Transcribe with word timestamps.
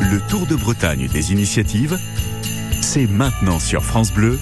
Le 0.00 0.20
Tour 0.28 0.46
de 0.46 0.54
Bretagne 0.54 1.08
des 1.08 1.32
initiatives, 1.32 1.98
c'est 2.80 3.06
maintenant 3.06 3.58
sur 3.58 3.84
France 3.84 4.12
Bleu 4.12 4.38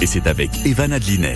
et 0.00 0.06
c'est 0.06 0.26
avec 0.26 0.50
Evan 0.66 0.92
Adlinet. 0.92 1.34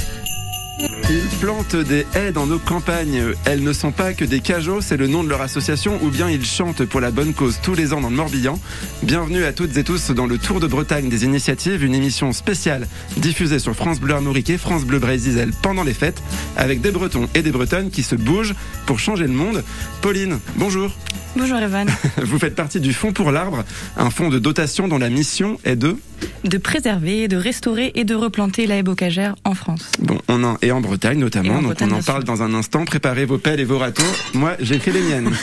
Ils 0.81 1.27
plantent 1.41 1.75
des 1.75 2.07
haies 2.15 2.31
dans 2.31 2.47
nos 2.47 2.59
campagnes. 2.59 3.35
Elles 3.45 3.63
ne 3.63 3.73
sont 3.73 3.91
pas 3.91 4.13
que 4.13 4.25
des 4.25 4.41
cajots, 4.41 4.81
c'est 4.81 4.97
le 4.97 5.09
nom 5.09 5.25
de 5.25 5.29
leur 5.29 5.41
association, 5.41 5.99
ou 6.03 6.11
bien 6.11 6.31
ils 6.31 6.45
chantent 6.45 6.85
pour 6.85 7.01
la 7.01 7.11
bonne 7.11 7.35
cause 7.35 7.59
tous 7.63 7.75
les 7.75 7.93
ans 7.93 8.01
dans 8.01 8.11
le 8.11 8.17
Morbihan. 8.17 8.61
Bienvenue 9.03 9.45
à 9.45 9.53
toutes 9.53 9.77
et 9.77 9.83
tous 9.83 10.11
dans 10.13 10.27
le 10.27 10.39
Tour 10.39 10.61
de 10.61 10.69
Bretagne 10.69 11.09
des 11.09 11.25
initiatives, 11.25 11.83
une 11.83 11.95
émission 11.95 12.33
spéciale 12.33 12.87
diffusée 13.17 13.59
sur 13.59 13.75
France 13.75 13.99
Bleu 13.99 14.15
Armorique 14.15 14.51
et 14.51 14.59
France 14.59 14.85
Bleu 14.85 15.01
Brésil 15.01 15.51
pendant 15.63 15.83
les 15.83 15.95
fêtes, 15.95 16.23
avec 16.57 16.81
des 16.81 16.93
Bretons 16.93 17.29
et 17.35 17.43
des 17.43 17.51
Bretonnes 17.51 17.91
qui 17.91 18.05
se 18.05 18.15
bougent 18.15 18.55
pour 18.87 19.01
changer 19.01 19.27
le 19.27 19.33
monde. 19.33 19.65
Pauline, 20.01 20.39
bonjour. 20.57 20.93
Bonjour 21.37 21.59
Evan. 21.59 21.89
Vous 22.23 22.39
faites 22.39 22.55
partie 22.55 22.81
du 22.81 22.93
Fonds 22.93 23.13
pour 23.13 23.31
l'arbre, 23.31 23.65
un 23.97 24.11
fonds 24.11 24.29
de 24.29 24.39
dotation 24.39 24.89
dont 24.89 24.99
la 24.99 25.11
mission 25.11 25.61
est 25.65 25.77
de 25.77 25.97
De 26.45 26.59
préserver, 26.59 27.29
de 27.29 27.37
restaurer 27.37 27.93
et 27.95 28.05
de 28.05 28.15
replanter 28.15 28.67
la 28.67 28.77
haie 28.77 28.83
bocagère 28.83 29.37
en 29.45 29.55
France. 29.55 29.91
Bon, 30.01 30.19
on 30.29 30.43
en, 30.43 30.57
et 30.69 30.73
en 30.73 30.81
Bretagne 30.83 31.19
notamment, 31.19 31.55
en 31.55 31.63
donc 31.63 31.65
Bretagne, 31.65 31.89
on 31.93 31.97
en 31.99 32.03
parle 32.03 32.25
dans 32.25 32.43
un 32.43 32.53
instant. 32.53 32.85
Préparez 32.85 33.25
vos 33.25 33.39
pelles 33.39 33.59
et 33.61 33.65
vos 33.65 33.79
râteaux. 33.79 34.03
Moi, 34.35 34.53
j'ai 34.61 34.79
fait 34.79 34.93
les 34.93 35.01
miennes. 35.03 35.31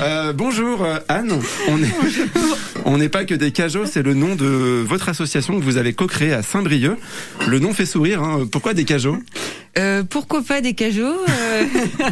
Euh, 0.00 0.32
bonjour 0.32 0.84
euh, 0.84 0.98
Anne. 1.08 1.32
On 1.66 1.82
est, 1.82 1.92
on 2.84 2.98
n'est 2.98 3.08
pas 3.08 3.24
que 3.24 3.34
des 3.34 3.50
cajots, 3.50 3.84
c'est 3.84 4.04
le 4.04 4.14
nom 4.14 4.36
de 4.36 4.84
votre 4.86 5.08
association 5.08 5.58
que 5.58 5.64
vous 5.64 5.76
avez 5.76 5.92
co-créée 5.92 6.32
à 6.32 6.42
Saint-Brieuc. 6.42 6.96
Le 7.48 7.58
nom 7.58 7.72
fait 7.74 7.84
sourire. 7.84 8.22
hein. 8.22 8.46
Pourquoi 8.52 8.74
des 8.74 8.84
cajots? 8.84 9.18
Euh, 9.78 10.02
pourquoi 10.02 10.42
pas 10.42 10.60
des 10.60 10.74
cajots 10.74 11.04
euh, 11.04 11.64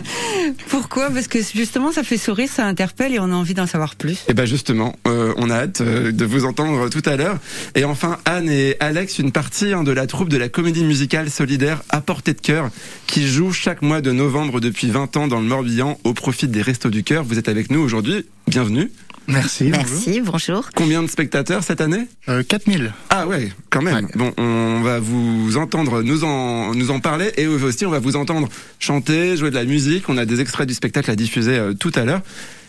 Pourquoi? 0.68 1.10
Parce 1.10 1.26
que 1.26 1.38
justement, 1.42 1.90
ça 1.90 2.04
fait 2.04 2.16
sourire, 2.16 2.48
ça 2.48 2.64
interpelle 2.64 3.14
et 3.14 3.18
on 3.18 3.24
a 3.24 3.34
envie 3.34 3.54
d'en 3.54 3.66
savoir 3.66 3.96
plus. 3.96 4.24
Eh 4.28 4.34
ben 4.34 4.46
justement, 4.46 4.94
euh, 5.08 5.34
on 5.36 5.50
a 5.50 5.54
hâte 5.54 5.80
euh, 5.80 6.12
de 6.12 6.24
vous 6.24 6.44
entendre 6.44 6.88
tout 6.88 7.02
à 7.04 7.16
l'heure. 7.16 7.38
Et 7.74 7.84
enfin, 7.84 8.18
Anne 8.24 8.48
et 8.48 8.76
Alex, 8.78 9.18
une 9.18 9.32
partie 9.32 9.72
hein, 9.72 9.82
de 9.82 9.90
la 9.90 10.06
troupe 10.06 10.28
de 10.28 10.36
la 10.36 10.48
comédie 10.48 10.84
musicale 10.84 11.28
solidaire 11.28 11.82
à 11.88 12.00
portée 12.00 12.34
de 12.34 12.40
cœur, 12.40 12.70
qui 13.06 13.26
joue 13.26 13.52
chaque 13.52 13.82
mois 13.82 14.00
de 14.00 14.12
novembre 14.12 14.60
depuis 14.60 14.88
20 14.88 15.16
ans 15.16 15.26
dans 15.26 15.40
le 15.40 15.46
Morbihan 15.46 15.98
au 16.04 16.12
profit 16.12 16.46
des 16.46 16.62
Restos 16.62 16.90
du 16.90 17.02
Cœur. 17.02 17.24
Vous 17.24 17.38
êtes 17.38 17.48
avec 17.48 17.70
nous 17.70 17.80
aujourd'hui. 17.80 18.26
Bienvenue. 18.46 18.90
Merci. 19.28 19.64
Merci, 19.64 20.20
bonjour. 20.20 20.68
Combien 20.74 21.02
de 21.02 21.08
spectateurs 21.08 21.64
cette 21.64 21.80
année? 21.80 22.06
Euh, 22.28 22.42
4000. 22.42 22.92
Ah 23.10 23.26
ouais, 23.26 23.50
quand 23.70 23.82
même. 23.82 24.04
Ouais. 24.06 24.10
Bon, 24.14 24.32
on 24.38 24.82
va 24.82 25.00
vous 25.00 25.56
entendre 25.56 26.02
nous 26.02 26.24
en, 26.24 26.74
nous 26.74 26.90
en 26.90 27.00
parler 27.00 27.32
et 27.36 27.46
aussi 27.46 27.84
on 27.86 27.90
va 27.90 27.98
vous 27.98 28.16
entendre 28.16 28.48
chanter, 28.78 29.36
jouer 29.36 29.50
de 29.50 29.56
la 29.56 29.64
musique. 29.64 30.08
On 30.08 30.16
a 30.16 30.24
des 30.24 30.40
extraits 30.40 30.68
du 30.68 30.74
spectacle 30.74 31.10
à 31.10 31.16
diffuser 31.16 31.58
euh, 31.58 31.74
tout 31.74 31.92
à 31.96 32.04
l'heure. 32.04 32.20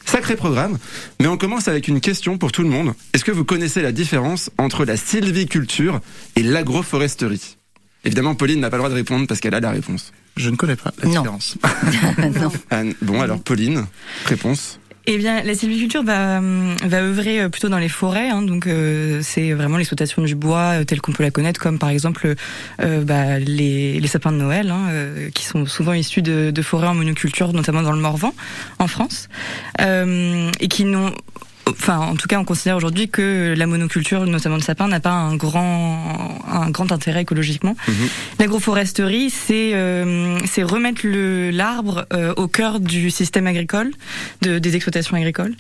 Sacré 0.06 0.36
programme. 0.36 0.78
Mais 1.20 1.28
on 1.28 1.38
commence 1.38 1.68
avec 1.68 1.88
une 1.88 2.00
question 2.00 2.38
pour 2.38 2.52
tout 2.52 2.64
le 2.64 2.70
monde. 2.70 2.94
Est-ce 3.14 3.26
que 3.26 3.32
vous 3.32 3.44
connaissez 3.44 3.82
la 3.82 3.92
différence 3.92 4.50
entre 4.58 4.86
la 4.86 4.96
sylviculture 4.98 6.00
et 6.38 6.44
l'agroforesterie? 6.44 7.58
Évidemment, 8.06 8.34
Pauline 8.36 8.62
n'a 8.62 8.70
pas 8.70 8.78
le 8.78 8.82
droit 8.84 8.90
de 8.90 8.96
répondre 8.96 9.28
parce 9.28 9.42
qu'elle 9.42 9.54
a 9.54 9.60
la 9.60 9.72
réponse. 9.72 10.14
Je 10.38 10.50
ne 10.50 10.56
connais 10.56 10.78
pas 10.78 10.94
la 11.04 11.10
Non. 11.10 11.22
différence. 11.22 11.58
non. 12.40 12.52
Bon 13.02 13.22
alors 13.22 13.40
Pauline, 13.42 13.86
réponse. 14.28 14.80
Eh 15.10 15.18
bien, 15.18 15.42
la 15.42 15.56
sylviculture 15.56 16.04
va, 16.04 16.40
hum, 16.40 16.76
va 16.84 16.98
œuvrer 16.98 17.40
euh, 17.40 17.48
plutôt 17.48 17.70
dans 17.70 17.78
les 17.78 17.88
forêts, 17.88 18.28
hein, 18.30 18.42
donc 18.42 18.68
euh, 18.68 19.22
c'est 19.24 19.54
vraiment 19.54 19.78
l'exploitation 19.78 20.22
du 20.22 20.36
bois 20.36 20.82
euh, 20.82 20.84
tel 20.84 21.00
qu'on 21.00 21.14
peut 21.14 21.24
la 21.24 21.32
connaître, 21.32 21.62
comme 21.62 21.80
par 21.80 21.88
exemple 21.88 22.36
euh, 22.82 23.04
bah, 23.06 23.40
les, 23.40 24.06
sapins 24.08 24.34
de 24.34 24.38
Noël, 24.38 24.70
hein, 24.70 24.88
euh, 24.90 25.30
qui 25.30 25.46
sont 25.46 25.66
souvent 25.66 25.94
issus 25.94 26.22
de, 26.22 26.52
de 26.52 26.62
forêts 26.62 26.88
en 26.88 26.94
monoculture, 26.94 27.54
notamment 27.54 27.84
dans 27.84 27.94
le 27.94 28.02
Morvan, 28.02 28.34
en 28.80 28.88
France, 28.88 29.30
euh, 29.80 30.52
et 30.60 30.68
qui 30.68 30.84
n'ont 30.84 31.14
Enfin, 31.70 31.98
en 31.98 32.16
tout 32.16 32.28
cas, 32.28 32.40
on 32.40 32.46
considère 32.46 32.78
aujourd'hui 32.78 33.10
que 33.10 33.54
la 33.58 33.66
monoculture, 33.66 34.26
notamment 34.26 34.58
de 34.58 34.64
sapins, 34.64 34.88
n'a 34.88 35.00
pas 35.00 35.12
un 35.12 35.36
grand, 35.36 36.40
un 36.50 36.70
grand 36.70 36.92
intérêt 36.92 37.22
écologiquement. 37.22 37.76
Mhm. 37.88 37.96
L'agroforesterie, 38.40 39.30
c'est 39.30 39.74
euh, 39.74 40.38
c'est 40.46 40.64
remettre 40.64 41.02
le 41.04 41.50
l'arbre 41.52 42.06
euh, 42.14 42.34
au 42.38 42.48
cœur 42.48 42.80
du 42.80 43.12
système 43.12 43.48
agricole, 43.48 43.92
de, 44.42 44.60
des 44.60 44.76
exploitations 44.76 45.18
agricoles. 45.18 45.56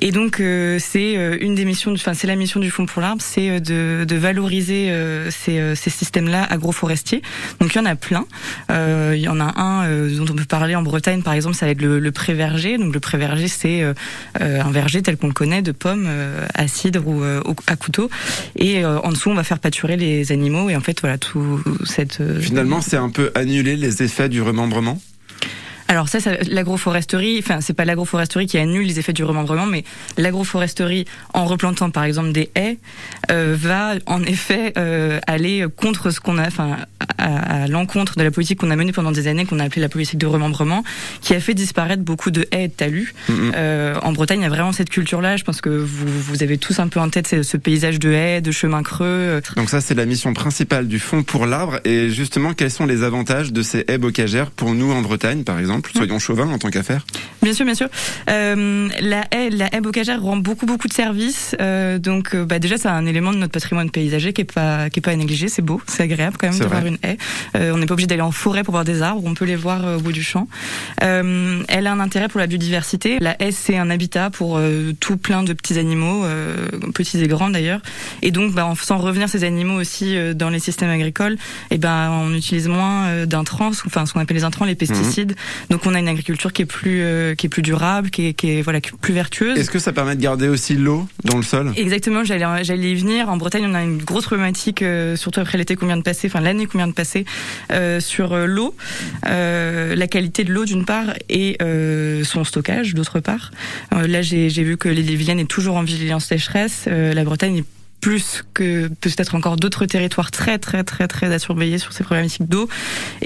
Et 0.00 0.12
donc, 0.12 0.40
euh, 0.40 0.78
c'est 0.80 1.16
euh, 1.16 1.36
une 1.40 1.54
des 1.54 1.64
missions, 1.64 1.92
enfin, 1.92 2.14
c'est 2.14 2.26
la 2.26 2.36
mission 2.36 2.60
du 2.60 2.70
Fonds 2.70 2.86
pour 2.86 3.02
l'arbre, 3.02 3.22
c'est 3.22 3.50
euh, 3.50 3.60
de, 3.60 4.04
de 4.04 4.16
valoriser 4.16 4.90
euh, 4.90 5.30
ces, 5.30 5.58
euh, 5.58 5.74
ces 5.74 5.90
systèmes-là 5.90 6.46
agroforestiers. 6.48 7.22
Donc, 7.60 7.74
il 7.74 7.78
y 7.78 7.80
en 7.80 7.86
a 7.86 7.96
plein. 7.96 8.26
Euh, 8.70 9.14
il 9.16 9.22
y 9.22 9.28
en 9.28 9.40
a 9.40 9.60
un 9.60 9.86
euh, 9.86 10.16
dont 10.16 10.32
on 10.32 10.36
peut 10.36 10.44
parler 10.44 10.74
en 10.76 10.82
Bretagne, 10.82 11.22
par 11.22 11.34
exemple, 11.34 11.56
ça 11.56 11.66
va 11.66 11.72
être 11.72 11.82
le, 11.82 11.98
le 11.98 12.12
pré-verger. 12.12 12.78
Donc, 12.78 12.94
le 12.94 13.00
pré-verger, 13.00 13.48
c'est 13.48 13.82
un 14.40 14.70
verger 14.70 15.02
tel 15.02 15.16
qu'on 15.16 15.28
le 15.28 15.32
connaît 15.32 15.47
de 15.62 15.72
pommes 15.72 16.06
euh, 16.08 16.46
à 16.54 16.68
cidre 16.68 17.06
ou 17.06 17.22
euh, 17.22 17.42
à 17.66 17.76
couteau. 17.76 18.10
Et 18.56 18.84
euh, 18.84 18.98
en 19.00 19.10
dessous, 19.10 19.30
on 19.30 19.34
va 19.34 19.44
faire 19.44 19.58
pâturer 19.58 19.96
les 19.96 20.32
animaux. 20.32 20.68
Et 20.70 20.76
en 20.76 20.80
fait, 20.80 21.00
voilà, 21.00 21.18
tout 21.18 21.62
cette. 21.84 22.22
Finalement, 22.40 22.80
c'est 22.80 22.96
un 22.96 23.10
peu 23.10 23.30
annuler 23.34 23.76
les 23.76 24.02
effets 24.02 24.28
du 24.28 24.42
remembrement? 24.42 25.00
Alors 25.88 26.08
ça, 26.08 26.20
ça 26.20 26.32
l'agroforesterie, 26.50 27.38
enfin 27.38 27.60
c'est 27.60 27.72
pas 27.72 27.84
l'agroforesterie 27.84 28.46
qui 28.46 28.58
annule 28.58 28.86
les 28.86 28.98
effets 28.98 29.12
du 29.12 29.24
remembrement, 29.24 29.66
mais 29.66 29.84
l'agroforesterie, 30.16 31.06
en 31.32 31.46
replantant 31.46 31.90
par 31.90 32.04
exemple 32.04 32.32
des 32.32 32.50
haies, 32.54 32.78
euh, 33.30 33.56
va 33.58 33.94
en 34.06 34.22
effet 34.22 34.74
euh, 34.76 35.18
aller 35.26 35.64
contre 35.76 36.10
ce 36.10 36.20
qu'on 36.20 36.38
a, 36.38 36.46
enfin 36.46 36.76
à, 37.16 37.62
à 37.62 37.66
l'encontre 37.68 38.16
de 38.16 38.22
la 38.22 38.30
politique 38.30 38.60
qu'on 38.60 38.70
a 38.70 38.76
menée 38.76 38.92
pendant 38.92 39.12
des 39.12 39.28
années, 39.28 39.46
qu'on 39.46 39.58
a 39.58 39.64
appelée 39.64 39.80
la 39.82 39.88
politique 39.88 40.18
de 40.18 40.26
remembrement, 40.26 40.84
qui 41.20 41.34
a 41.34 41.40
fait 41.40 41.54
disparaître 41.54 42.02
beaucoup 42.02 42.30
de 42.30 42.46
haies 42.52 42.64
et 42.64 42.68
de 42.68 42.72
talus. 42.72 43.14
Mhm. 43.28 43.52
Euh, 43.54 43.94
en 44.02 44.12
Bretagne, 44.12 44.40
il 44.40 44.42
y 44.42 44.46
a 44.46 44.50
vraiment 44.50 44.72
cette 44.72 44.90
culture-là. 44.90 45.36
Je 45.36 45.44
pense 45.44 45.60
que 45.60 45.70
vous, 45.70 46.06
vous 46.06 46.42
avez 46.42 46.58
tous 46.58 46.80
un 46.80 46.88
peu 46.88 47.00
en 47.00 47.08
tête 47.08 47.28
ce, 47.28 47.42
ce 47.42 47.56
paysage 47.56 47.98
de 47.98 48.12
haies, 48.12 48.40
de 48.40 48.50
chemins 48.50 48.82
creux. 48.82 49.40
Donc 49.56 49.70
ça, 49.70 49.80
c'est 49.80 49.94
la 49.94 50.06
mission 50.06 50.34
principale 50.34 50.88
du 50.88 50.98
Fonds 50.98 51.22
pour 51.22 51.46
l'arbre. 51.46 51.80
Et 51.84 52.10
justement, 52.10 52.52
quels 52.52 52.70
sont 52.70 52.86
les 52.86 53.02
avantages 53.02 53.52
de 53.52 53.62
ces 53.62 53.84
haies 53.88 53.98
bocagères 53.98 54.50
pour 54.50 54.74
nous 54.74 54.92
en 54.92 55.00
Bretagne, 55.00 55.44
par 55.44 55.58
exemple? 55.58 55.77
Soyons 55.94 56.18
chauvins 56.18 56.48
en 56.48 56.58
tant 56.58 56.70
qu'affaire. 56.70 57.04
Bien 57.42 57.52
sûr, 57.52 57.64
bien 57.64 57.74
sûr. 57.74 57.88
Euh, 58.30 58.88
la 59.00 59.24
haie, 59.30 59.50
la 59.50 59.74
haie 59.74 59.80
bocagère 59.80 60.20
rend 60.22 60.36
beaucoup, 60.36 60.66
beaucoup 60.66 60.88
de 60.88 60.92
services. 60.92 61.54
Euh, 61.60 61.98
donc, 61.98 62.34
euh, 62.34 62.44
bah, 62.44 62.58
déjà, 62.58 62.76
c'est 62.78 62.88
un 62.88 63.06
élément 63.06 63.32
de 63.32 63.38
notre 63.38 63.52
patrimoine 63.52 63.90
paysager 63.90 64.32
qui 64.32 64.42
est 64.42 64.52
pas, 64.52 64.90
qui 64.90 65.00
est 65.00 65.02
pas 65.02 65.12
à 65.12 65.16
négliger. 65.16 65.48
C'est 65.48 65.62
beau, 65.62 65.80
c'est 65.86 66.02
agréable 66.02 66.36
quand 66.38 66.48
même 66.48 66.54
C'est 66.54 66.64
de 66.64 66.68
vrai. 66.68 66.80
voir 66.80 66.86
une 66.86 66.98
haie. 67.02 67.16
Euh, 67.56 67.72
on 67.74 67.78
n'est 67.78 67.86
pas 67.86 67.94
obligé 67.94 68.06
d'aller 68.06 68.22
en 68.22 68.32
forêt 68.32 68.62
pour 68.64 68.72
voir 68.72 68.84
des 68.84 69.02
arbres. 69.02 69.22
On 69.24 69.34
peut 69.34 69.44
les 69.44 69.56
voir 69.56 69.86
euh, 69.86 69.96
au 69.96 70.00
bout 70.00 70.12
du 70.12 70.22
champ. 70.22 70.48
Euh, 71.02 71.62
elle 71.68 71.86
a 71.86 71.92
un 71.92 72.00
intérêt 72.00 72.28
pour 72.28 72.40
la 72.40 72.46
biodiversité. 72.46 73.18
La 73.20 73.40
haie, 73.42 73.52
c'est 73.52 73.76
un 73.76 73.90
habitat 73.90 74.30
pour 74.30 74.60
tout 75.00 75.16
plein 75.16 75.42
de 75.42 75.52
petits 75.52 75.78
animaux, 75.78 76.24
euh, 76.24 76.68
petits 76.94 77.22
et 77.22 77.28
grands 77.28 77.50
d'ailleurs. 77.50 77.80
Et 78.22 78.30
donc, 78.30 78.52
bah, 78.52 78.66
en 78.66 78.74
faisant 78.74 78.98
revenir 78.98 79.28
ces 79.28 79.44
animaux 79.44 79.80
aussi 79.80 80.16
dans 80.34 80.50
les 80.50 80.58
systèmes 80.58 80.90
agricoles, 80.90 81.36
et 81.70 81.78
ben, 81.78 82.10
on 82.10 82.34
utilise 82.34 82.68
moins 82.68 83.24
d'intrants, 83.26 83.70
enfin, 83.86 84.06
ce 84.06 84.12
qu'on 84.12 84.20
appelle 84.20 84.36
les 84.36 84.44
intrants, 84.44 84.64
les 84.64 84.74
pesticides. 84.74 85.34
Donc, 85.70 85.86
on 85.86 85.94
a 85.94 85.98
une 85.98 86.08
agriculture 86.08 86.52
qui 86.52 86.62
est 86.62 86.66
plus, 86.66 87.02
euh, 87.02 87.34
qui 87.34 87.46
est 87.46 87.48
plus 87.48 87.62
durable, 87.62 88.10
qui 88.10 88.26
est, 88.26 88.34
qui 88.34 88.50
est 88.50 88.62
voilà, 88.62 88.80
qui 88.80 88.90
est 88.90 88.98
plus 88.98 89.14
vertueuse. 89.14 89.58
Est-ce 89.58 89.70
que 89.70 89.78
ça 89.78 89.92
permet 89.92 90.16
de 90.16 90.22
garder 90.22 90.48
aussi 90.48 90.74
l'eau 90.74 91.06
dans 91.24 91.36
le 91.36 91.42
sol? 91.42 91.72
Exactement, 91.76 92.24
j'allais 92.24 92.64
j'allais 92.64 92.92
y 92.92 92.94
venir. 92.94 93.28
En 93.28 93.36
Bretagne, 93.36 93.66
on 93.66 93.74
a 93.74 93.82
une 93.82 93.98
grosse 93.98 94.24
problématique, 94.24 94.82
euh, 94.82 95.16
surtout 95.16 95.40
après 95.40 95.58
l'été 95.58 95.76
qu'on 95.76 95.86
vient 95.86 95.96
de 95.96 96.02
passer, 96.02 96.28
enfin 96.28 96.40
l'année 96.40 96.66
qu'on 96.66 96.78
vient 96.78 96.88
de 96.88 96.92
passer, 96.92 97.24
euh, 97.70 98.00
sur 98.00 98.32
euh, 98.32 98.46
l'eau, 98.46 98.74
euh, 99.26 99.94
la 99.94 100.06
qualité 100.06 100.44
de 100.44 100.52
l'eau 100.52 100.64
d'une 100.64 100.84
part 100.84 101.14
et 101.28 101.56
euh, 101.60 102.24
son 102.24 102.44
stockage 102.44 102.94
d'autre 102.94 103.20
part. 103.20 103.50
Euh, 103.92 104.06
là, 104.06 104.22
j'ai 104.22 104.48
vu 104.48 104.76
que 104.76 104.88
l'île 104.88 105.16
Vilaine 105.16 105.40
est 105.40 105.50
toujours 105.50 105.76
en 105.76 105.82
vigilance 105.82 106.26
sécheresse. 106.26 106.84
Euh, 106.88 107.12
la 107.12 107.24
Bretagne 107.24 107.58
est 107.58 107.64
plus 108.00 108.44
que 108.54 108.88
peut-être 108.88 109.34
encore 109.34 109.56
d'autres 109.56 109.86
territoires 109.86 110.30
très 110.30 110.58
très 110.58 110.84
très 110.84 111.08
très 111.08 111.32
à 111.32 111.38
surveiller 111.38 111.78
sur 111.78 111.92
ces 111.92 112.04
problématiques 112.04 112.48
d'eau. 112.48 112.68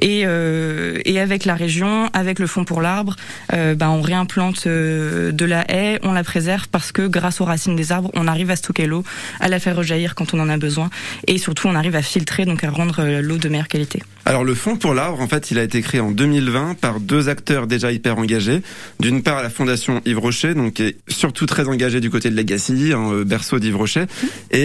Et 0.01 0.23
euh, 0.25 0.99
et 1.05 1.21
avec 1.21 1.45
la 1.45 1.55
région 1.55 2.09
avec 2.13 2.39
le 2.39 2.47
fonds 2.47 2.65
pour 2.65 2.81
l'arbre 2.81 3.17
euh, 3.53 3.75
ben 3.75 3.89
on 3.91 4.03
réimplante 4.03 4.65
euh, 4.67 5.33
de 5.33 5.45
la 5.45 5.65
haie 5.71 5.99
on 6.03 6.13
la 6.13 6.25
préserve 6.25 6.69
parce 6.69 6.93
que 6.93 7.07
grâce 7.07 7.41
aux 7.41 7.45
racines 7.45 7.77
des 7.77 7.93
arbres 7.93 8.11
on 8.15 8.27
arrive 8.27 8.51
à 8.51 8.57
stocker 8.57 8.87
l'eau 8.87 9.05
à 9.41 9.49
la 9.49 9.59
faire 9.59 9.77
rejaillir 9.77 10.15
quand 10.15 10.35
on 10.35 10.41
en 10.41 10.49
a 10.49 10.57
besoin. 10.57 10.91
Et 11.27 11.39
surtout 11.39 11.69
on 11.69 11.75
arrive 11.75 11.97
à 11.97 12.03
filtrer 12.03 12.45
donc 12.45 12.65
à 12.65 12.71
rendre 12.71 13.01
euh, 13.01 13.21
l'eau 13.21 13.39
de 13.39 13.49
meilleure 13.49 13.69
qualité. 13.69 14.03
Alors 14.25 14.45
le 14.45 14.55
Fonds 14.55 14.77
pour 14.77 14.95
l'arbre, 14.95 15.21
en 15.21 15.27
fait, 15.27 15.51
il 15.51 15.59
a 15.59 15.65
été 15.65 15.83
créé 15.83 16.01
en 16.01 16.13
2020 16.13 16.79
par 16.81 17.01
deux 17.01 17.29
acteurs 17.29 17.67
déjà 17.67 17.91
hyper 17.91 18.19
engagés. 18.19 18.63
D'une 19.01 19.23
part, 19.23 19.43
la 19.43 19.51
Fondation 19.51 20.01
Yves 20.05 20.21
Rocher, 20.21 20.55
donc 20.55 20.75
qui 20.75 20.85
est 20.85 20.97
surtout 21.09 21.47
très 21.47 21.69
engagée 21.69 22.01
du 22.01 22.09
côté 22.09 22.31
de 22.31 22.37
Legacy, 22.37 22.93
hein, 22.95 23.11
euh, 23.13 23.25
berceau 23.25 23.59
d'Yves 23.59 23.77
Rocher, 23.77 24.05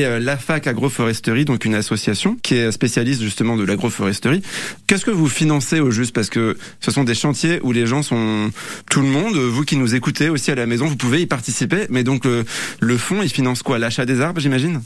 euh, 0.06 0.20
la 0.20 0.38
FAC 0.38 0.68
Agroforesterie, 0.68 1.46
donc 1.46 1.66
une 1.66 1.76
association 1.76 2.38
qui 2.42 2.56
est 2.56 2.72
spécialiste 2.72 3.22
justement 3.22 3.56
de 3.56 3.64
l'agroforesterie. 3.64 4.42
Qu'est-ce 4.88 5.06
que 5.06 5.12
vous 5.12 5.28
financez 5.28 5.80
au 5.80 5.92
juste? 5.92 6.14
Parce 6.14 6.30
que 6.30 6.58
ce 6.80 6.92
sont 6.92 7.04
des 7.04 7.16
chantiers 7.16 7.60
où 7.64 7.72
les 7.72 7.86
gens 7.88 8.04
sont 8.04 8.52
tout 8.90 9.02
le 9.02 9.08
monde. 9.08 9.36
Vous 9.36 9.64
qui 9.64 9.78
nous 9.78 9.96
écoutez 9.96 10.30
aussi 10.30 10.52
à 10.52 10.56
la 10.56 10.66
maison, 10.66 10.86
vous 10.88 10.98
pouvez 10.98 11.22
y 11.22 11.26
participer. 11.26 11.88
Mais 11.90 12.04
donc 12.04 12.26
le, 12.26 12.46
le 12.80 12.98
fonds, 12.98 13.22
il 13.22 13.30
finance 13.30 13.64
quoi? 13.64 13.80
L'achat 13.80 14.06
des 14.06 14.22
arbres, 14.22 14.40
j'imagine? 14.40 14.82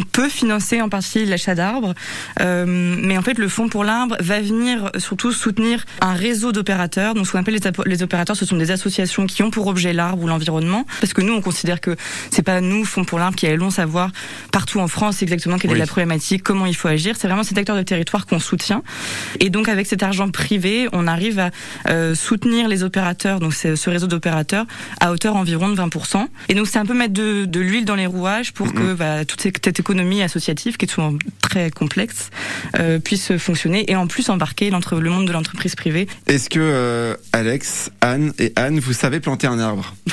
On 0.00 0.02
peut 0.02 0.28
financer 0.28 0.80
en 0.80 0.88
partie 0.88 1.26
l'achat 1.26 1.54
d'arbres, 1.54 1.94
euh, 2.40 2.64
mais 2.66 3.18
en 3.18 3.22
fait 3.22 3.38
le 3.38 3.48
fonds 3.48 3.68
pour 3.68 3.84
l'arbre 3.84 4.16
va 4.20 4.40
venir 4.40 4.90
surtout 4.96 5.32
soutenir 5.32 5.84
un 6.00 6.14
réseau 6.14 6.52
d'opérateurs. 6.52 7.14
Donc 7.14 7.26
ce 7.26 7.32
qu'on 7.32 7.38
appelle 7.38 7.54
les, 7.54 7.70
les, 7.84 8.02
opérateurs, 8.02 8.36
ce 8.36 8.46
sont 8.46 8.56
des 8.56 8.70
associations 8.70 9.26
qui 9.26 9.42
ont 9.42 9.50
pour 9.50 9.66
objet 9.66 9.92
l'arbre 9.92 10.22
ou 10.22 10.26
l'environnement, 10.26 10.86
parce 11.00 11.12
que 11.12 11.20
nous 11.20 11.34
on 11.34 11.42
considère 11.42 11.80
que 11.80 11.96
c'est 12.30 12.42
pas 12.42 12.60
nous 12.60 12.84
fonds 12.84 13.04
pour 13.04 13.18
l'arbre 13.18 13.36
qui 13.36 13.46
allons 13.46 13.70
savoir 13.70 14.10
partout 14.52 14.80
en 14.80 14.88
France 14.88 15.22
exactement 15.22 15.58
quelle 15.58 15.72
est 15.72 15.78
la 15.78 15.86
problématique, 15.86 16.42
comment 16.42 16.66
il 16.66 16.76
faut 16.76 16.88
agir. 16.88 17.16
C'est 17.18 17.28
vraiment 17.28 17.44
cet 17.44 17.58
acteur 17.58 17.76
de 17.76 17.82
territoire 17.82 18.26
qu'on 18.26 18.40
soutient. 18.40 18.82
Et 19.38 19.50
donc 19.50 19.68
avec 19.68 19.86
cet 19.86 20.02
argent 20.02 20.30
privé, 20.30 20.88
on 20.92 21.06
arrive 21.06 21.38
à 21.38 21.50
euh, 21.88 22.14
soutenir 22.14 22.68
les 22.68 22.84
opérateurs, 22.84 23.40
donc 23.40 23.52
ce 23.52 23.90
réseau 23.90 24.06
d'opérateurs, 24.06 24.64
à 25.00 25.12
hauteur 25.12 25.36
environ 25.36 25.68
de 25.68 25.76
20%. 25.76 26.26
Et 26.48 26.54
donc 26.54 26.68
c'est 26.68 26.78
un 26.78 26.86
peu 26.86 26.94
mettre 26.94 27.12
de, 27.12 27.44
de 27.44 27.60
l'huile 27.60 27.84
dans 27.84 27.96
les 27.96 28.06
rouages 28.06 28.52
pour 28.52 28.72
que 28.72 28.94
bah, 28.94 29.24
toute 29.24 29.42
cette 29.42 29.78
économie 29.78 29.89
associative, 30.22 30.76
qui 30.76 30.86
est 30.86 30.90
souvent 30.90 31.14
très 31.40 31.70
complexe, 31.70 32.30
euh, 32.78 32.98
puisse 32.98 33.36
fonctionner 33.38 33.90
et 33.90 33.96
en 33.96 34.06
plus 34.06 34.28
embarquer 34.28 34.70
le 34.70 35.10
monde 35.10 35.26
de 35.26 35.32
l'entreprise 35.32 35.74
privée. 35.74 36.06
Est-ce 36.26 36.48
que 36.48 36.58
euh, 36.60 37.16
Alex, 37.32 37.90
Anne 38.00 38.32
et 38.38 38.52
Anne, 38.56 38.80
vous 38.80 38.92
savez 38.92 39.20
planter 39.20 39.46
un 39.46 39.58
arbre? 39.58 39.94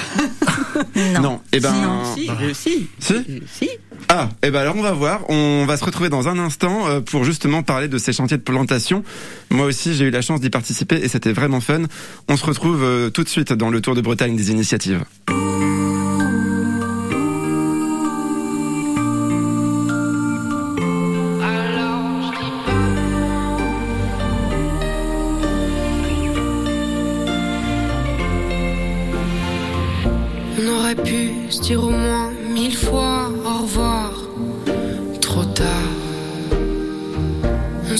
Non. 0.96 1.22
non. 1.22 1.42
Et 1.52 1.58
eh 1.58 1.60
ben, 1.60 2.04
si, 2.14 2.30
si. 2.54 2.88
si. 3.00 3.42
si. 3.52 3.70
Ah, 4.10 4.30
et 4.44 4.48
eh 4.48 4.52
ben 4.52 4.60
alors 4.60 4.76
on 4.78 4.82
va 4.82 4.92
voir. 4.92 5.30
On 5.30 5.66
va 5.66 5.76
se 5.76 5.84
retrouver 5.84 6.10
dans 6.10 6.28
un 6.28 6.38
instant 6.38 6.88
euh, 6.88 7.02
pour 7.02 7.24
justement 7.24 7.64
parler 7.64 7.88
de 7.88 7.98
ces 7.98 8.14
chantiers 8.14 8.38
de 8.38 8.44
plantation. 8.44 9.04
Moi 9.50 9.66
aussi, 9.66 9.96
j'ai 9.96 10.06
eu 10.06 10.12
la 10.12 10.22
chance 10.22 10.40
d'y 10.40 10.50
participer 10.50 10.98
et 10.98 11.08
c'était 11.08 11.34
vraiment 11.34 11.62
fun. 11.62 11.84
On 12.28 12.38
se 12.38 12.46
retrouve 12.46 12.84
euh, 12.84 13.10
tout 13.10 13.24
de 13.24 13.30
suite 13.30 13.54
dans 13.54 13.70
le 13.70 13.82
Tour 13.82 13.96
de 13.96 14.02
Bretagne 14.02 14.36
des 14.36 14.52
initiatives. 14.52 15.04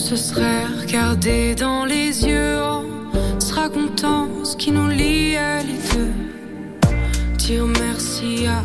se 0.00 0.14
serait 0.14 0.64
regardé 0.80 1.56
dans 1.56 1.84
les 1.84 2.24
yeux 2.24 2.62
en 2.62 2.84
se 3.40 3.52
racontant 3.52 4.28
ce 4.44 4.54
qui 4.54 4.70
nous 4.70 4.86
liait 4.86 5.64
les 5.64 5.80
deux. 5.92 6.12
Dire 7.36 7.66
merci 7.66 8.46
à 8.46 8.62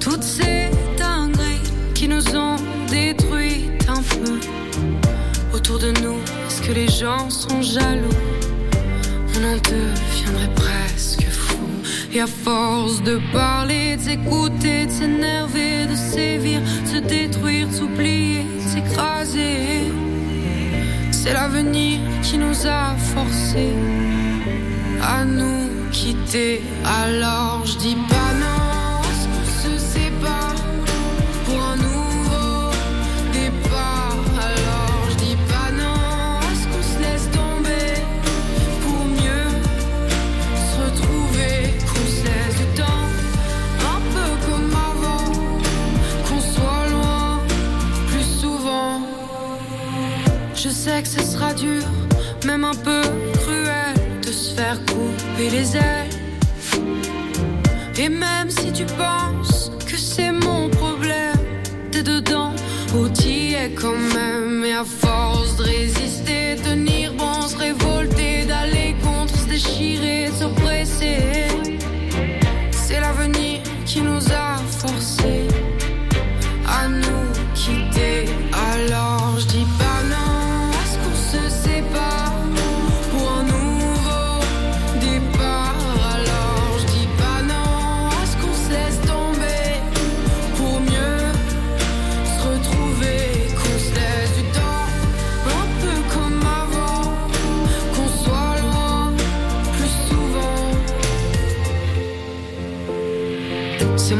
toutes 0.00 0.22
ces 0.22 0.70
dingueries 0.96 1.60
qui 1.94 2.08
nous 2.08 2.26
ont 2.34 2.56
détruites 2.88 3.86
un 3.90 4.02
peu. 4.02 4.40
Autour 5.54 5.80
de 5.80 5.90
nous, 6.02 6.16
est-ce 6.46 6.62
que 6.62 6.72
les 6.72 6.88
gens 6.88 7.28
sont 7.28 7.60
jaloux? 7.60 8.16
On 9.36 9.44
en 9.44 9.56
deviendrait 9.56 10.54
presque 10.56 11.26
et 12.14 12.22
à 12.22 12.26
force 12.26 13.02
de 13.02 13.20
parler, 13.34 13.96
de 13.98 14.00
s'écouter, 14.00 14.86
de 14.86 14.90
s'énerver, 14.90 15.86
de 15.90 15.94
sévir, 15.94 16.62
de 16.62 16.88
se 16.88 16.96
détruire, 16.96 17.68
de 17.68 17.72
s'oublier, 17.74 18.44
de 18.44 18.60
s'écraser, 18.62 19.92
c'est 21.22 21.34
l'avenir 21.34 22.00
qui 22.22 22.38
nous 22.38 22.66
a 22.66 22.96
forcés 23.14 23.76
à 25.02 25.24
nous 25.24 25.68
quitter. 25.92 26.62
Alors 27.02 27.66
je 27.66 27.76
dis 27.76 27.96
pas 28.08 28.32
non. 28.40 28.60
Que 50.98 51.08
ce 51.08 51.22
sera 51.22 51.54
dur, 51.54 51.84
même 52.44 52.64
un 52.64 52.74
peu 52.74 53.00
cruel, 53.42 53.94
de 54.26 54.32
se 54.32 54.54
faire 54.54 54.76
couper 54.86 55.48
les 55.50 55.76
ailes. 55.76 56.10
Et 57.96 58.08
même 58.08 58.50
si 58.50 58.72
tu 58.72 58.84
penses 58.98 59.70
que 59.86 59.96
c'est 59.96 60.32
mon 60.32 60.68
problème, 60.68 61.38
t'es 61.92 62.02
dedans, 62.02 62.52
ou 62.94 63.08
t'y 63.08 63.54
es 63.54 63.70
quand 63.70 64.00
même. 64.14 64.64
Et 64.64 64.72
à 64.72 64.84
force 64.84 65.56
de 65.58 65.62
résister, 65.62 66.56
tenir 66.64 67.14
bon, 67.14 67.40
se 67.42 67.56
révolter, 67.56 68.44
d'aller 68.46 68.96
contre, 69.02 69.36
se 69.38 69.46
déchirer, 69.46 70.28
s'oppresser. 70.38 71.46
C'est 72.72 73.00
l'avenir 73.00 73.60
qui 73.86 74.02
nous 74.02 74.24
a 74.32 74.56
forcés 74.82 75.46
à 76.66 76.88
nous 76.88 77.26
quitter. 77.54 78.24
Alors 78.72 79.38
je 79.38 79.46
dis 79.46 79.66
pas 79.78 79.89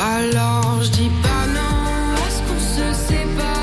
Alors 0.00 0.80
je 0.80 0.90
dis 0.90 1.10
pas 1.22 1.46
non, 1.48 2.14
est-ce 2.24 2.40
qu'on 2.42 2.60
se 2.60 3.08
sépare 3.08 3.57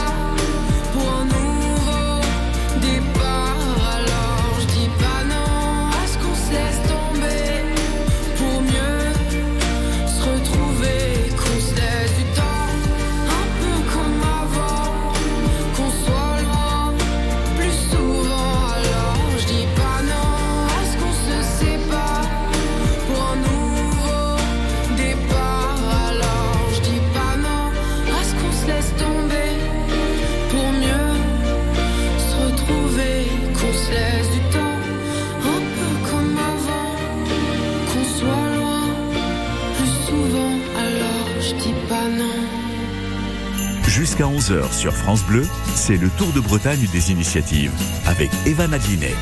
Jusqu'à 44.15 44.31
11h 44.31 44.71
sur 44.71 44.93
France 44.93 45.25
Bleu, 45.25 45.45
c'est 45.75 45.97
le 45.97 46.07
Tour 46.07 46.31
de 46.31 46.39
Bretagne 46.39 46.87
des 46.93 47.11
initiatives 47.11 47.73
avec 48.07 48.29
Eva 48.45 48.65
Madlinet. 48.65 49.13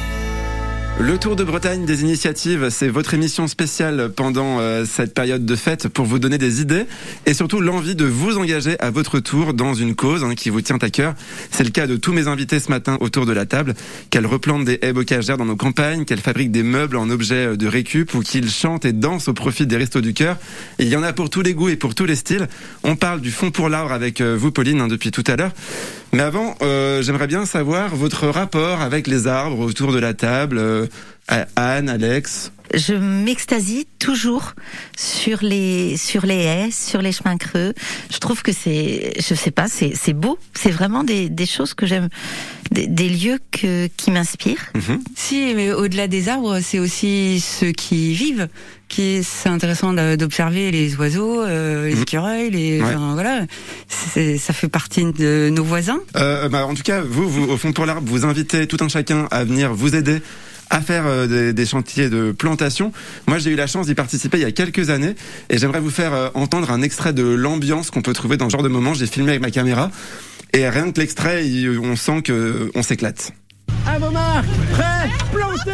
Le 1.00 1.18
Tour 1.18 1.36
de 1.36 1.44
Bretagne 1.44 1.86
des 1.86 2.04
initiatives, 2.04 2.70
c'est 2.70 2.88
votre 2.88 3.16
émission 3.16 3.48
spéciale 3.48 4.12
pendant 4.16 4.60
euh, 4.60 4.86
cette 4.86 5.16
période 5.16 5.44
de 5.44 5.56
fête 5.56 5.88
pour 5.88 6.06
vous 6.06 6.20
donner 6.20 6.38
des 6.38 6.62
idées 6.62 6.86
et 7.26 7.34
surtout 7.34 7.62
l'envie 7.62 7.96
de 7.96 8.06
vous 8.06 8.38
engager 8.38 8.80
à 8.80 8.92
votre 8.92 9.20
tour 9.20 9.56
dans 9.56 9.74
une 9.74 9.96
cause 9.96 10.24
hein, 10.24 10.36
qui 10.36 10.52
vous 10.52 10.62
tient 10.62 10.78
à 10.80 10.90
cœur. 10.92 11.16
C'est 11.50 11.64
le 11.64 11.72
cas 11.72 11.88
de 11.88 11.96
tous 11.98 12.14
mes 12.14 12.28
invités 12.28 12.60
ce 12.60 12.70
matin 12.70 12.98
autour 13.02 13.26
de 13.26 13.34
la 13.34 13.48
table, 13.48 13.74
qu'elles 14.12 14.28
replantent 14.28 14.66
des 14.66 14.78
haies 14.84 14.94
bocagères 14.94 15.38
dans 15.38 15.46
nos 15.46 15.56
campagnes, 15.56 16.06
qu'elles 16.06 16.22
fabriquent 16.22 16.52
des 16.52 16.64
meubles 16.64 16.98
en 16.98 17.10
objets 17.10 17.58
de 17.58 17.68
récup 17.68 18.14
ou 18.14 18.22
qu'ils 18.22 18.52
chantent 18.52 18.86
et 18.86 18.94
dansent 18.94 19.28
au 19.28 19.34
profit 19.34 19.66
des 19.66 19.78
restos 19.78 20.02
du 20.02 20.14
cœur. 20.14 20.38
Il 20.78 20.88
y 20.88 20.96
en 20.96 21.04
a 21.04 21.12
pour 21.12 21.32
tous 21.32 21.42
les 21.42 21.56
goûts 21.56 21.70
et 21.70 21.76
pour 21.76 21.96
tous 21.96 22.06
les 22.06 22.16
styles. 22.16 22.48
On 22.84 22.96
parle 22.96 23.20
du 23.20 23.32
fond 23.32 23.50
pour 23.50 23.68
l'arbre 23.68 23.94
avec 23.94 24.22
euh, 24.22 24.38
vous, 24.40 24.52
Pauline, 24.52 24.80
hein, 24.80 24.88
depuis 24.88 25.10
tout 25.10 25.24
à 25.26 25.36
l'heure. 25.36 25.54
Mais 26.14 26.22
avant, 26.22 26.56
euh, 26.62 27.02
j'aimerais 27.02 27.26
bien 27.26 27.46
savoir 27.48 27.96
votre 27.96 28.28
rapport 28.28 28.82
avec 28.82 29.08
les 29.08 29.26
arbres 29.26 29.60
autour 29.60 29.92
de 29.92 29.98
la 29.98 30.14
table. 30.14 30.60
Euh, 30.60 30.86
Anne, 31.56 31.90
Alex 31.90 32.53
je 32.74 32.94
m'extasie 32.94 33.88
toujours 34.00 34.54
sur 34.98 35.40
les 35.42 35.98
sur 35.98 36.26
les 36.26 36.44
haies, 36.44 36.72
sur 36.72 37.02
les 37.02 37.12
chemins 37.12 37.38
creux. 37.38 37.74
Je 38.12 38.18
trouve 38.18 38.42
que 38.42 38.52
c'est, 38.52 39.14
je 39.18 39.36
sais 39.36 39.52
pas, 39.52 39.68
c'est 39.68 39.94
c'est 39.96 40.14
beau. 40.14 40.38
C'est 40.54 40.72
vraiment 40.72 41.04
des, 41.04 41.30
des 41.30 41.46
choses 41.46 41.74
que 41.74 41.86
j'aime, 41.86 42.10
des, 42.72 42.88
des, 42.88 43.10
lieux 43.10 43.40
que 43.52 43.88
qui 43.98 44.12
m'inspirent. 44.12 44.72
Mhm. 44.76 45.04
Si, 45.16 45.54
mais 45.56 45.72
au-delà 45.72 46.08
des 46.08 46.30
arbres, 46.30 46.60
c'est 46.62 46.80
aussi 46.80 47.40
ceux 47.40 47.72
qui 47.72 48.14
vivent. 48.14 48.48
Qui 48.90 49.24
c'est 49.24 49.50
intéressant 49.50 49.94
d'observer 49.94 50.70
les 50.70 50.96
oiseaux, 50.98 51.42
euh, 51.42 51.88
les 51.88 51.96
mhm. 51.96 52.02
écureuils, 52.02 52.50
les 52.52 52.82
enfin, 52.82 53.14
voilà. 53.14 53.42
Ça 53.88 54.54
fait 54.54 54.68
partie 54.68 55.06
de 55.06 55.50
nos 55.52 55.64
voisins. 55.64 56.00
Euh, 56.16 56.48
bah, 56.50 56.68
en 56.68 56.76
tout 56.76 56.84
cas, 56.84 57.02
vous, 57.02 57.28
vous 57.28 57.52
au 57.52 57.58
fond 57.58 57.72
pour 57.72 57.86
l'arbre, 57.86 58.08
vous 58.08 58.26
invitez 58.26 58.68
tout 58.68 58.78
un 58.82 58.90
chacun 58.90 59.28
à 59.32 59.44
venir 59.44 59.74
vous 59.74 59.96
aider 59.96 60.22
à 60.74 60.82
faire 60.82 61.06
euh, 61.06 61.54
des, 61.54 61.66
chantiers 61.66 62.10
de 62.10 62.32
plantation. 62.32 62.92
Moi, 63.28 63.38
j'ai 63.38 63.52
eu 63.52 63.56
la 63.56 63.68
chance 63.68 63.86
d'y 63.86 63.94
participer 63.94 64.38
il 64.40 64.42
y 64.42 64.46
a 64.46 64.52
quelques 64.52 64.90
années 64.90 65.16
et 65.50 65.58
j'aimerais 65.60 65.80
vous 65.80 65.92
faire 65.92 66.14
euh, 66.14 66.30
entendre 66.34 66.72
un 66.72 66.82
extrait 66.82 67.14
de 67.14 67.24
l'ambiance 67.24 67.92
qu'on 67.92 68.02
peut 68.02 68.14
trouver 68.14 68.38
dans 68.38 68.50
ce 68.50 68.54
genre 68.54 68.64
de 68.64 68.70
moment. 68.70 68.96
J'ai 68.96 69.06
filmé 69.06 69.30
avec 69.30 69.42
ma 69.42 69.52
caméra 69.52 69.92
et 70.52 70.68
rien 70.68 70.92
que 70.92 71.00
l'extrait, 71.00 71.46
on 71.82 71.96
sent 71.96 72.24
que 72.24 72.72
on 72.74 72.82
s'éclate. 72.82 73.34
À 73.86 74.00
vos 74.00 74.10
marques, 74.10 74.46
prêts, 74.72 75.10
planter 75.32 75.72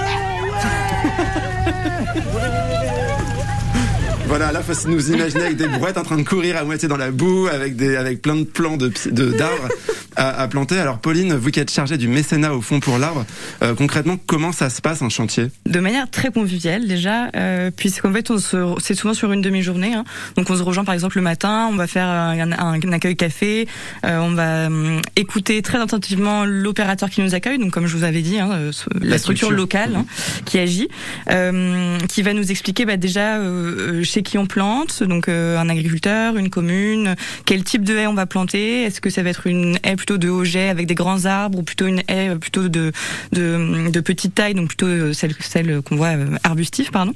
Voilà, 4.29 4.51
là, 4.51 4.61
faut 4.61 4.87
nous 4.87 5.11
imaginer 5.11 5.45
avec 5.45 5.57
des 5.57 5.67
brouettes 5.67 5.97
en 5.97 6.03
train 6.03 6.17
de 6.17 6.21
courir 6.21 6.55
à 6.55 6.63
moitié 6.63 6.87
dans 6.87 6.97
la 6.97 7.09
boue, 7.09 7.47
avec 7.51 7.75
des, 7.75 7.95
avec 7.95 8.21
plein 8.21 8.35
de 8.35 8.43
plants 8.43 8.77
de, 8.77 8.91
d'arbres 9.09 9.69
à, 10.15 10.47
planter. 10.47 10.77
Alors 10.77 10.99
Pauline, 10.99 11.33
vous 11.33 11.49
qui 11.49 11.59
êtes 11.59 11.71
chargée 11.71 11.97
du 11.97 12.07
mécénat 12.07 12.53
au 12.53 12.61
fond 12.61 12.79
pour 12.79 12.99
l'arbre, 12.99 13.25
euh, 13.63 13.73
concrètement, 13.73 14.17
comment 14.27 14.51
ça 14.51 14.69
se 14.69 14.81
passe 14.81 15.01
un 15.01 15.09
chantier? 15.09 15.47
De 15.65 15.79
manière 15.79 16.09
très 16.11 16.29
conviviale 16.29 16.87
déjà, 16.87 17.29
euh, 17.35 17.71
puisqu'en 17.75 18.13
fait, 18.13 18.29
on 18.29 18.37
se, 18.37 18.75
c'est 18.79 18.93
souvent 18.93 19.13
sur 19.15 19.31
une 19.31 19.41
demi-journée. 19.41 19.93
Hein. 19.95 20.03
Donc 20.35 20.49
on 20.49 20.55
se 20.55 20.61
rejoint 20.61 20.83
par 20.83 20.93
exemple 20.93 21.17
le 21.17 21.23
matin, 21.23 21.67
on 21.71 21.75
va 21.75 21.87
faire 21.87 22.07
un, 22.07 22.51
un, 22.51 22.91
accueil 22.91 23.15
café, 23.15 23.67
euh, 24.05 24.19
on 24.19 24.31
va 24.31 24.67
hum, 24.67 25.01
écouter 25.15 25.61
très 25.63 25.79
attentivement 25.79 26.45
l'opérateur 26.45 27.09
qui 27.09 27.21
nous 27.21 27.33
accueille, 27.33 27.57
donc 27.57 27.71
comme 27.71 27.87
je 27.87 27.97
vous 27.97 28.03
avais 28.03 28.21
dit, 28.21 28.39
hein, 28.39 28.51
euh, 28.51 28.71
la, 29.01 29.17
structure, 29.17 29.51
locale 29.51 29.95
hein, 29.95 30.05
qui 30.45 30.59
agit, 30.59 30.89
qui 31.27 32.21
va 32.21 32.33
nous 32.33 32.51
expliquer 32.51 32.85
bah, 32.85 32.97
déjà 32.97 33.37
euh, 33.37 34.03
qui 34.23 34.37
on 34.37 34.45
plante, 34.45 35.03
donc 35.03 35.29
un 35.29 35.69
agriculteur, 35.69 36.37
une 36.37 36.49
commune, 36.49 37.15
quel 37.45 37.63
type 37.63 37.83
de 37.83 37.95
haie 37.95 38.07
on 38.07 38.13
va 38.13 38.25
planter, 38.25 38.83
est-ce 38.83 39.01
que 39.01 39.09
ça 39.09 39.23
va 39.23 39.29
être 39.29 39.47
une 39.47 39.77
haie 39.83 39.95
plutôt 39.95 40.17
de 40.17 40.29
haut 40.29 40.43
jet 40.43 40.69
avec 40.69 40.87
des 40.87 40.95
grands 40.95 41.25
arbres 41.25 41.59
ou 41.59 41.63
plutôt 41.63 41.87
une 41.87 42.01
haie 42.07 42.35
plutôt 42.39 42.69
de, 42.69 42.91
de, 43.31 43.89
de 43.89 43.99
petite 43.99 44.35
taille, 44.35 44.53
donc 44.53 44.69
plutôt 44.69 44.87
euh, 44.87 45.13
celle, 45.13 45.33
celle 45.39 45.81
qu'on 45.81 45.95
voit 45.95 46.09
euh, 46.09 46.37
arbustive, 46.43 46.91
pardon. 46.91 47.13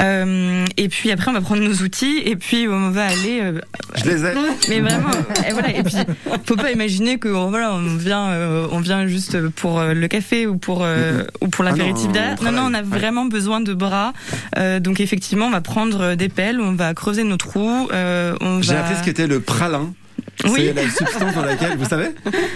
Euh, 0.00 0.64
et 0.76 0.88
puis 0.88 1.10
après, 1.10 1.30
on 1.30 1.34
va 1.34 1.40
prendre 1.40 1.62
nos 1.62 1.74
outils 1.74 2.22
et 2.24 2.36
puis 2.36 2.66
on 2.68 2.90
va 2.90 3.06
aller. 3.06 3.40
Euh, 3.42 3.60
Je 3.96 4.10
les 4.10 4.24
ai. 4.24 4.32
Mais 4.68 4.80
vraiment, 4.80 5.10
et 5.48 5.52
voilà. 5.52 5.76
Et 5.76 5.82
puis, 5.82 5.96
faut 6.44 6.56
pas 6.56 6.72
imaginer 6.72 7.18
que 7.18 7.28
voilà, 7.28 7.74
on 7.74 7.96
vient, 7.96 8.30
on 8.70 8.80
vient 8.80 9.06
juste 9.06 9.48
pour 9.48 9.82
le 9.82 10.08
café 10.08 10.46
ou 10.46 10.56
pour 10.56 10.86
ou 11.40 11.48
pour 11.48 11.64
l'apéritif 11.64 12.06
ah 12.10 12.12
derrière. 12.12 12.42
Non, 12.42 12.52
non, 12.52 12.62
on 12.70 12.74
a 12.74 12.82
vraiment 12.82 13.26
besoin 13.26 13.60
de 13.60 13.74
bras. 13.74 14.12
donc 14.80 15.00
effectivement, 15.00 15.46
on 15.46 15.50
va 15.50 15.60
prendre 15.60 16.14
des 16.22 16.28
pelles, 16.28 16.60
on 16.60 16.74
va 16.74 16.94
creuser 16.94 17.24
nos 17.24 17.36
trous. 17.36 17.88
J'ai 17.90 18.76
appris 18.76 18.96
ce 18.96 19.02
qu'était 19.04 19.26
le 19.26 19.40
pralin. 19.40 19.92
C'est 20.36 20.72
la 20.72 20.88
substance 20.90 21.34
dans 21.34 21.44
laquelle, 21.44 21.76
vous 21.76 21.88
savez, 21.88 22.08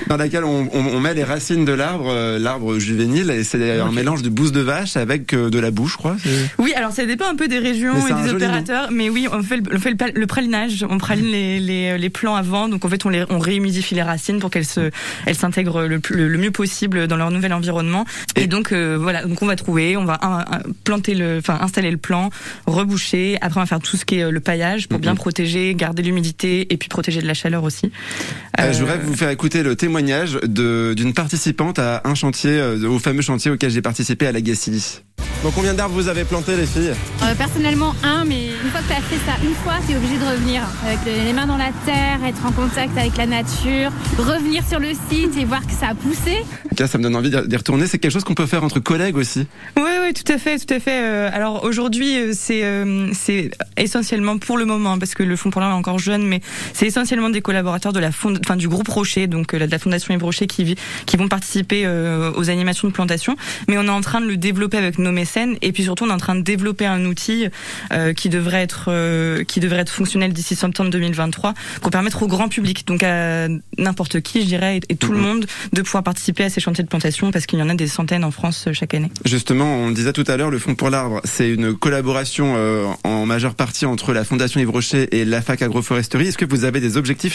dans 0.09 0.17
laquelle 0.17 0.45
on, 0.45 0.69
on, 0.73 1.01
met 1.01 1.15
les 1.15 1.25
racines 1.25 1.65
de 1.65 1.73
l'arbre, 1.73 2.09
euh, 2.09 2.39
l'arbre 2.39 2.79
juvénile, 2.79 3.31
et 3.31 3.45
c'est 3.45 3.81
un 3.81 3.93
mélange 3.93 4.23
de 4.23 4.29
bouse 4.29 4.53
de 4.53 4.61
vache 4.61 4.97
avec 4.97 5.33
euh, 5.33 5.51
de 5.51 5.59
la 5.59 5.71
boue, 5.71 5.87
je 5.87 5.97
crois. 5.97 6.17
Oui, 6.59 6.73
alors 6.75 6.93
ça 6.93 7.07
dépend 7.07 7.27
un 7.27 7.37
peu 7.37 7.49
des 7.49 7.59
régions 7.59 7.95
et 8.07 8.23
des 8.23 8.31
opérateurs, 8.31 8.89
mais 8.91 9.09
oui, 9.09 9.29
on 9.31 9.43
fait, 9.43 9.59
le, 9.59 9.63
on 9.73 9.79
fait 9.79 9.95
le, 10.15 10.27
pralinage, 10.27 10.85
on 10.89 10.99
praline 10.99 11.27
les, 11.27 11.61
les, 11.61 11.99
les, 11.99 12.11
plants 12.11 12.35
avant, 12.35 12.69
donc 12.69 12.85
en 12.85 12.89
fait 12.89 13.05
on, 13.05 13.09
les, 13.09 13.25
on 13.31 13.39
réhumidifie 13.39 13.95
les 13.95 14.03
racines 14.03 14.39
pour 14.39 14.51
qu'elles 14.51 14.65
se, 14.65 14.91
elles 15.27 15.35
s'intègrent 15.35 15.83
le, 15.83 16.01
le, 16.11 16.39
mieux 16.39 16.51
possible 16.51 17.07
dans 17.07 17.17
leur 17.17 17.31
nouvel 17.31 17.53
environnement. 17.53 18.05
Et, 18.35 18.47
donc 18.47 18.73
euh, 18.73 18.97
voilà, 19.01 19.25
donc 19.25 19.43
on 19.43 19.47
va 19.47 19.57
trouver, 19.57 19.97
on 19.97 20.05
va 20.05 20.19
planter 20.85 21.15
le, 21.15 21.39
enfin 21.39 21.59
installer 21.61 21.91
le 21.91 21.99
plant, 21.99 22.31
reboucher, 22.67 23.39
après 23.41 23.61
on 23.61 23.63
va 23.63 23.67
faire 23.67 23.81
tout 23.81 23.97
ce 23.97 24.05
qui 24.05 24.17
est 24.17 24.31
le 24.31 24.41
paillage 24.41 24.89
pour 24.89 24.99
bien 24.99 25.15
protéger, 25.15 25.75
garder 25.75 26.03
l'humidité 26.03 26.73
et 26.73 26.77
puis 26.77 26.89
protéger 26.89 27.21
de 27.21 27.27
la 27.27 27.35
chaleur 27.35 27.66
aussi. 27.67 27.91
Euh, 28.61 28.73
je 28.73 28.79
voudrais 28.81 28.99
vous 28.99 29.15
faire 29.15 29.31
écouter 29.31 29.63
le 29.63 29.77
témoignage 29.77 30.39
d'une 30.45 31.13
participante 31.15 31.79
à 31.79 32.01
un 32.05 32.15
chantier, 32.15 32.51
euh, 32.51 32.89
au 32.89 32.99
fameux 32.99 33.23
chantier 33.23 33.51
auquel 33.51 33.71
j'ai 33.71 33.83
participé 33.83 34.27
à 34.27 34.33
la 34.33 34.41
Gacilly. 34.41 35.01
Bon, 35.43 35.51
combien 35.55 35.75
d'arbres 35.75 35.95
vous 35.95 36.09
avez 36.09 36.25
planté, 36.25 36.57
les 36.57 36.67
filles? 36.67 36.93
Euh, 37.23 37.35
Personnellement, 37.37 37.95
un, 38.03 38.25
mais 38.25 38.47
une 38.65 38.71
fois 38.71 38.81
que 38.81 38.87
tu 38.87 38.93
as 38.93 39.03
fait 39.03 39.17
ça 39.27 39.33
une 39.45 39.55
fois, 39.55 39.75
tu 39.87 39.93
es 39.93 39.97
obligé 39.97 40.17
de 40.17 40.25
revenir. 40.25 40.63
Avec 40.85 40.99
les 41.07 41.33
mains 41.33 41.47
dans 41.47 41.57
la 41.59 41.71
terre, 41.85 42.19
être 42.27 42.45
en 42.47 42.53
contact 42.53 42.97
avec 42.97 43.17
la 43.17 43.27
nature, 43.27 43.93
revenir 44.19 44.63
sur 44.67 44.81
le 44.81 44.89
site 45.11 45.37
et 45.39 45.45
voir 45.45 45.65
que 45.67 45.73
ça 45.73 45.89
a 45.89 45.95
poussé. 45.95 46.43
ça 46.87 46.99
me 46.99 47.03
donne 47.03 47.17
envie 47.17 47.31
d'y 47.31 47.57
retourner. 47.57 47.87
C'est 47.87 47.99
quelque 47.99 48.13
chose 48.13 48.25
qu'on 48.25 48.35
peut 48.35 48.47
faire 48.47 48.65
entre 48.65 48.81
collègues 48.81 49.17
aussi 49.17 49.47
Oui, 49.77 49.91
oui, 50.03 50.13
tout 50.15 50.31
à 50.33 50.39
fait, 50.39 50.59
tout 50.59 50.73
à 50.73 50.81
fait. 50.81 50.99
alors 50.99 51.65
aujourd'hui, 51.65 52.17
c'est 52.35 52.65
essentiellement 53.77 54.39
pour 54.39 54.57
le 54.59 54.65
moment, 54.65 54.95
hein, 54.95 54.99
parce 54.99 55.15
que 55.15 55.23
le 55.23 55.37
Fonds 55.37 55.51
pour 55.51 55.61
l'Art 55.61 55.71
est 55.71 55.75
encore 55.75 55.99
jeune, 55.99 56.27
mais 56.27 56.41
c'est 56.73 56.87
essentiellement 56.87 57.31
des 57.31 57.41
collaborateurs 57.57 57.95
de 57.95 58.01
la 58.01 58.13
fond, 58.13 58.35
enfin, 58.45 58.57
du 58.57 58.69
groupe 58.69 58.89
Rocher, 58.89 59.29
donc 59.29 59.55
euh, 59.55 59.65
de 59.65 59.71
la 59.71 59.79
Fondation 59.79 60.13
Yves 60.13 60.23
Rocher, 60.23 60.47
qui, 60.47 60.77
qui 61.07 61.17
vont 61.17 61.27
participer 61.27 61.85
euh, 61.87 62.31
aux 62.37 62.51
animations 62.51 62.87
de 62.87 62.93
plantation. 62.93 63.35
Mais 63.67 63.79
on 63.79 63.85
est 63.85 63.89
en 63.89 64.03
train 64.03 64.21
de 64.21 64.27
le 64.27 64.37
développer 64.37 64.77
avec 64.77 64.99
nos 64.99 65.11
mécènes, 65.11 65.57
et 65.63 65.73
puis 65.73 65.85
surtout 65.85 66.05
on 66.05 66.11
est 66.11 66.13
en 66.13 66.19
train 66.19 66.35
de 66.35 66.43
développer 66.43 66.85
un 66.85 67.07
outil 67.07 67.47
euh, 67.95 68.13
qui 68.13 68.29
devrait 68.29 68.61
être 68.61 68.91
qui 69.45 69.61
devrait 69.61 69.81
être 69.81 69.91
fonctionnel 69.91 70.35
d'ici 70.35 70.55
septembre 70.55 70.91
2023 70.91 71.55
pour 71.81 71.91
permettre 71.91 72.23
au 72.23 72.27
grand 72.27 72.49
public, 72.49 72.87
donc 72.87 73.03
à 73.03 73.49
n'importe 73.79 74.21
qui, 74.21 74.43
je 74.43 74.47
dirais, 74.47 74.81
et, 74.91 74.97
tout 74.97 75.13
le 75.13 75.19
mhm. 75.19 75.25
monde, 75.25 75.47
de 75.73 75.83
pouvoir 75.83 76.03
participer 76.03 76.45
à 76.45 76.51
ces 76.51 76.61
chantiers 76.61 76.85
de 76.85 76.89
plantation 76.89 77.31
parce 77.31 77.47
qu'il 77.47 77.59
y 77.59 77.63
en 77.63 77.71
a 77.71 77.75
des 77.75 77.87
centaines 77.87 78.25
en 78.25 78.31
France 78.31 78.69
chaque 78.73 78.93
année. 78.93 79.11
Justement, 79.25 79.77
on 79.79 79.89
le 79.89 79.95
disait 79.95 80.13
tout 80.13 80.25
à 80.27 80.37
l'heure, 80.37 80.51
le 80.51 80.59
Fonds 80.59 80.75
pour 80.75 80.91
l'arbre, 80.91 81.23
c'est 81.25 81.49
une 81.49 81.75
collaboration 81.75 82.55
en 83.05 83.25
majeure 83.25 83.55
partie 83.55 83.87
entre 83.87 84.13
la 84.13 84.25
Fondation 84.25 84.61
Yves 84.61 84.71
Rocher 84.71 85.09
et 85.19 85.25
la 85.25 85.41
Fac 85.41 85.63
Agroforesterie. 85.63 86.29
Est-ce 86.29 86.39
que 86.39 86.45
vous 86.45 86.65
avez 86.65 86.81
des 86.81 86.97
objectifs 86.97 87.35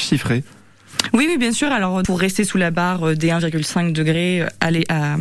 oui, 1.13 1.27
oui, 1.27 1.37
bien 1.37 1.51
sûr. 1.51 1.71
Alors, 1.71 2.03
pour 2.03 2.19
rester 2.19 2.43
sous 2.43 2.57
la 2.57 2.71
barre 2.71 3.09
euh, 3.09 3.15
des 3.15 3.29
1,5 3.29 3.91
degrés 3.91 4.41
euh, 4.41 4.47
aller 4.59 4.83
à, 4.89 5.17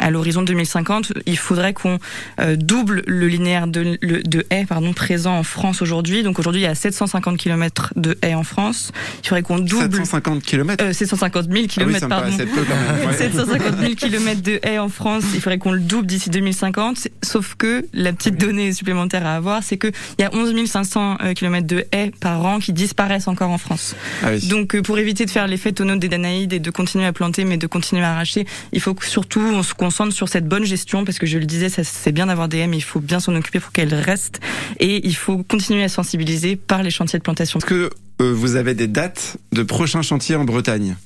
à 0.00 0.10
l'horizon 0.10 0.42
2050, 0.42 1.12
il 1.26 1.38
faudrait 1.38 1.72
qu'on 1.72 1.98
euh, 2.40 2.56
double 2.56 3.02
le 3.06 3.28
linéaire 3.28 3.66
de, 3.66 3.98
de 4.02 4.46
haies 4.50 4.66
pardon, 4.66 4.92
présent 4.92 5.36
en 5.38 5.42
France 5.42 5.82
aujourd'hui. 5.82 6.22
Donc 6.22 6.38
aujourd'hui, 6.38 6.62
il 6.62 6.64
y 6.64 6.68
a 6.68 6.74
750 6.74 7.36
km 7.36 7.92
de 7.96 8.18
haies 8.22 8.34
en 8.34 8.44
France. 8.44 8.92
Il 9.22 9.28
faudrait 9.28 9.42
qu'on 9.42 9.58
double... 9.58 9.96
750 9.96 10.42
km 10.42 10.84
euh, 10.84 10.92
750 10.92 11.50
000 11.50 11.66
km, 11.66 12.08
pardon. 12.08 12.30
750 12.30 13.78
000 13.78 13.94
km 13.94 14.42
de 14.42 14.60
haies 14.62 14.78
en 14.78 14.88
France. 14.88 15.24
Il 15.34 15.40
faudrait 15.40 15.58
qu'on 15.58 15.72
le 15.72 15.80
double 15.80 16.06
d'ici 16.06 16.30
2050. 16.30 17.08
Sauf 17.22 17.54
que 17.56 17.86
la 17.92 18.12
petite 18.12 18.36
donnée 18.36 18.72
supplémentaire 18.72 19.26
à 19.26 19.36
avoir, 19.36 19.62
c'est 19.62 19.78
qu'il 19.78 19.92
y 20.18 20.22
a 20.22 20.34
11 20.34 20.54
500 20.66 21.18
km 21.34 21.66
de 21.66 21.86
haies 21.92 22.12
par 22.20 22.44
an 22.44 22.58
qui 22.58 22.72
disparaissent 22.72 23.28
encore 23.28 23.50
en 23.50 23.58
France. 23.58 23.94
Ah 24.22 24.28
oui. 24.32 24.46
Donc 24.48 24.80
pour 24.80 24.98
éviter 24.98 25.24
de 25.24 25.30
faire 25.30 25.46
l'effet 25.46 25.72
tonneau 25.72 25.96
des 25.96 26.08
Danaïdes 26.08 26.52
et 26.52 26.58
de 26.58 26.70
continuer 26.70 27.06
à 27.06 27.12
planter, 27.12 27.44
mais 27.44 27.56
de 27.56 27.66
continuer 27.66 28.02
à 28.02 28.12
arracher. 28.12 28.46
Il 28.72 28.80
faut 28.80 28.94
que 28.94 29.06
surtout 29.06 29.40
on 29.40 29.62
se 29.62 29.74
concentre 29.76 30.12
sur 30.12 30.28
cette 30.28 30.46
bonne 30.46 30.64
gestion, 30.64 31.04
parce 31.04 31.18
que 31.18 31.26
je 31.26 31.38
le 31.38 31.46
disais, 31.46 31.68
c'est 31.68 32.12
bien 32.12 32.26
d'avoir 32.26 32.48
des 32.48 32.66
mais 32.66 32.78
il 32.78 32.82
faut 32.82 33.00
bien 33.00 33.20
s'en 33.20 33.34
occuper 33.34 33.60
pour 33.60 33.72
qu'elles 33.72 33.94
restent. 33.94 34.40
Et 34.80 35.06
il 35.06 35.14
faut 35.14 35.42
continuer 35.42 35.84
à 35.84 35.88
sensibiliser 35.88 36.56
par 36.56 36.82
les 36.82 36.90
chantiers 36.90 37.18
de 37.18 37.24
plantation. 37.24 37.58
Est-ce 37.58 37.66
que 37.66 37.90
euh, 38.22 38.32
vous 38.32 38.56
avez 38.56 38.74
des 38.74 38.88
dates 38.88 39.36
de 39.52 39.62
prochains 39.62 40.02
chantiers 40.02 40.36
en 40.36 40.44
Bretagne? 40.44 40.96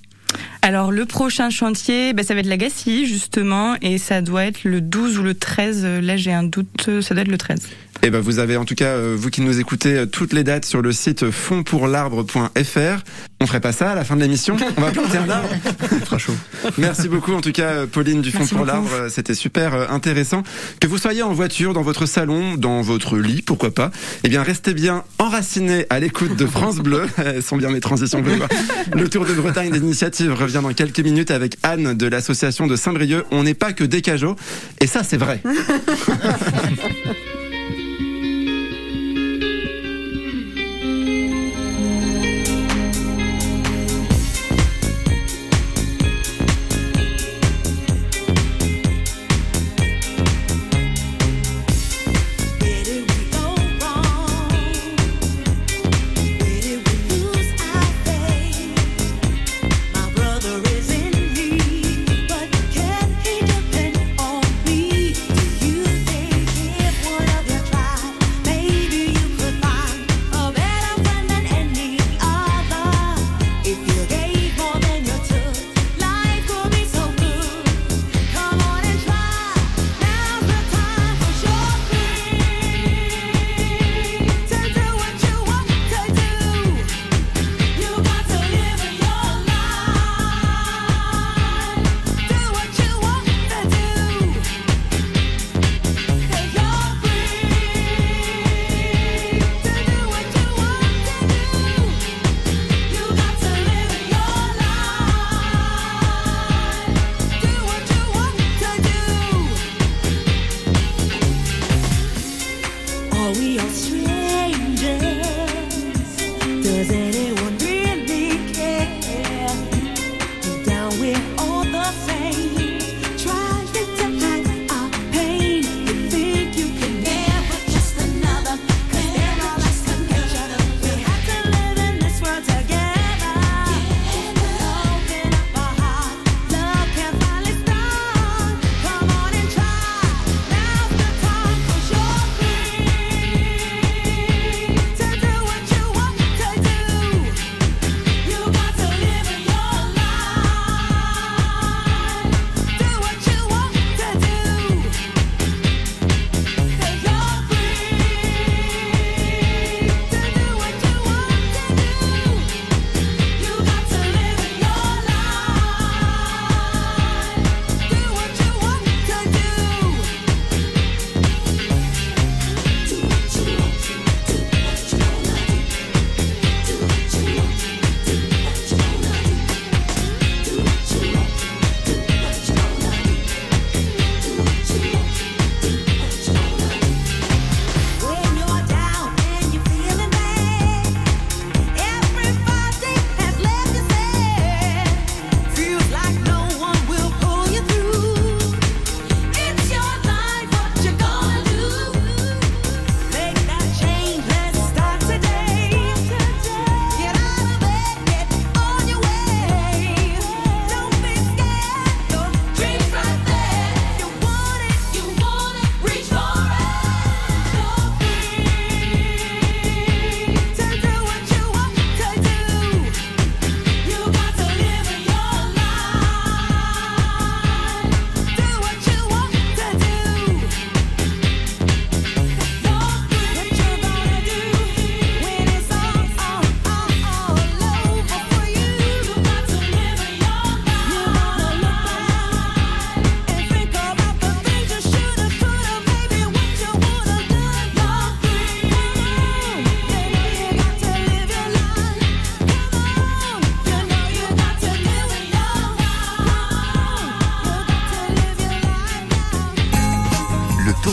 Alors 0.63 0.93
le 0.93 1.07
prochain 1.07 1.51
chantier, 1.51 2.13
bah, 2.13 2.23
ça 2.23 2.35
va 2.35 2.41
être 2.41 2.47
la 2.47 2.59
justement, 3.05 3.77
et 3.83 3.99
ça 3.99 4.23
doit 4.23 4.45
être 4.45 4.65
le 4.65 4.81
12 4.81 5.19
ou 5.19 5.23
le 5.23 5.35
13. 5.35 5.85
Là 6.03 6.17
j'ai 6.17 6.33
un 6.33 6.45
doute, 6.45 7.01
ça 7.01 7.15
doit 7.15 7.23
être 7.23 7.31
le 7.31 7.39
13. 7.39 7.61
Eh 8.03 8.09
ben, 8.09 8.21
vous 8.21 8.39
avez 8.39 8.57
en 8.57 8.65
tout 8.65 8.75
cas, 8.75 8.87
euh, 8.87 9.15
vous 9.19 9.29
qui 9.29 9.43
nous 9.43 9.61
écoutez, 9.61 9.95
euh, 9.95 10.07
toutes 10.07 10.33
les 10.33 10.43
dates 10.43 10.65
sur 10.65 10.81
le 10.81 10.91
site 10.91 11.31
fondpourlarbre.fr. 11.31 13.05
On 13.43 13.47
ferait 13.47 13.61
pas 13.61 13.73
ça 13.73 13.91
à 13.91 13.95
la 13.95 14.05
fin 14.05 14.17
de 14.17 14.23
l'émission? 14.23 14.57
On 14.79 14.81
va 14.81 14.91
planter 14.91 15.19
un 15.19 15.29
arbre 15.29 15.49
Très 16.07 16.19
chaud. 16.19 16.33
Merci 16.79 17.09
beaucoup 17.09 17.35
en 17.35 17.43
tout 17.43 17.53
cas, 17.53 17.73
euh, 17.73 17.87
Pauline 17.87 18.23
du 18.23 18.31
Fond 18.31 18.47
pour 18.47 18.65
l'arbre. 18.65 19.09
C'était 19.11 19.35
super 19.35 19.93
intéressant. 19.93 20.43
Que 20.81 20.87
vous 20.87 20.97
soyez 20.97 21.23
en 21.23 21.35
voiture, 21.35 21.75
dans 21.75 21.83
votre 21.83 22.07
salon, 22.07 22.57
dans 22.57 22.81
votre 22.81 23.19
lit, 23.19 23.43
pourquoi 23.43 23.71
pas. 23.71 23.91
Eh 24.25 24.31
bien, 24.31 24.43
restez 24.43 24.73
bien 24.73 25.05
enracinés 25.19 25.85
à 25.91 26.01
l'écoute 26.01 26.37
de 26.37 26.47
France 26.47 26.77
Bleu. 26.77 27.07
Elles 27.19 27.43
sont 27.43 27.59
bien 27.59 27.69
mes 27.69 27.81
transitions 27.81 28.23
bleues. 28.23 28.39
Le 28.95 29.11
Tour 29.11 29.27
de 29.27 29.35
Bretagne 29.35 29.73
d'initiative 29.73 30.33
revient 30.33 30.61
dans 30.63 30.73
quelques 30.73 31.01
minutes 31.01 31.31
avec 31.31 31.59
Anne 31.63 31.93
de 31.93 32.07
l'association 32.07 32.67
de 32.67 32.77
Saint-Brieuc. 32.77 33.27
On 33.31 33.43
n'est 33.43 33.55
pas 33.55 33.75
que 33.75 33.85
des 33.85 34.01
cajots. 34.01 34.37
Et 34.81 34.87
ça, 34.87 35.03
c'est 35.03 35.19
vrai. 35.19 35.43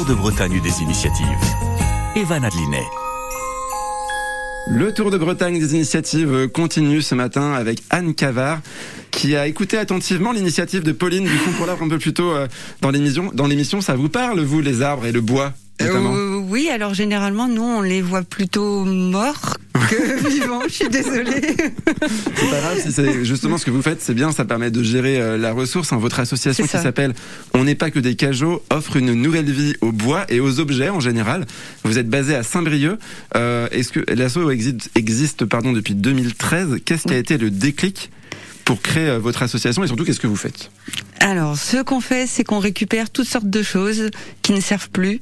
de 0.08 0.14
Bretagne 0.14 0.62
des 0.62 0.82
initiatives. 0.82 1.28
Evan 2.16 2.44
Adlinet. 2.44 2.86
Le 4.70 4.94
Tour 4.94 5.12
de 5.12 5.18
Bretagne 5.18 5.60
des 5.60 5.76
initiatives 5.76 6.48
continue 6.54 7.02
ce 7.02 7.14
matin 7.14 7.52
avec 7.54 7.82
Anne 7.90 8.14
Cavard 8.14 8.60
qui 9.12 9.36
a 9.36 9.48
écouté 9.48 9.78
attentivement 9.78 10.32
l'initiative 10.32 10.84
de 10.84 10.94
Pauline 10.94 11.26
du 11.26 11.30
Fonds 11.30 11.52
pour 11.58 11.66
l'arbre 11.66 11.84
un 11.84 11.90
peu 11.90 11.98
plus 11.98 12.14
tôt 12.14 12.32
euh, 12.32 12.48
dans 12.82 12.92
l'émission. 12.92 13.32
Dans 13.34 13.48
l'émission, 13.48 13.82
ça 13.82 13.96
vous 13.96 14.10
parle, 14.10 14.40
vous, 14.40 14.62
les 14.62 14.82
arbres 14.82 15.06
et 15.06 15.12
le 15.12 15.22
bois 15.22 15.54
notamment 15.80 16.14
Euh, 16.14 16.27
oui, 16.50 16.70
alors 16.70 16.94
généralement, 16.94 17.48
nous, 17.48 17.64
on 17.64 17.82
les 17.82 18.02
voit 18.02 18.24
plutôt 18.24 18.86
morts 18.86 19.58
que 19.90 20.30
vivants. 20.30 20.62
Je 20.68 20.74
suis 20.74 20.90
désolée. 20.90 21.42
C'est 22.36 22.50
pas 22.50 22.60
grave 22.60 22.80
si 22.82 22.92
c'est 22.92 23.26
justement 23.26 23.58
ce 23.58 23.66
que 23.66 23.72
vous 23.72 23.82
faites, 23.82 24.02
c'est 24.02 24.14
bien, 24.14 24.32
ça 24.32 24.46
permet 24.46 24.72
de 24.72 24.82
gérer 24.82 25.20
euh, 25.20 25.38
la 25.38 25.52
ressource. 25.52 25.92
Hein. 25.94 25.98
Votre 25.98 26.20
association 26.20 26.64
qui 26.66 26.70
s'appelle 26.78 27.14
On 27.54 27.64
n'est 27.64 27.76
pas 27.76 27.92
que 27.92 28.00
des 28.00 28.16
cajots 28.16 28.64
offre 28.70 28.98
une 28.98 29.14
nouvelle 29.14 29.52
vie 29.52 29.76
au 29.82 29.92
bois 29.92 30.26
et 30.30 30.40
aux 30.40 30.60
objets 30.60 30.90
en 30.90 31.00
général. 31.00 31.46
Vous 31.84 31.98
êtes 31.98 32.10
basé 32.10 32.36
à 32.36 32.44
Saint-Brieuc. 32.44 32.98
Euh, 33.36 33.68
Est-ce 33.72 33.92
que 33.92 34.00
l'asso 34.14 34.50
existe, 34.50 34.90
existe 34.96 35.46
pardon 35.46 35.74
depuis 35.74 35.96
2013 35.96 36.78
Qu'est-ce 36.86 37.08
qui 37.08 37.14
a 37.14 37.18
été 37.18 37.38
le 37.38 37.50
déclic 37.50 38.10
pour 38.68 38.82
créer 38.82 39.08
euh, 39.08 39.18
votre 39.18 39.44
association 39.44 39.82
et 39.86 39.88
surtout 39.88 40.04
qu'est-ce 40.04 40.20
que 40.20 40.28
vous 40.28 40.36
faites? 40.36 40.70
Alors, 41.22 41.58
ce 41.58 41.82
qu'on 41.82 42.02
fait, 42.02 42.28
c'est 42.28 42.44
qu'on 42.44 42.60
récupère 42.60 43.10
toutes 43.10 43.28
sortes 43.28 43.50
de 43.50 43.64
choses 43.64 44.10
qui 44.42 44.52
ne 44.52 44.60
servent 44.60 44.90
plus, 44.90 45.22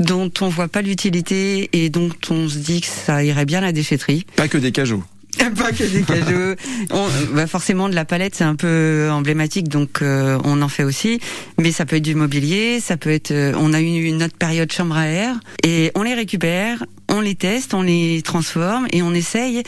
dont 0.00 0.32
on 0.40 0.48
voit 0.48 0.68
pas 0.68 0.80
l'utilité 0.80 1.68
et 1.74 1.90
dont 1.90 2.08
on 2.30 2.48
se 2.48 2.56
dit 2.56 2.80
que 2.80 2.86
ça 2.86 3.22
irait 3.22 3.44
bien 3.44 3.58
à 3.58 3.62
la 3.62 3.72
déchetterie. 3.72 4.24
Pas 4.36 4.48
que 4.48 4.56
des 4.56 4.72
cajots. 4.72 5.04
Pas 5.56 5.72
que 5.72 5.84
des 5.84 6.02
cadeaux. 6.02 6.54
On, 6.90 7.08
bah 7.34 7.46
forcément, 7.46 7.88
de 7.88 7.94
la 7.94 8.04
palette, 8.04 8.34
c'est 8.34 8.44
un 8.44 8.56
peu 8.56 9.08
emblématique, 9.10 9.68
donc 9.68 10.02
euh, 10.02 10.38
on 10.44 10.62
en 10.62 10.68
fait 10.68 10.84
aussi. 10.84 11.20
Mais 11.58 11.70
ça 11.70 11.86
peut 11.86 11.96
être 11.96 12.02
du 12.02 12.14
mobilier, 12.14 12.80
ça 12.80 12.96
peut 12.96 13.10
être. 13.10 13.30
euh, 13.30 13.52
on 13.56 13.72
a 13.72 13.80
eu 13.80 14.04
une 14.04 14.22
autre 14.22 14.36
période 14.36 14.72
chambre 14.72 14.96
à 14.96 15.06
air 15.06 15.36
et 15.64 15.92
on 15.94 16.02
les 16.02 16.14
récupère, 16.14 16.84
on 17.08 17.20
les 17.20 17.34
teste, 17.34 17.74
on 17.74 17.82
les 17.82 18.22
transforme 18.22 18.86
et 18.92 19.02
on 19.02 19.14
essaye 19.14 19.62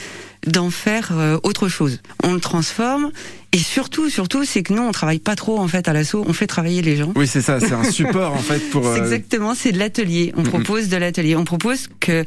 d'en 0.46 0.70
faire 0.70 1.10
euh, 1.12 1.38
autre 1.42 1.68
chose. 1.68 2.00
On 2.24 2.32
le 2.34 2.40
transforme 2.40 3.10
et 3.52 3.58
surtout, 3.58 4.08
surtout, 4.10 4.44
c'est 4.44 4.62
que 4.62 4.72
nous, 4.72 4.82
on 4.82 4.92
travaille 4.92 5.18
pas 5.18 5.36
trop 5.36 5.58
en 5.58 5.68
fait 5.68 5.86
à 5.88 5.92
l'assaut. 5.92 6.24
On 6.26 6.32
fait 6.32 6.46
travailler 6.46 6.82
les 6.82 6.96
gens. 6.96 7.12
Oui, 7.16 7.26
c'est 7.26 7.42
ça, 7.42 7.60
c'est 7.60 7.72
un 7.72 7.84
support 7.84 8.32
en 8.34 8.38
fait 8.38 8.60
pour. 8.70 8.96
Exactement, 8.96 9.54
c'est 9.54 9.72
de 9.72 9.78
l'atelier. 9.78 10.32
On 10.36 10.42
propose 10.42 10.88
de 10.88 10.96
l'atelier. 10.96 11.36
On 11.36 11.44
propose 11.44 11.88
que 12.00 12.24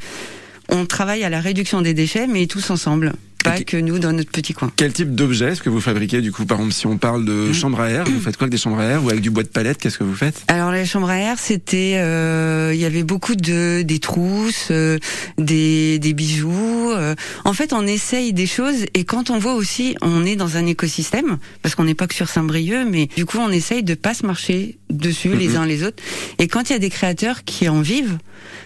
on 0.70 0.86
travaille 0.86 1.24
à 1.24 1.30
la 1.30 1.40
réduction 1.40 1.82
des 1.82 1.94
déchets, 1.94 2.28
mais 2.28 2.48
tous 2.48 2.70
ensemble. 2.70 3.14
Pas 3.44 3.60
que 3.62 3.78
nous 3.78 4.00
dans 4.00 4.14
notre 4.14 4.32
petit 4.32 4.54
coin. 4.54 4.72
Quel 4.76 4.94
type 4.94 5.14
d'objet 5.16 5.50
est-ce 5.52 5.62
que 5.62 5.70
vous 5.70 5.82
fabriquez 5.82 6.22
du 6.22 6.32
coup? 6.32 6.46
Par 6.46 6.58
exemple, 6.58 6.74
si 6.74 6.88
on 6.88 6.98
parle 6.98 7.26
de 7.26 7.50
Mm. 7.50 7.54
chambre 7.54 7.80
à 7.82 7.90
air, 7.90 8.04
vous 8.06 8.20
faites 8.20 8.38
quoi 8.38 8.46
avec 8.46 8.52
des 8.52 8.58
chambres 8.58 8.80
à 8.80 8.86
air 8.86 9.04
ou 9.04 9.10
avec 9.10 9.22
du 9.22 9.30
bois 9.30 9.44
de 9.44 9.48
palette? 9.50 9.78
Qu'est-ce 9.78 9.98
que 9.98 10.04
vous 10.04 10.16
faites? 10.16 10.42
Alors 10.48 10.72
les 10.72 10.86
chambres 10.86 11.10
à 11.10 11.18
air, 11.18 11.38
c'était, 11.40 11.96
euh, 11.98 12.72
il 12.74 12.80
y 12.80 12.86
avait 12.86 13.04
beaucoup 13.04 13.36
de 13.36 13.82
des 13.84 14.00
trousses, 14.00 14.68
euh, 14.72 14.98
des 15.38 16.00
des 16.00 16.14
bijoux. 16.14 16.92
euh. 16.92 17.16
En 17.46 17.54
fait, 17.54 17.74
on 17.74 17.86
essaye 17.86 18.34
des 18.34 18.48
choses 18.48 18.86
et 18.94 19.04
quand 19.04 19.30
on 19.30 19.38
voit 19.40 19.56
aussi, 19.56 19.96
on 20.02 20.26
est 20.26 20.36
dans 20.36 20.58
un 20.58 20.66
écosystème 20.66 21.38
parce 21.62 21.76
qu'on 21.76 21.84
n'est 21.84 21.96
pas 21.96 22.08
que 22.08 22.16
sur 22.16 22.30
Saint-Brieuc, 22.30 22.86
mais 22.90 23.08
du 23.16 23.26
coup, 23.26 23.38
on 23.40 23.50
essaye 23.50 23.84
de 23.84 23.94
pas 23.96 24.14
se 24.14 24.26
marcher 24.26 24.78
dessus 24.90 25.36
les 25.36 25.50
Mhm. 25.50 25.56
uns 25.58 25.66
les 25.66 25.84
autres. 25.84 26.02
Et 26.40 26.48
quand 26.48 26.70
il 26.70 26.74
y 26.74 26.76
a 26.76 26.80
des 26.80 26.90
créateurs 26.90 27.44
qui 27.44 27.68
en 27.68 27.82
vivent, 27.82 28.18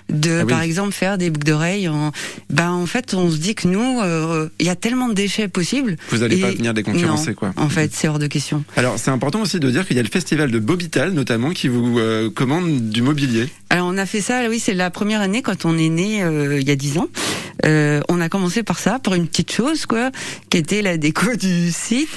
de 0.10 0.40
Ah 0.40 0.44
oui. 0.46 0.50
par 0.50 0.62
exemple 0.62 0.92
faire 0.94 1.18
des 1.18 1.30
boucles 1.30 1.48
d'oreilles, 1.48 1.88
en, 1.90 2.12
ben 2.50 2.72
en 2.72 2.86
fait, 2.86 3.14
on 3.14 3.30
se 3.30 3.38
dit 3.38 3.56
que 3.56 3.68
nous, 3.68 4.00
euh, 4.02 4.48
il 4.60 4.66
y 4.68 4.72
a 4.72 4.76
tellement 4.76 5.10
de 5.10 5.14
déchets 5.14 5.48
possibles. 5.48 5.96
Vous 6.10 6.24
allez 6.24 6.38
pas 6.38 6.52
venir 6.52 6.74
les 6.74 6.84
concurrencer 6.84 7.32
non, 7.32 7.36
quoi 7.36 7.54
En 7.58 7.70
fait, 7.70 7.92
c'est 7.94 8.08
hors 8.08 8.20
de 8.20 8.28
question. 8.28 8.64
Alors 8.76 8.98
c'est 8.98 9.12
important 9.12 9.42
aussi 9.42 9.60
de 9.60 9.70
dire 9.70 9.88
qu'il 9.88 9.98
y 9.98 10.00
a 10.00 10.04
le 10.04 10.10
festival 10.10 10.52
de 10.52 10.60
Bobital 10.60 11.12
notamment 11.12 11.52
qui 11.52 11.68
vous 11.68 12.00
euh, 12.00 12.30
commande 12.30 12.90
du 12.90 13.02
mobilier. 13.02 13.48
Alors 13.70 13.88
on 13.88 13.98
a 13.98 14.06
fait 14.06 14.22
ça, 14.22 14.48
oui, 14.50 14.60
c'est 14.60 14.74
la 14.74 14.90
première 14.90 15.22
année 15.22 15.42
quand 15.42 15.66
on 15.66 15.78
est 15.78 15.90
né 15.90 16.24
euh, 16.24 16.60
il 16.60 16.68
y 16.68 16.72
a 16.72 16.76
dix 16.76 16.98
ans. 16.98 17.08
Euh, 17.66 18.02
on 18.08 18.22
a 18.22 18.30
commencé 18.30 18.64
par 18.64 18.80
ça, 18.80 19.00
pour 19.00 19.14
une 19.14 19.28
petite 19.28 19.52
chose 19.52 19.86
quoi, 19.86 20.12
qui 20.50 20.58
était 20.58 20.82
la 20.82 20.98
déco 20.98 21.36
du 21.40 21.72
site 21.72 22.10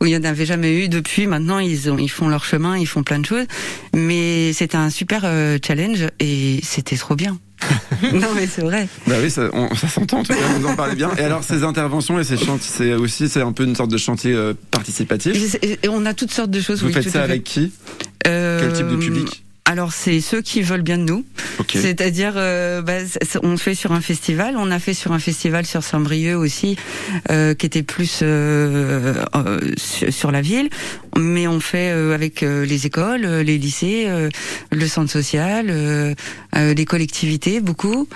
où 0.00 0.06
il 0.06 0.12
y 0.12 0.16
en 0.16 0.24
avait 0.24 0.46
jamais 0.46 0.84
eu 0.84 0.88
depuis. 0.88 1.26
Maintenant 1.26 1.58
ils 1.58 1.90
ont, 1.90 1.98
ils 1.98 2.10
font 2.10 2.28
leur 2.28 2.44
chemin, 2.44 2.76
ils 2.76 2.86
font 2.86 3.02
plein 3.02 3.18
de 3.18 3.26
choses, 3.26 3.46
mais 3.94 4.52
c'était 4.52 4.76
un 4.76 4.90
super 4.90 5.22
euh, 5.24 5.58
challenge 5.64 6.06
et 6.20 6.60
c'était 6.62 6.96
trop 6.96 7.14
bien. 7.14 7.38
non 8.12 8.28
mais 8.34 8.46
c'est 8.46 8.62
vrai. 8.62 8.88
Bah 9.06 9.14
oui, 9.22 9.30
ça, 9.30 9.48
s'entend 9.88 10.18
en 10.18 10.22
tout 10.22 10.32
cas, 10.32 10.38
vous 10.58 10.66
en 10.66 10.76
parlez 10.76 10.94
bien. 10.94 11.10
Et 11.18 11.22
alors 11.22 11.42
ces 11.44 11.64
interventions 11.64 12.18
et 12.18 12.24
ces 12.24 12.36
chantiers, 12.36 12.70
c'est 12.70 12.94
aussi 12.94 13.28
c'est 13.28 13.42
un 13.42 13.52
peu 13.52 13.64
une 13.64 13.74
sorte 13.76 13.90
de 13.90 13.98
chantier 13.98 14.32
euh, 14.34 14.54
participatif. 14.70 15.56
Et, 15.62 15.78
et 15.82 15.88
on 15.88 16.04
a 16.06 16.14
toutes 16.14 16.32
sortes 16.32 16.50
de 16.50 16.60
choses. 16.60 16.80
Vous 16.82 16.88
oui, 16.88 16.92
faites 16.92 17.10
ça 17.10 17.22
avec 17.22 17.44
qui? 17.44 17.72
Euh, 18.26 18.60
Quel 18.60 18.72
type 18.72 18.88
de 18.88 18.96
public? 18.96 19.45
Alors 19.68 19.92
c'est 19.92 20.20
ceux 20.20 20.42
qui 20.42 20.62
veulent 20.62 20.82
bien 20.82 20.96
de 20.96 21.02
nous. 21.02 21.24
Ok. 21.58 21.72
C'est-à-dire, 21.80 22.34
euh, 22.36 22.82
bah, 22.82 22.98
on 23.42 23.56
fait 23.56 23.74
sur 23.74 23.90
un 23.90 24.00
festival. 24.00 24.54
On 24.56 24.70
a 24.70 24.78
fait 24.78 24.94
sur 24.94 25.10
un 25.12 25.18
festival 25.18 25.66
sur 25.66 25.82
Saint-Brieuc 25.82 26.36
aussi, 26.36 26.76
euh, 27.30 27.52
qui 27.54 27.66
était 27.66 27.82
plus 27.82 28.20
euh, 28.22 29.14
euh, 29.34 29.72
sur, 29.76 30.30
la 30.30 30.40
ville. 30.40 30.68
Mais 31.16 31.48
on 31.48 31.58
fait 31.58 31.90
euh, 31.90 32.14
avec 32.14 32.44
euh, 32.44 32.64
les 32.64 32.86
écoles, 32.86 33.22
les 33.26 33.58
lycées, 33.58 34.04
euh, 34.06 34.28
le 34.70 34.86
centre 34.86 35.10
social, 35.10 35.66
euh, 35.68 36.14
euh, 36.54 36.72
les 36.72 36.84
collectivités, 36.84 37.60
beaucoup, 37.60 38.08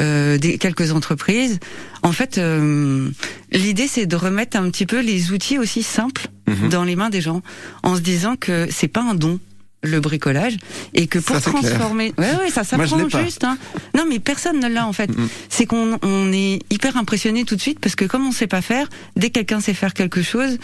euh, 0.00 0.36
des, 0.36 0.58
quelques 0.58 0.92
entreprises. 0.92 1.60
En 2.02 2.12
fait, 2.12 2.36
euh, 2.36 3.08
l'idée 3.52 3.86
c'est 3.86 4.06
de 4.06 4.16
remettre 4.16 4.58
un 4.58 4.68
petit 4.70 4.86
peu 4.86 5.00
les 5.00 5.32
outils 5.32 5.58
aussi 5.58 5.82
simples 5.82 6.28
Mhm. 6.50 6.68
dans 6.68 6.84
les 6.84 6.96
mains 6.96 7.10
des 7.10 7.20
gens, 7.20 7.42
en 7.82 7.94
se 7.96 8.00
disant 8.00 8.34
que 8.36 8.66
c'est 8.70 8.88
pas 8.88 9.02
un 9.02 9.14
don 9.14 9.38
le 9.82 9.98
bricolage 10.00 10.58
et 10.94 11.06
que 11.06 11.18
pour 11.18 11.36
Ça, 11.36 11.40
transformer 11.40 12.12
ouais 12.18 12.26
ouais 12.36 12.50
ça 12.50 12.64
s'apprend 12.64 12.84
juste 13.24 13.44
hein. 13.44 13.56
non 13.96 14.04
mais 14.06 14.18
personne 14.18 14.60
ne 14.60 14.68
l'a 14.68 14.86
en 14.86 14.92
fait 14.92 15.08
Mhm. 15.10 15.28
c'est 15.48 15.64
qu'on 15.64 15.98
on 16.02 16.32
est 16.32 16.58
hyper 16.70 16.96
impressionné 16.98 17.44
tout 17.44 17.56
de 17.56 17.60
suite 17.62 17.80
parce 17.80 17.94
que 17.96 18.04
comme 18.04 18.26
on 18.26 18.32
sait 18.32 18.46
pas 18.46 18.60
faire 18.60 18.88
dès 19.16 19.28
que 19.28 19.34
quelqu'un 19.34 19.60
sait 19.60 19.72
faire 19.74 19.94
quelque 19.94 20.20
chose 20.22 20.58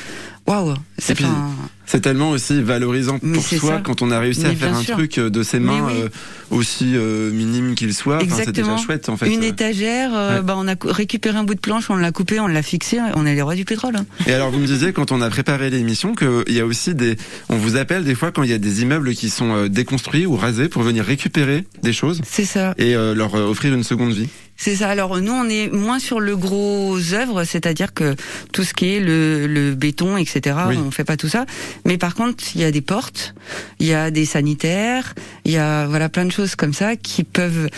waouh 0.46 0.74
c'est 0.98 1.18
pas 1.18 2.00
tellement 2.00 2.30
aussi 2.30 2.62
valorisant 2.62 3.18
Mais 3.22 3.34
pour 3.38 3.44
soi 3.46 3.70
ça. 3.76 3.80
quand 3.82 4.02
on 4.02 4.10
a 4.10 4.18
réussi 4.18 4.44
à 4.44 4.54
faire 4.54 4.74
un 4.74 4.82
sûr. 4.82 4.96
truc 4.96 5.16
euh, 5.18 5.30
de 5.30 5.42
ses 5.42 5.60
mains 5.60 5.86
oui. 5.86 5.92
euh, 6.02 6.08
aussi 6.50 6.92
euh, 6.94 7.30
minime 7.30 7.74
qu'il 7.74 7.94
soit. 7.94 8.16
Enfin, 8.22 8.42
c'est 8.44 8.52
déjà 8.52 8.76
chouette 8.76 9.08
en 9.08 9.16
fait. 9.16 9.32
une 9.32 9.42
Euh, 9.42 9.48
étagère 9.48 10.10
euh, 10.12 10.36
Ouais. 10.38 10.42
bah 10.42 10.56
on 10.58 10.68
a 10.68 10.74
récupéré 10.84 11.38
un 11.38 11.44
bout 11.44 11.54
de 11.54 11.60
planche 11.60 11.88
on 11.88 11.96
l'a 11.96 12.12
coupé 12.12 12.38
on 12.40 12.48
l'a 12.48 12.62
fixé 12.62 12.98
on 13.14 13.24
est 13.24 13.34
les 13.34 13.40
rois 13.42 13.54
du 13.54 13.64
pétrole 13.64 13.96
hein. 13.96 14.04
Et 14.26 14.32
alors 14.34 14.50
vous 14.50 14.58
me 14.58 14.66
disiez 14.66 14.92
quand 14.92 15.10
on 15.12 15.22
a 15.22 15.30
préparé 15.30 15.70
l'émission 15.70 16.14
qu'il 16.14 16.54
y 16.54 16.60
a 16.60 16.66
aussi 16.66 16.94
des, 16.94 17.16
on 17.48 17.56
vous 17.56 17.76
appelle 17.76 18.04
des 18.04 18.14
fois 18.14 18.30
quand 18.32 18.42
il 18.42 18.50
y 18.50 18.54
a 18.54 18.58
des 18.58 18.82
immeubles 18.82 19.14
qui 19.14 19.30
sont 19.30 19.66
déconstruits 19.68 20.26
ou 20.26 20.36
rasés 20.36 20.68
pour 20.68 20.82
venir 20.82 21.04
récupérer 21.04 21.64
des 21.82 21.92
choses 21.92 22.20
c'est 22.28 22.44
ça 22.44 22.74
et 22.78 22.94
leur 22.94 23.34
offrir 23.34 23.72
une 23.74 23.84
seconde 23.84 24.12
vie. 24.12 24.28
C'est 24.56 24.76
ça. 24.76 24.88
Alors 24.88 25.20
nous, 25.20 25.32
on 25.32 25.48
est 25.48 25.68
moins 25.70 25.98
sur 25.98 26.18
le 26.20 26.36
gros 26.36 26.96
œuvre, 27.12 27.44
c'est-à-dire 27.44 27.92
que 27.92 28.14
tout 28.52 28.64
ce 28.64 28.72
qui 28.74 28.94
est 28.94 29.00
le, 29.00 29.46
le 29.46 29.74
béton, 29.74 30.16
etc. 30.16 30.56
Oui. 30.68 30.78
On 30.78 30.90
fait 30.90 31.04
pas 31.04 31.16
tout 31.16 31.28
ça. 31.28 31.44
Mais 31.84 31.98
par 31.98 32.14
contre, 32.14 32.42
il 32.54 32.60
y 32.62 32.64
a 32.64 32.70
des 32.70 32.80
portes, 32.80 33.34
il 33.80 33.86
y 33.86 33.92
a 33.94 34.10
des 34.10 34.24
sanitaires, 34.24 35.14
il 35.44 35.52
y 35.52 35.58
a 35.58 35.86
voilà 35.86 36.08
plein 36.08 36.24
de 36.24 36.32
choses 36.32 36.54
comme 36.56 36.72
ça 36.72 36.96
qui 36.96 37.22
peuvent 37.22 37.68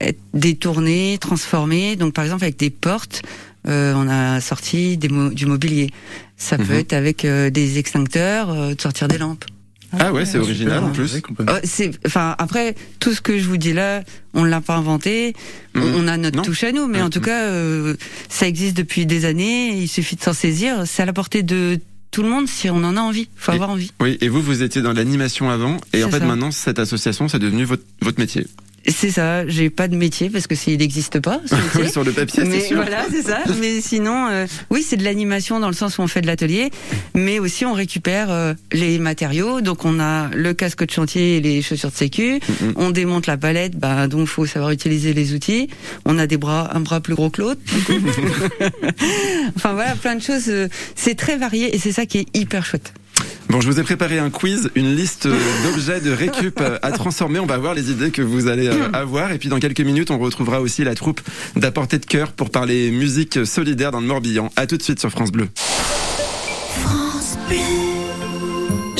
être 0.00 0.18
détournées, 0.34 1.18
transformées. 1.20 1.96
Donc 1.96 2.14
par 2.14 2.24
exemple 2.24 2.42
avec 2.44 2.58
des 2.58 2.70
portes, 2.70 3.22
euh, 3.68 3.94
on 3.96 4.08
a 4.08 4.40
sorti 4.40 4.96
des 4.98 5.08
mo- 5.08 5.30
du 5.30 5.46
mobilier. 5.46 5.90
Ça 6.36 6.58
peut 6.58 6.64
Mhm. 6.74 6.80
être 6.80 6.92
avec 6.94 7.24
euh, 7.24 7.48
des 7.50 7.78
extincteurs, 7.78 8.50
euh, 8.50 8.74
de 8.74 8.80
sortir 8.80 9.06
des 9.08 9.18
lampes. 9.18 9.44
Ah 10.00 10.12
ouais, 10.12 10.24
c'est 10.24 10.38
original 10.38 10.82
en 10.84 10.90
plus. 10.90 11.20
C'est, 11.64 11.90
enfin, 12.06 12.34
après, 12.38 12.74
tout 13.00 13.12
ce 13.12 13.20
que 13.20 13.38
je 13.38 13.46
vous 13.46 13.56
dis 13.56 13.72
là, 13.72 14.02
on 14.34 14.44
l'a 14.44 14.60
pas 14.60 14.76
inventé. 14.76 15.34
On-. 15.74 15.80
On 15.80 16.08
a 16.08 16.16
notre 16.16 16.36
Non. 16.36 16.42
touche 16.42 16.64
à 16.64 16.72
nous, 16.72 16.86
mais 16.86 17.02
en 17.02 17.10
tout 17.10 17.20
cas, 17.20 17.44
euh, 17.44 17.94
ça 18.28 18.46
existe 18.46 18.76
depuis 18.76 19.06
des 19.06 19.24
années. 19.24 19.76
Il 19.76 19.88
suffit 19.88 20.16
de 20.16 20.22
s'en 20.22 20.32
saisir. 20.32 20.82
C'est 20.86 21.02
à 21.02 21.06
la 21.06 21.12
portée 21.12 21.42
de 21.42 21.78
tout 22.10 22.22
le 22.22 22.28
monde 22.28 22.46
si 22.48 22.70
on 22.70 22.76
en 22.84 22.96
a 22.96 23.00
envie. 23.00 23.28
Faut 23.36 23.52
Et- 23.52 23.56
avoir 23.56 23.70
envie. 23.70 23.90
Oui, 24.00 24.18
et 24.20 24.28
vous, 24.28 24.40
vous 24.40 24.62
étiez 24.62 24.82
dans 24.82 24.92
l'animation 24.92 25.50
avant, 25.50 25.78
et 25.92 26.04
en 26.04 26.10
fait 26.10 26.20
ça. 26.20 26.26
maintenant, 26.26 26.50
cette 26.52 26.78
association, 26.78 27.26
c'est 27.28 27.38
devenu 27.40 27.64
votre, 27.64 27.82
votre 28.02 28.20
métier. 28.20 28.46
C'est 28.86 29.10
ça. 29.10 29.46
J'ai 29.48 29.70
pas 29.70 29.88
de 29.88 29.96
métier 29.96 30.28
parce 30.30 30.46
que 30.46 30.54
s'il 30.54 30.78
n'existe 30.78 31.20
pas. 31.20 31.40
Oui, 31.76 31.90
sur 31.90 32.04
le 32.04 32.12
papier, 32.12 32.42
c'est 32.44 32.48
mais 32.48 32.60
sûr. 32.60 32.76
voilà, 32.76 33.04
c'est 33.10 33.22
ça. 33.22 33.38
Mais 33.60 33.80
sinon, 33.80 34.28
euh, 34.28 34.46
oui, 34.70 34.84
c'est 34.86 34.96
de 34.96 35.04
l'animation 35.04 35.58
dans 35.60 35.68
le 35.68 35.74
sens 35.74 35.98
où 35.98 36.02
on 36.02 36.06
fait 36.06 36.20
de 36.20 36.26
l'atelier, 36.26 36.70
mais 37.14 37.38
aussi 37.38 37.64
on 37.64 37.72
récupère 37.72 38.30
euh, 38.30 38.54
les 38.72 38.98
matériaux. 38.98 39.60
Donc 39.60 39.84
on 39.84 39.98
a 40.00 40.28
le 40.34 40.52
casque 40.54 40.84
de 40.84 40.90
chantier 40.90 41.36
et 41.36 41.40
les 41.40 41.62
chaussures 41.62 41.90
de 41.90 41.96
sécu. 41.96 42.40
Mhm. 42.60 42.72
On 42.76 42.90
démonte 42.90 43.26
la 43.26 43.36
palette, 43.36 43.76
bah 43.76 44.06
donc 44.08 44.28
faut 44.28 44.46
savoir 44.46 44.70
utiliser 44.70 45.12
les 45.14 45.32
outils. 45.34 45.68
On 46.04 46.18
a 46.18 46.26
des 46.26 46.36
bras, 46.36 46.70
un 46.76 46.80
bras 46.80 47.00
plus 47.00 47.14
gros 47.14 47.30
que 47.30 47.40
l'autre. 47.42 47.60
enfin 49.56 49.72
voilà, 49.74 49.94
plein 49.96 50.14
de 50.16 50.22
choses. 50.22 50.48
euh, 50.48 50.68
C'est 50.94 51.14
très 51.16 51.36
varié 51.36 51.74
et 51.74 51.78
c'est 51.78 51.92
ça 51.92 52.06
qui 52.06 52.18
est 52.18 52.26
hyper 52.36 52.64
chouette. 52.64 52.92
Bon, 53.48 53.60
je 53.60 53.70
vous 53.70 53.78
ai 53.78 53.82
préparé 53.82 54.18
un 54.18 54.30
quiz, 54.30 54.70
une 54.74 54.96
liste 54.96 55.28
d'objets 55.28 56.00
de 56.00 56.10
récup 56.10 56.60
à 56.82 56.92
transformer. 56.92 57.38
On 57.38 57.46
va 57.46 57.58
voir 57.58 57.74
les 57.74 57.90
idées 57.90 58.10
que 58.10 58.22
vous 58.22 58.48
allez 58.48 58.66
euh, 58.68 58.90
avoir. 58.92 59.32
Et 59.32 59.38
puis 59.38 59.48
dans 59.48 59.60
quelques 59.60 59.80
minutes, 59.80 60.10
on 60.10 60.18
retrouvera 60.18 60.60
aussi 60.60 60.82
la 60.84 60.94
troupe 60.94 61.20
d'apporter 61.54 61.98
de 61.98 62.06
cœur 62.06 62.32
pour 62.32 62.50
parler 62.50 62.90
musique 62.90 63.46
solidaire 63.46 63.90
dans 63.90 64.00
le 64.00 64.06
Morbihan. 64.06 64.50
À 64.56 64.66
tout 64.66 64.76
de 64.76 64.82
suite 64.82 64.98
sur 64.98 65.10
France 65.10 65.30
Bleu. 65.30 65.48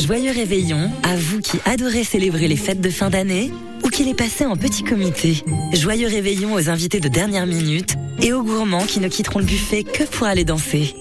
Joyeux 0.07 0.33
réveillon 0.33 0.91
à 1.03 1.17
vous 1.17 1.41
qui 1.41 1.59
adorez 1.65 2.05
célébrer 2.05 2.47
les 2.47 2.57
fêtes 2.57 2.83
de 2.83 2.91
fin 2.91 3.09
d'année 3.09 3.51
ou 3.83 3.89
qu'il 3.89 4.09
est 4.09 4.15
passé 4.15 4.45
en 4.45 4.57
petit 4.57 4.83
comité. 4.83 5.43
Joyeux 5.73 6.09
réveillon 6.09 6.53
aux 6.53 6.69
invités 6.69 7.01
de 7.01 7.09
dernière 7.09 7.47
minute 7.47 7.95
et 8.21 8.33
aux 8.35 8.43
gourmands 8.43 8.85
qui 8.85 9.01
ne 9.01 9.09
quitteront 9.09 9.39
le 9.39 9.47
buffet 9.47 9.83
que 9.83 10.05
pour 10.05 10.27
aller 10.27 10.45
danser. 10.45 10.95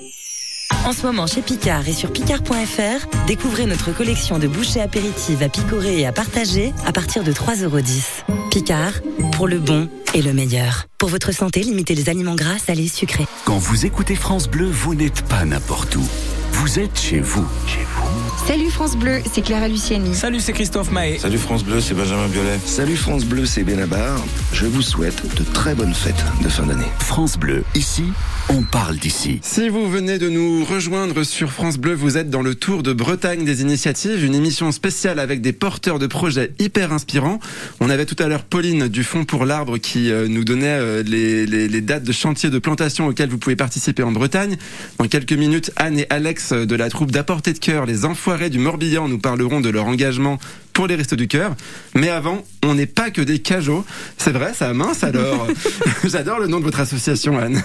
En 0.86 0.92
ce 0.92 1.06
moment 1.06 1.28
chez 1.28 1.42
Picard 1.42 1.88
et 1.88 1.94
sur 1.94 2.12
picard.fr, 2.12 3.26
découvrez 3.26 3.66
notre 3.66 3.96
collection 3.96 4.38
de 4.38 4.48
bouchées 4.48 4.82
apéritives 4.82 5.42
à 5.42 5.48
picorer 5.48 6.02
et 6.02 6.06
à 6.06 6.12
partager 6.12 6.74
à 6.86 6.92
partir 6.92 7.24
de 7.24 7.32
3,10€. 7.32 8.50
Picard, 8.52 8.92
pour 9.32 9.48
le 9.48 9.60
bon 9.60 9.88
et 10.14 10.22
le 10.22 10.34
meilleur. 10.34 10.86
Pour 10.98 11.08
votre 11.08 11.32
santé, 11.32 11.62
limitez 11.62 11.96
les 11.96 12.10
aliments 12.10 12.36
gras, 12.36 12.58
salés, 12.58 12.90
sucrés. 12.90 13.28
Quand 13.46 13.58
vous 13.58 13.86
écoutez 13.86 14.16
France 14.16 14.50
Bleu, 14.50 14.70
vous 14.70 14.94
n'êtes 14.94 15.22
pas 15.24 15.46
n'importe 15.46 15.96
où. 15.96 16.04
Vous 16.52 16.80
êtes 16.80 17.00
chez 17.00 17.22
vous. 17.22 17.48
Chez 17.66 17.86
vous. 17.96 18.13
Salut 18.38 18.70
France 18.70 18.98
Bleu, 18.98 19.22
c'est 19.32 19.42
Clara 19.42 19.70
Luciani. 19.70 20.14
Salut, 20.14 20.42
c'est 20.42 20.52
Christophe 20.52 20.92
Maé. 20.92 21.18
Salut 21.18 21.38
France 21.38 21.64
Bleu, 21.64 21.80
c'est 21.80 21.94
Benjamin 21.94 22.28
Biolay. 22.28 22.60
Salut 22.66 22.98
France 22.98 23.24
Bleu, 23.24 23.46
c'est 23.46 23.64
Benabar. 23.64 24.20
Je 24.52 24.66
vous 24.66 24.82
souhaite 24.82 25.24
de 25.38 25.44
très 25.54 25.74
bonnes 25.76 25.94
fêtes 25.94 26.24
de 26.44 26.50
fin 26.50 26.66
d'année. 26.66 26.84
France 27.00 27.38
Bleu, 27.38 27.64
ici, 27.74 28.04
on 28.50 28.64
parle 28.64 28.98
d'ici. 28.98 29.40
Si 29.42 29.70
vous 29.70 29.90
venez 29.90 30.18
de 30.18 30.28
nous 30.28 30.66
rejoindre 30.66 31.24
sur 31.24 31.52
France 31.52 31.78
Bleu, 31.78 31.94
vous 31.94 32.18
êtes 32.18 32.30
dans 32.30 32.42
le 32.42 32.54
Tour 32.54 32.84
de 32.84 32.92
Bretagne 32.92 33.46
des 33.46 33.62
initiatives, 33.62 34.26
une 34.26 34.36
émission 34.36 34.72
spéciale 34.74 35.20
avec 35.20 35.40
des 35.40 35.54
porteurs 35.54 35.98
de 35.98 36.08
projets 36.08 36.52
hyper 36.60 36.92
inspirants. 36.92 37.40
On 37.80 37.90
avait 37.90 38.06
tout 38.06 38.22
à 38.22 38.28
l'heure 38.28 38.44
Pauline 38.44 38.90
du 38.90 39.06
Fonds 39.06 39.24
pour 39.24 39.46
l'arbre 39.46 39.78
qui 39.78 40.12
euh, 40.12 40.28
nous 40.28 40.44
donnait 40.44 40.68
euh, 40.68 41.02
les, 41.04 41.46
les, 41.46 41.70
les, 41.70 41.82
dates 41.82 42.04
de 42.04 42.12
chantier 42.12 42.50
de 42.50 42.60
plantation 42.60 43.08
auxquels 43.08 43.30
vous 43.30 43.38
pouvez 43.38 43.56
participer 43.56 44.04
en 44.04 44.12
Bretagne. 44.12 44.58
Dans 45.00 45.08
quelques 45.08 45.34
minutes, 45.34 45.72
Anne 45.78 46.00
et 46.00 46.08
Alex 46.10 46.52
de 46.52 46.76
la 46.76 46.90
troupe 46.90 47.12
d'apporter 47.12 47.54
de 47.54 47.60
cœur, 47.60 47.86
les 47.86 48.04
enfoirés 48.24 48.50
du 48.50 48.58
Morbihan, 48.58 49.10
nous 49.10 49.20
parleront 49.20 49.60
de 49.60 49.68
leur 49.68 49.84
engagement 49.84 50.40
pour 50.72 50.88
les 50.88 50.96
Restos 50.96 51.18
du 51.18 51.28
Cœur. 51.28 51.58
Mais 51.94 52.08
avant, 52.08 52.42
on 52.64 52.74
n'est 52.74 52.86
pas 52.86 53.12
que 53.12 53.20
des 53.20 53.40
cajots. 53.40 53.84
C'est 54.18 54.32
vrai, 54.32 54.54
ça 54.54 54.74
mince 54.74 55.04
alors. 55.04 55.46
J'adore 56.06 56.40
le 56.40 56.48
nom 56.48 56.60
de 56.60 56.64
votre 56.64 56.80
association, 56.80 57.38
Anne. 57.38 57.62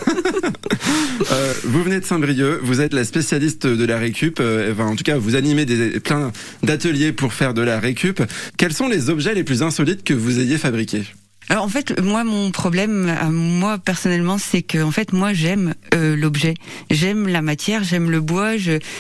euh, 1.31 1.55
vous 1.62 1.85
venez 1.85 2.01
de 2.01 2.05
Saint-Brieuc, 2.05 2.59
vous 2.61 2.81
êtes 2.81 2.92
la 2.92 3.05
spécialiste 3.05 3.68
de 3.68 3.85
la 3.85 3.99
récup. 3.99 4.40
Euh, 4.40 4.73
enfin, 4.73 4.87
en 4.87 4.97
tout 4.97 5.05
cas, 5.05 5.16
vous 5.16 5.37
animez 5.37 5.64
des, 5.64 6.01
plein 6.01 6.33
d'ateliers 6.64 7.12
pour 7.12 7.33
faire 7.33 7.55
de 7.55 7.62
la 7.62 7.79
récup. 7.79 8.21
Quels 8.57 8.73
sont 8.73 8.88
les 8.88 9.11
objets 9.11 9.35
les 9.35 9.44
plus 9.44 9.62
insolites 9.62 10.03
que 10.03 10.12
vous 10.12 10.40
ayez 10.40 10.59
fabriqués? 10.59 11.05
Alors 11.48 11.64
en 11.64 11.68
fait, 11.68 11.98
moi 12.00 12.24
mon 12.24 12.50
problème, 12.50 13.14
moi 13.30 13.78
personnellement, 13.78 14.37
c'est 14.37 14.62
que 14.62 14.82
en 14.82 14.90
fait 14.90 15.12
moi 15.12 15.32
j'aime 15.32 15.74
euh, 15.94 16.14
l'objet, 16.14 16.54
j'aime 16.90 17.26
la 17.26 17.40
matière, 17.40 17.84
j'aime 17.84 18.11
le 18.11 18.20
bois, 18.20 18.52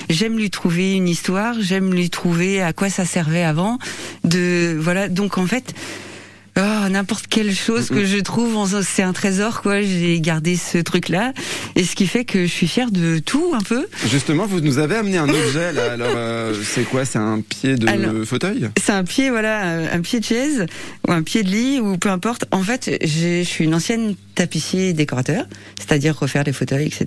j'aime 0.08 0.38
lui 0.38 0.50
trouver 0.50 0.94
une 0.94 1.08
histoire, 1.08 1.54
j'aime 1.60 1.92
lui 1.92 2.08
trouver 2.08 2.62
à 2.62 2.72
quoi 2.72 2.88
ça 2.88 3.04
servait 3.04 3.42
avant. 3.42 3.78
De 4.24 4.76
voilà, 4.80 5.08
donc 5.08 5.36
en 5.36 5.46
fait, 5.46 5.74
oh, 6.58 6.88
n'importe 6.88 7.26
quelle 7.28 7.54
chose 7.54 7.88
que 7.88 8.04
je 8.04 8.18
trouve, 8.18 8.68
c'est 8.82 9.02
un 9.02 9.12
trésor 9.12 9.62
quoi. 9.62 9.80
J'ai 9.82 10.20
gardé 10.20 10.56
ce 10.56 10.78
truc 10.78 11.08
là, 11.08 11.32
et 11.76 11.84
ce 11.84 11.94
qui 11.94 12.06
fait 12.06 12.24
que 12.24 12.42
je 12.46 12.50
suis 12.50 12.68
fière 12.68 12.90
de 12.90 13.18
tout 13.18 13.52
un 13.54 13.60
peu. 13.60 13.86
Justement, 14.08 14.46
vous 14.46 14.60
nous 14.60 14.78
avez 14.78 14.96
amené 14.96 15.18
un 15.18 15.28
objet 15.28 15.72
là. 15.72 15.92
Alors 15.92 16.12
euh, 16.14 16.54
c'est 16.62 16.84
quoi? 16.84 17.04
C'est 17.04 17.18
un 17.18 17.40
pied 17.40 17.76
de 17.76 17.88
Alors, 17.88 18.24
fauteuil? 18.24 18.68
C'est 18.80 18.92
un 18.92 19.04
pied, 19.04 19.30
voilà, 19.30 19.92
un 19.92 20.00
pied 20.00 20.20
de 20.20 20.24
chaise 20.24 20.66
ou 21.06 21.12
un 21.12 21.22
pied 21.22 21.42
de 21.42 21.48
lit 21.48 21.80
ou 21.80 21.96
peu 21.96 22.10
importe. 22.10 22.44
En 22.50 22.62
fait, 22.62 22.98
je 23.02 23.42
suis 23.42 23.64
une 23.64 23.74
ancienne 23.74 24.14
tapissier 24.38 24.92
décorateur, 24.92 25.46
c'est-à-dire 25.76 26.16
refaire 26.16 26.44
les 26.44 26.52
fauteuils, 26.52 26.86
etc. 26.86 27.06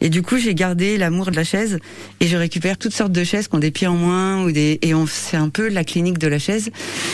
Et 0.00 0.08
du 0.08 0.22
coup, 0.22 0.38
j'ai 0.38 0.56
gardé 0.56 0.98
l'amour 0.98 1.30
de 1.30 1.36
la 1.36 1.44
chaise 1.44 1.78
et 2.18 2.26
je 2.26 2.36
récupère 2.36 2.78
toutes 2.78 2.92
sortes 2.92 3.12
de 3.12 3.22
chaises 3.22 3.46
qui 3.46 3.54
ont 3.54 3.60
des 3.60 3.70
pieds 3.70 3.86
en 3.86 3.94
moins 3.94 4.42
ou 4.42 4.50
des 4.50 4.80
et 4.82 4.92
on 4.92 5.06
c'est 5.06 5.36
un 5.36 5.50
peu 5.50 5.68
la 5.68 5.84
clinique 5.84 6.18
de 6.18 6.26
la 6.26 6.40
chaise. 6.40 6.70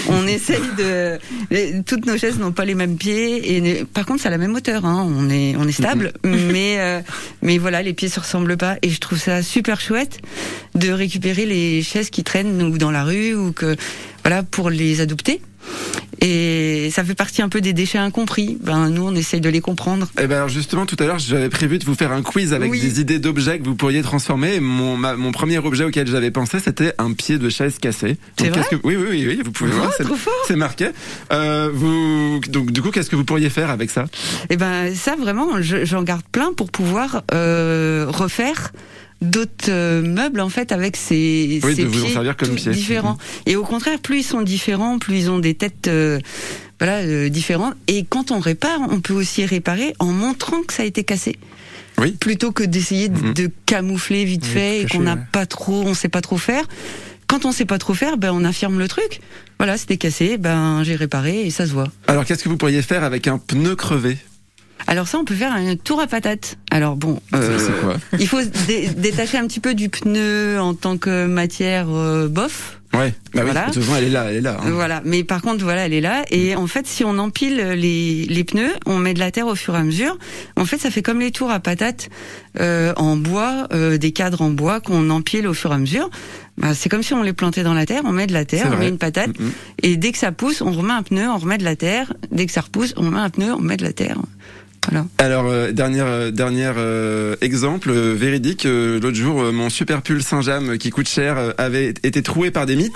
On 0.09 0.27
essaye 0.37 0.63
de 0.79 1.83
toutes 1.83 2.07
nos 2.07 2.17
chaises 2.17 2.39
n'ont 2.39 2.53
pas 2.53 2.65
les 2.65 2.75
mêmes 2.75 2.97
pieds 2.97 3.57
et 3.57 3.85
par 3.85 4.07
contre, 4.07 4.23
c'est 4.23 4.29
à 4.29 4.31
la 4.31 4.39
même 4.39 4.55
hauteur. 4.55 4.87
Hein. 4.87 5.07
On 5.15 5.29
est 5.29 5.57
on 5.59 5.69
est 5.69 5.73
stable, 5.73 6.15
mais 6.25 6.77
euh, 6.79 7.01
mais 7.43 7.59
voilà, 7.59 7.83
les 7.83 7.93
pieds 7.93 8.09
se 8.09 8.21
ressemblent 8.21 8.57
pas 8.57 8.79
et 8.81 8.89
je 8.89 8.99
trouve 8.99 9.19
ça 9.19 9.43
super 9.43 9.79
chouette 9.79 10.21
de 10.75 10.91
récupérer 10.91 11.45
les 11.45 11.83
chaises 11.83 12.09
qui 12.09 12.25
traînent 12.25 12.63
ou 12.63 12.79
dans 12.79 12.91
la 12.91 13.05
rue 13.05 13.35
ou 13.35 13.53
que 13.53 13.77
voilà 14.23 14.43
pour 14.43 14.71
les 14.71 15.03
adopter. 15.03 15.43
Et 16.21 16.91
ça 16.91 17.05
fait 17.05 17.15
partie 17.15 17.43
un 17.43 17.51
peu 17.51 17.61
des 17.61 17.73
déchets 17.73 17.99
incompris. 17.99 18.57
Ben 18.63 18.89
nous, 18.89 19.07
on 19.07 19.15
essaye 19.15 19.41
de 19.41 19.51
les 19.51 19.61
comprendre. 19.61 20.07
Et 20.19 20.23
eh 20.25 20.27
ben 20.27 20.37
alors 20.37 20.49
justement, 20.49 20.87
tout 20.87 20.97
à 20.99 21.05
l'heure, 21.05 21.19
j'avais 21.19 21.51
prévu 21.51 21.79
de 21.79 21.85
vous 21.85 21.95
faire 21.95 22.13
un 22.13 22.23
quiz 22.23 22.55
avec 22.55 22.71
des 22.73 23.01
idées 23.01 23.19
d'objets 23.19 23.59
que 23.59 23.65
vous 23.65 23.75
pourriez 23.75 24.03
transformer. 24.03 24.61
mon, 24.61 24.97
mon 24.97 25.33
premier 25.33 25.59
objet 25.59 25.85
auquel 25.85 26.07
j'avais 26.07 26.31
pensé, 26.31 26.61
c'était 26.61 26.95
un 26.99 27.13
pied 27.13 27.39
de 27.39 27.49
chaise 27.51 27.79
cassé. 27.79 28.17
C'est 28.39 28.49
vrai 28.49 28.65
que... 28.71 28.77
oui, 28.85 28.97
oui, 28.97 29.07
oui, 29.11 29.27
oui, 29.29 29.41
vous 29.45 29.53
pouvez 29.53 29.73
oh, 29.75 29.81
voir. 29.81 29.93
C'est 30.47 30.57
marqué. 30.57 30.89
Euh, 31.33 31.71
vous... 31.73 32.41
Donc 32.49 32.71
du 32.71 32.81
coup, 32.81 32.91
qu'est-ce 32.91 33.11
que 33.11 33.17
vous 33.17 33.25
pourriez 33.25 33.51
faire 33.51 33.71
avec 33.71 33.91
ça? 33.91 34.07
Eh 34.51 34.57
ben 34.57 34.95
ça, 34.95 35.17
vraiment, 35.17 35.61
j'en 35.61 36.03
garde 36.03 36.25
plein 36.33 36.53
pour 36.55 36.71
pouvoir 36.71 37.23
euh, 37.33 38.07
refaire 38.09 38.73
d'autres 39.25 39.71
euh, 39.71 40.03
meubles 40.03 40.41
en 40.41 40.49
fait 40.49 40.71
avec 40.73 40.97
ces, 40.97 41.61
oui, 41.65 41.75
ces 41.75 41.83
de 41.83 41.89
vous 41.89 42.05
en 42.05 42.09
servir 42.09 42.37
comme 42.37 42.55
pieds 42.55 42.73
différents. 42.73 43.19
Et 43.47 43.57
au 43.57 43.65
contraire, 43.65 43.99
plus 43.99 44.19
ils 44.21 44.23
sont 44.25 44.43
différents, 44.43 44.99
plus 44.99 45.17
ils 45.19 45.31
ont 45.31 45.39
des 45.39 45.55
têtes 45.55 45.89
euh, 45.89 46.19
voilà 46.81 46.99
euh, 46.99 47.29
différentes. 47.29 47.75
Et 47.89 48.05
quand 48.09 48.31
on 48.31 48.39
répare, 48.39 48.79
on 48.91 49.01
peut 49.01 49.15
aussi 49.15 49.45
réparer 49.45 49.95
en 49.99 50.13
montrant 50.13 50.63
que 50.63 50.73
ça 50.73 50.83
a 50.83 50.87
été 50.87 51.05
cassé. 51.05 51.37
Oui. 51.99 52.13
Plutôt 52.13 52.51
que 52.53 52.65
d'essayer 52.65 53.09
de, 53.09 53.19
Mhm. 53.19 53.35
de 53.35 53.51
camoufler 53.67 54.25
vite 54.25 54.45
fait 54.45 54.83
et 54.83 54.87
qu'on 54.87 55.01
n'a 55.01 55.15
ouais. 55.15 55.21
pas 55.33 55.47
trop, 55.47 55.83
on 55.87 55.95
sait 55.95 56.09
pas 56.09 56.21
trop 56.21 56.39
faire. 56.39 56.65
Quand 57.27 57.45
on 57.47 57.53
sait 57.53 57.65
pas 57.65 57.79
trop 57.79 57.95
faire, 57.95 58.17
ben 58.19 58.33
on 58.33 58.45
affirme 58.45 58.79
le 58.79 58.87
truc. 58.89 59.21
Voilà, 59.59 59.77
c'était 59.79 59.97
cassé, 59.97 60.37
ben 60.37 60.83
j'ai 60.85 60.97
réparé 60.97 61.43
et 61.47 61.51
ça 61.51 61.67
se 61.67 61.73
voit. 61.73 61.89
Alors 62.09 62.25
qu'est-ce 62.25 62.43
que 62.45 62.49
vous 62.49 62.57
pourriez 62.57 62.83
faire 62.83 63.05
avec 63.05 63.29
un 63.29 63.39
pneu 63.39 63.77
crevé? 63.77 64.19
Alors 64.87 65.09
ça, 65.09 65.19
on 65.19 65.25
peut 65.25 65.35
faire 65.35 65.53
un 65.53 65.77
tour 65.77 66.01
à 66.01 66.07
patate. 66.07 66.59
Alors 66.71 66.97
bon, 66.97 67.19
euh, 67.35 67.59
quoi 67.83 67.97
il 68.19 68.29
faut 68.29 68.43
dé- 68.67 68.89
détacher 68.97 69.39
un 69.39 69.47
petit 69.47 69.61
peu 69.61 69.75
du 69.75 69.89
pneu 69.89 70.61
en 70.61 70.75
tant 70.75 70.99
que 70.99 71.27
matière 71.27 71.87
euh, 71.91 72.29
bof. 72.29 72.81
Ouais. 72.93 73.13
Bah 73.35 73.41
oui, 73.45 73.51
Voilà. 73.51 73.73
façon, 73.73 73.81
elle 73.97 74.05
est 74.05 74.11
là, 74.11 74.27
elle 74.31 74.37
est 74.37 74.41
là. 74.41 74.57
hein. 74.63 74.71
Voilà, 74.71 75.03
mais 75.05 75.25
par 75.25 75.43
contre, 75.43 75.65
voilà, 75.65 75.87
elle 75.87 75.95
est 75.95 76.01
là. 76.01 76.23
Et 76.31 76.55
en 76.55 76.67
fait, 76.69 76.87
si 76.87 77.03
on 77.03 77.19
empile 77.19 77.57
les, 77.57 78.25
les 78.27 78.45
pneus, 78.45 78.71
on 78.87 78.99
met 78.99 79.15
de 79.15 79.19
la 79.19 79.31
terre 79.33 79.47
au 79.49 79.57
fur 79.57 79.75
et 79.75 79.79
à 79.79 79.83
mesure. 79.83 80.17
En 80.57 80.65
fait, 80.65 80.79
ça 80.79 80.91
fait 80.93 81.03
comme 81.03 81.19
les 81.19 81.33
tours 81.33 81.51
à 81.51 81.59
patates 81.59 82.09
euh, 82.61 82.93
en 82.97 83.17
bois, 83.17 83.67
euh, 83.73 83.97
des 83.99 84.13
cadres 84.13 84.43
en 84.43 84.51
bois 84.51 84.81
qu'on 84.81 85.11
empile 85.11 85.49
au 85.49 85.55
fur 85.55 85.73
et 85.73 85.75
à 85.75 85.79
mesure. 85.79 86.09
Bah, 86.57 86.73
c'est 86.75 86.89
comme 86.89 87.03
si 87.03 87.15
on 87.15 87.23
les 87.25 87.33
plantait 87.33 87.65
dans 87.65 87.75
la 87.75 87.85
terre. 87.87 88.03
On 88.05 88.13
met 88.13 88.29
de 88.29 88.33
la 88.33 88.45
terre, 88.45 88.71
on 88.73 88.77
met 88.77 88.89
une 88.89 88.99
patate, 88.99 89.37
Mhm. 89.41 89.51
et 89.83 89.97
dès 89.97 90.13
que 90.13 90.19
ça 90.19 90.31
pousse, 90.31 90.61
on 90.61 90.71
remet 90.71 90.93
un 90.93 91.03
pneu, 91.03 91.27
on 91.29 91.39
remet 91.39 91.59
de 91.59 91.65
la 91.65 91.75
terre. 91.75 92.13
Dès 92.31 92.47
que 92.47 92.53
ça 92.53 92.61
repousse, 92.61 92.95
on 92.97 93.11
met 93.11 93.19
un 93.19 93.31
pneu, 93.31 93.53
on 93.55 93.61
met 93.61 93.77
de 93.77 93.83
la 93.85 93.93
terre. 93.93 94.19
Voilà. 94.91 95.07
Alors, 95.19 95.47
euh, 95.47 95.73
dernier, 95.73 96.01
euh, 96.03 96.31
euh, 96.39 97.37
exemple 97.41 97.91
euh, 97.91 98.15
véridique. 98.15 98.65
L'autre 98.65 99.15
jour, 99.15 99.43
mon 99.53 99.71
super 99.71 100.03
pull 100.03 100.23
Saint-James 100.23 100.79
qui 100.79 100.91
coûte 100.91 101.09
cher 101.09 101.37
avait 101.59 101.95
été 102.03 102.23
troué 102.23 102.51
par 102.51 102.67
des 102.67 102.77
mythes. 102.77 102.93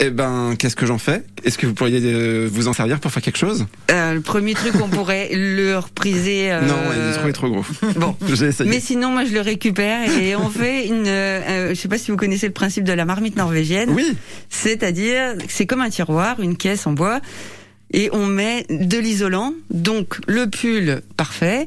Eh 0.00 0.10
ben, 0.10 0.54
qu'est-ce 0.58 0.74
que 0.74 0.86
j'en 0.86 0.98
fais? 0.98 1.22
Est-ce 1.44 1.56
que 1.56 1.66
vous 1.66 1.74
pourriez 1.74 2.00
euh, 2.02 2.48
vous 2.50 2.66
en 2.66 2.72
servir 2.72 2.98
pour 2.98 3.12
faire 3.12 3.22
quelque 3.22 3.36
chose? 3.38 3.66
Euh, 3.92 4.14
le 4.14 4.20
premier 4.22 4.54
truc, 4.54 4.72
on 4.82 4.88
pourrait 4.88 5.28
le 5.34 5.76
repriser. 5.78 6.50
euh, 6.50 6.62
Non, 6.62 6.74
il 6.92 7.10
est 7.10 7.12
trop, 7.12 7.30
trop 7.32 7.48
gros. 7.50 7.64
Bon. 7.94 8.16
J'ai 8.34 8.46
essayé. 8.46 8.68
Mais 8.68 8.80
sinon, 8.80 9.10
moi, 9.10 9.24
je 9.24 9.32
le 9.32 9.40
récupère 9.40 10.10
et 10.18 10.34
on 10.34 10.48
fait 10.50 10.86
une. 10.88 11.04
je 11.04 11.74
sais 11.76 11.86
pas 11.88 11.98
si 11.98 12.10
vous 12.10 12.16
connaissez 12.16 12.46
le 12.48 12.52
principe 12.52 12.82
de 12.84 12.92
la 12.92 13.04
marmite 13.04 13.36
norvégienne. 13.36 13.90
Oui. 13.90 14.16
C'est-à-dire, 14.50 15.34
c'est 15.48 15.66
comme 15.66 15.80
un 15.82 15.90
tiroir, 15.90 16.40
une 16.40 16.56
caisse 16.56 16.86
en 16.88 16.92
bois, 16.92 17.20
et 17.92 18.08
on 18.12 18.26
met 18.26 18.64
de 18.70 18.98
l'isolant, 18.98 19.52
donc 19.70 20.18
le 20.26 20.48
pull 20.48 21.02
parfait, 21.16 21.66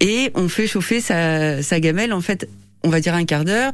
et 0.00 0.30
on 0.34 0.48
fait 0.48 0.66
chauffer 0.66 1.00
sa, 1.00 1.62
sa 1.62 1.78
gamelle, 1.80 2.12
en 2.12 2.20
fait, 2.20 2.48
on 2.82 2.88
va 2.88 3.00
dire 3.00 3.14
un 3.14 3.24
quart 3.24 3.44
d'heure 3.44 3.72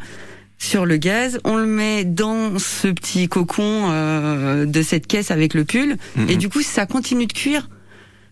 sur 0.58 0.86
le 0.86 0.96
gaz, 0.96 1.38
on 1.44 1.56
le 1.56 1.66
met 1.66 2.04
dans 2.04 2.58
ce 2.58 2.88
petit 2.88 3.28
cocon 3.28 3.90
euh, 3.90 4.64
de 4.66 4.82
cette 4.82 5.06
caisse 5.06 5.30
avec 5.30 5.52
le 5.54 5.64
pull, 5.64 5.96
Mhm. 6.16 6.30
et 6.30 6.36
du 6.36 6.48
coup 6.48 6.62
ça 6.62 6.86
continue 6.86 7.26
de 7.26 7.32
cuire 7.32 7.68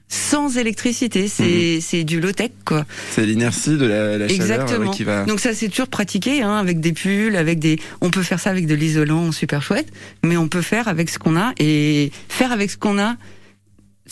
sans 0.08 0.58
électricité, 0.58 1.26
c'est 1.26 1.80
c'est 1.80 2.04
du 2.04 2.20
low 2.20 2.32
tech 2.32 2.50
quoi. 2.66 2.84
C'est 3.12 3.24
l'inertie 3.24 3.78
de 3.78 3.86
la, 3.86 4.18
la 4.18 4.28
chaleur 4.28 4.70
euh, 4.70 4.90
qui 4.90 5.04
va. 5.04 5.24
Donc 5.24 5.40
ça 5.40 5.54
c'est 5.54 5.68
toujours 5.68 5.88
pratiqué 5.88 6.42
hein, 6.42 6.56
avec 6.58 6.80
des 6.80 6.92
pulls, 6.92 7.34
avec 7.34 7.58
des. 7.58 7.78
On 8.02 8.10
peut 8.10 8.22
faire 8.22 8.38
ça 8.38 8.50
avec 8.50 8.66
de 8.66 8.74
l'isolant 8.74 9.32
super 9.32 9.62
chouette, 9.62 9.88
mais 10.22 10.36
on 10.36 10.48
peut 10.48 10.60
faire 10.60 10.86
avec 10.88 11.08
ce 11.08 11.18
qu'on 11.18 11.34
a 11.36 11.52
et 11.58 12.12
faire 12.28 12.52
avec 12.52 12.70
ce 12.70 12.76
qu'on 12.76 12.98
a. 12.98 13.16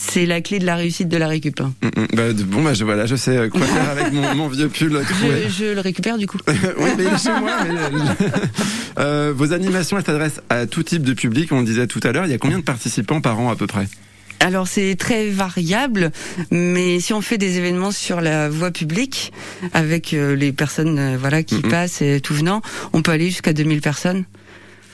C'est 0.03 0.25
la 0.25 0.41
clé 0.41 0.57
de 0.57 0.65
la 0.65 0.75
réussite 0.75 1.09
de 1.09 1.17
la 1.17 1.27
récup. 1.27 1.61
hein. 1.61 1.73
Mm, 1.83 1.87
mm. 2.01 2.07
Bah, 2.15 2.23
bon, 2.47 2.63
bah, 2.63 2.73
je, 2.73 2.83
voilà, 2.83 3.05
je 3.05 3.15
sais 3.15 3.37
euh, 3.37 3.49
quoi 3.49 3.61
faire 3.61 3.89
avec 3.89 4.11
mon, 4.11 4.33
mon 4.35 4.47
vieux 4.47 4.67
pull 4.67 4.89
troué. 5.05 5.43
Je, 5.47 5.49
je 5.49 5.65
le 5.73 5.79
récupère 5.79 6.17
du 6.17 6.25
coup. 6.27 6.39
oui, 6.47 6.55
mais 6.97 7.03
il 7.03 7.13
est 7.13 7.17
chez 7.23 7.39
moi. 7.39 7.51
mais- 7.63 8.25
Euh, 8.99 9.31
vos 9.35 9.53
animations, 9.53 9.97
elles 9.97 10.05
s'adressent 10.05 10.41
à 10.49 10.65
tout 10.65 10.83
type 10.83 11.03
de 11.03 11.13
public. 11.13 11.51
On 11.51 11.59
le 11.59 11.65
disait 11.65 11.87
tout 11.87 12.01
à 12.03 12.11
l'heure. 12.11 12.25
Il 12.25 12.31
y 12.31 12.33
a 12.33 12.37
combien 12.37 12.59
de 12.59 12.63
participants 12.63 13.21
par 13.21 13.39
an 13.39 13.49
à 13.49 13.55
peu 13.55 13.65
près? 13.67 13.87
Alors 14.41 14.67
c'est 14.67 14.95
très 14.95 15.29
variable, 15.29 16.11
mais 16.49 16.99
si 16.99 17.13
on 17.13 17.21
fait 17.21 17.37
des 17.37 17.57
événements 17.57 17.91
sur 17.91 18.21
la 18.21 18.49
voie 18.49 18.71
publique 18.71 19.31
avec 19.73 20.13
euh, 20.15 20.35
les 20.35 20.51
personnes 20.51 20.97
euh, 20.97 21.15
voilà 21.19 21.43
qui 21.43 21.55
Mhm. 21.55 21.69
passent 21.69 22.01
et 22.01 22.19
tout 22.21 22.33
venant, 22.33 22.61
on 22.91 23.03
peut 23.03 23.11
aller 23.11 23.29
jusqu'à 23.29 23.53
2000 23.53 23.81
personnes. 23.81 24.23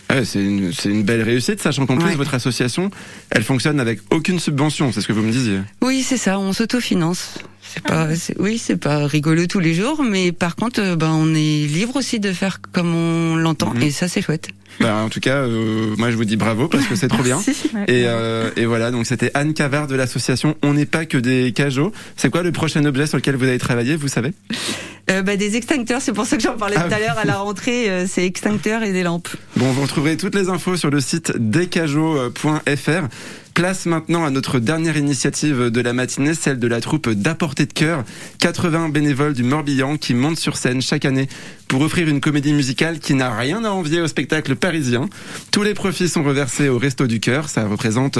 Ah, 0.09 0.23
c'est 0.23 0.39
une, 0.43 0.71
une 0.85 1.03
belle 1.03 1.21
réussite, 1.21 1.61
sachant 1.61 1.85
qu'en 1.85 1.97
plus 1.97 2.05
Ouais. 2.09 2.15
votre 2.15 2.33
association, 2.33 2.89
elle 3.29 3.43
fonctionne 3.43 3.79
avec 3.79 3.99
aucune 4.09 4.39
subvention, 4.39 4.91
c'est 4.93 5.01
ce 5.01 5.07
que 5.07 5.13
vous 5.13 5.21
me 5.21 5.31
disiez. 5.31 5.59
Oui, 5.81 6.01
c'est 6.01 6.17
ça, 6.17 6.39
on 6.39 6.53
s'autofinance. 6.53 7.35
C'est 7.61 7.83
pas, 7.83 8.15
c'est- 8.15 8.39
oui, 8.39 8.57
c'est 8.57 8.77
pas 8.77 9.05
rigolo 9.05 9.45
tous 9.47 9.59
les 9.59 9.73
jours, 9.73 10.01
mais 10.03 10.31
par 10.31 10.55
contre, 10.55 10.79
euh, 10.81 10.95
ben, 10.95 11.11
on 11.11 11.33
est 11.35 11.67
libre 11.67 11.97
aussi 11.97 12.21
de 12.21 12.31
faire 12.31 12.61
comme 12.71 12.95
on 12.95 13.35
l'entend, 13.35 13.73
Mhm. 13.73 13.81
et 13.83 13.91
ça, 13.91 14.07
c'est 14.07 14.21
chouette. 14.21 14.47
Bah, 14.79 14.95
en 15.03 15.09
tout 15.09 15.19
cas, 15.19 15.37
euh, 15.37 15.95
moi 15.97 16.11
je 16.11 16.15
vous 16.15 16.25
dis 16.25 16.37
bravo 16.37 16.67
parce 16.67 16.85
que 16.85 16.95
c'est 16.95 17.07
trop 17.07 17.23
bien. 17.23 17.39
Et, 17.87 18.03
euh, 18.05 18.49
et 18.55 18.65
voilà, 18.65 18.91
donc 18.91 19.05
c'était 19.05 19.31
Anne 19.33 19.53
Cavard 19.53 19.87
de 19.87 19.95
l'association 19.95 20.55
On 20.63 20.73
n'est 20.73 20.85
pas 20.85 21.05
que 21.05 21.17
des 21.17 21.51
cajots. 21.51 21.91
C'est 22.15 22.29
quoi 22.29 22.43
le 22.43 22.51
prochain 22.51 22.83
objet 22.85 23.07
sur 23.07 23.17
lequel 23.17 23.35
vous 23.35 23.45
allez 23.45 23.57
travailler, 23.57 23.95
vous 23.95 24.07
savez? 24.07 24.33
Euh, 25.09 25.21
bah, 25.21 25.37
des 25.37 25.55
extincteurs, 25.55 26.01
c'est 26.01 26.11
pour 26.11 26.25
ça 26.25 26.35
que 26.35 26.43
j'en 26.43 26.57
parlais 26.57 26.75
Ah 26.77 26.83
tout 26.83 26.93
à 26.93 26.99
l'heure 26.99 27.17
à 27.17 27.25
la 27.25 27.37
rentrée, 27.37 27.89
euh, 27.89 28.05
c'est 28.07 28.25
extincteurs 28.25 28.83
et 28.83 28.91
des 28.91 29.03
lampes. 29.03 29.29
Bon, 29.55 29.71
vous 29.71 29.83
retrouverez 29.83 30.17
toutes 30.17 30.35
les 30.35 30.49
infos 30.49 30.75
sur 30.75 30.89
le 30.89 30.99
site 30.99 31.31
descajots.fr. 31.37 33.07
Place 33.57 33.87
maintenant 33.87 34.23
à 34.23 34.29
notre 34.29 34.59
dernière 34.59 34.97
initiative 34.97 35.71
de 35.71 35.81
la 35.81 35.91
matinée, 35.91 36.35
celle 36.35 36.59
de 36.59 36.67
la 36.67 36.79
troupe 36.79 37.09
d'apporter 37.09 37.65
de 37.65 37.73
cœur. 37.73 38.03
80 38.37 38.89
bénévoles 38.89 39.33
du 39.33 39.41
Morbihan 39.41 39.97
qui 39.97 40.13
montent 40.13 40.37
sur 40.37 40.57
scène 40.57 40.79
chaque 40.79 41.05
année 41.05 41.27
pour 41.67 41.81
offrir 41.81 42.07
une 42.07 42.21
comédie 42.21 42.53
musicale 42.53 42.99
qui 42.99 43.15
n'a 43.15 43.35
rien 43.35 43.65
à 43.65 43.71
envier 43.71 43.99
au 43.99 44.07
spectacle 44.07 44.55
parisien. 44.55 45.09
Tous 45.49 45.63
les 45.63 45.73
profits 45.73 46.07
sont 46.07 46.21
reversés 46.23 46.69
au 46.69 46.77
Resto 46.77 47.07
du 47.07 47.19
Cœur. 47.19 47.49
Ça 47.49 47.67
représente 47.67 48.19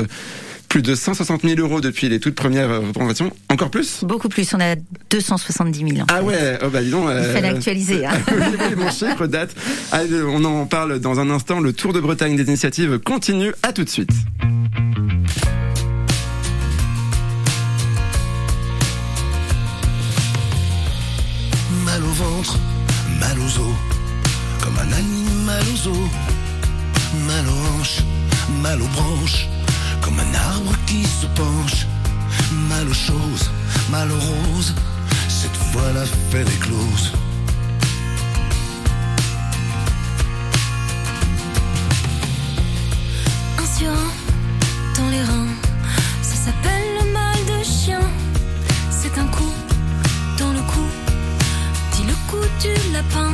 plus 0.70 0.82
de 0.82 0.96
160 0.96 1.44
000 1.44 1.60
euros 1.60 1.80
depuis 1.82 2.10
les 2.10 2.20
toutes 2.20 2.36
premières 2.36 2.82
représentations. 2.82 3.32
Encore 3.50 3.70
plus? 3.70 4.04
Beaucoup 4.04 4.30
plus, 4.30 4.54
on 4.54 4.60
est 4.60 4.72
à 4.72 4.76
270 5.10 5.80
000. 5.80 6.02
en 6.02 6.06
Ah 6.10 6.18
fait. 6.20 6.22
ouais, 6.24 6.60
oh 6.64 6.70
bah 6.70 6.82
dis 6.84 6.90
donc. 6.92 7.06
Il 7.06 7.10
euh, 7.12 7.34
fallait 7.34 7.50
actualiser. 7.50 8.06
Hein. 8.06 8.12
oui, 8.32 8.76
mon 8.76 8.90
chiffre 8.92 9.28
date. 9.28 9.56
Allez, 9.92 10.22
on 10.24 10.44
en 10.44 10.66
parle 10.66 11.00
dans 11.00 11.20
un 11.20 11.30
instant. 11.30 11.60
Le 11.60 11.74
Tour 11.74 11.94
de 11.94 12.00
Bretagne 12.00 12.36
des 12.36 12.44
initiatives 12.44 13.00
continue. 13.00 13.54
À 13.64 13.72
tout 13.74 13.84
de 13.84 13.90
suite. 13.90 14.12
Mal 21.86 22.04
au 22.04 22.08
ventre, 22.12 22.58
mal 23.20 23.38
aux 23.40 23.60
os, 23.60 23.76
comme 24.64 24.78
un 24.78 24.94
animal 24.94 25.64
aux 25.74 25.88
os. 25.90 26.10
Mal 27.26 27.46
aux 27.48 27.80
hanches, 27.80 28.02
mal 28.62 28.82
aux 28.82 28.88
branches, 28.88 29.48
comme 30.08 30.20
un 30.22 30.36
arbre 30.36 30.74
qui 30.86 31.04
se 31.04 31.26
penche. 31.36 31.86
Mal 32.70 32.88
aux 32.88 32.94
choses, 32.94 33.50
mal 33.90 34.10
aux 34.10 34.20
roses, 34.20 34.74
cette 35.28 35.58
fois 35.70 35.92
l'affaire 35.94 36.48
est 36.48 36.60
close. 36.60 37.12
Un 43.62 43.68
surin 43.78 44.12
dans 44.98 45.10
les 45.10 45.24
reins, 45.24 45.54
ça 46.22 46.36
s'appelle 46.46 46.88
le 47.00 47.12
mal 47.12 47.40
de 47.52 47.64
chien. 47.64 48.06
C'est 48.90 49.18
un 49.20 49.28
coup 49.28 49.54
dans 50.40 50.54
le 50.54 50.62
cou, 50.72 50.86
dit 51.94 52.06
le 52.12 52.16
coup 52.30 52.46
du 52.62 52.74
lapin. 52.94 53.32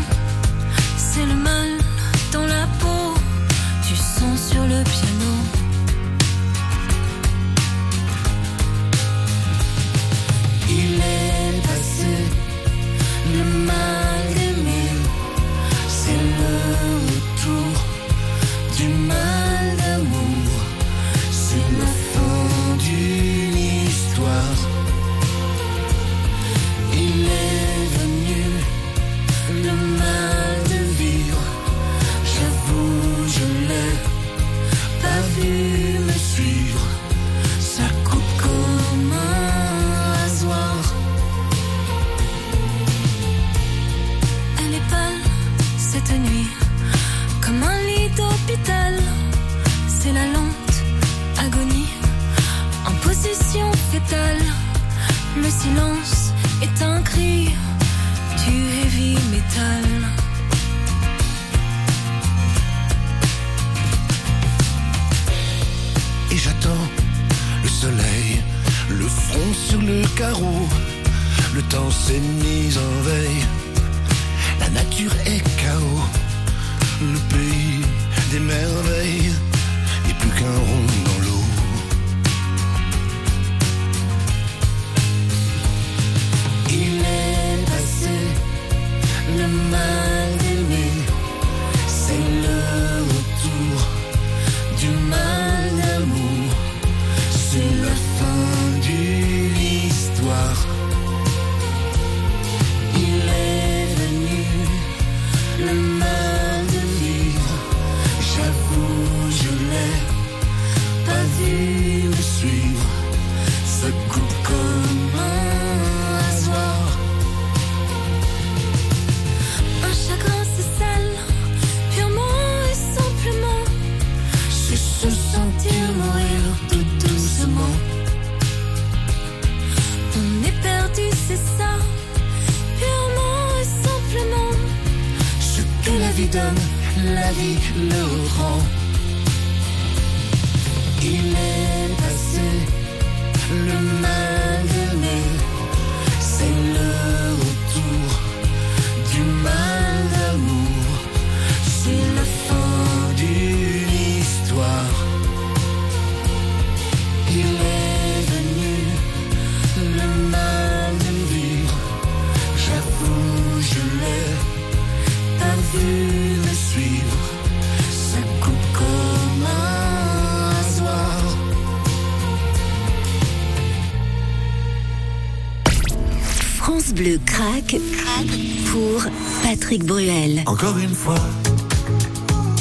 Patrick 179.73 179.87
Bruel. 179.87 180.43
Encore 180.45 180.77
une 180.77 180.93
fois, 180.93 181.15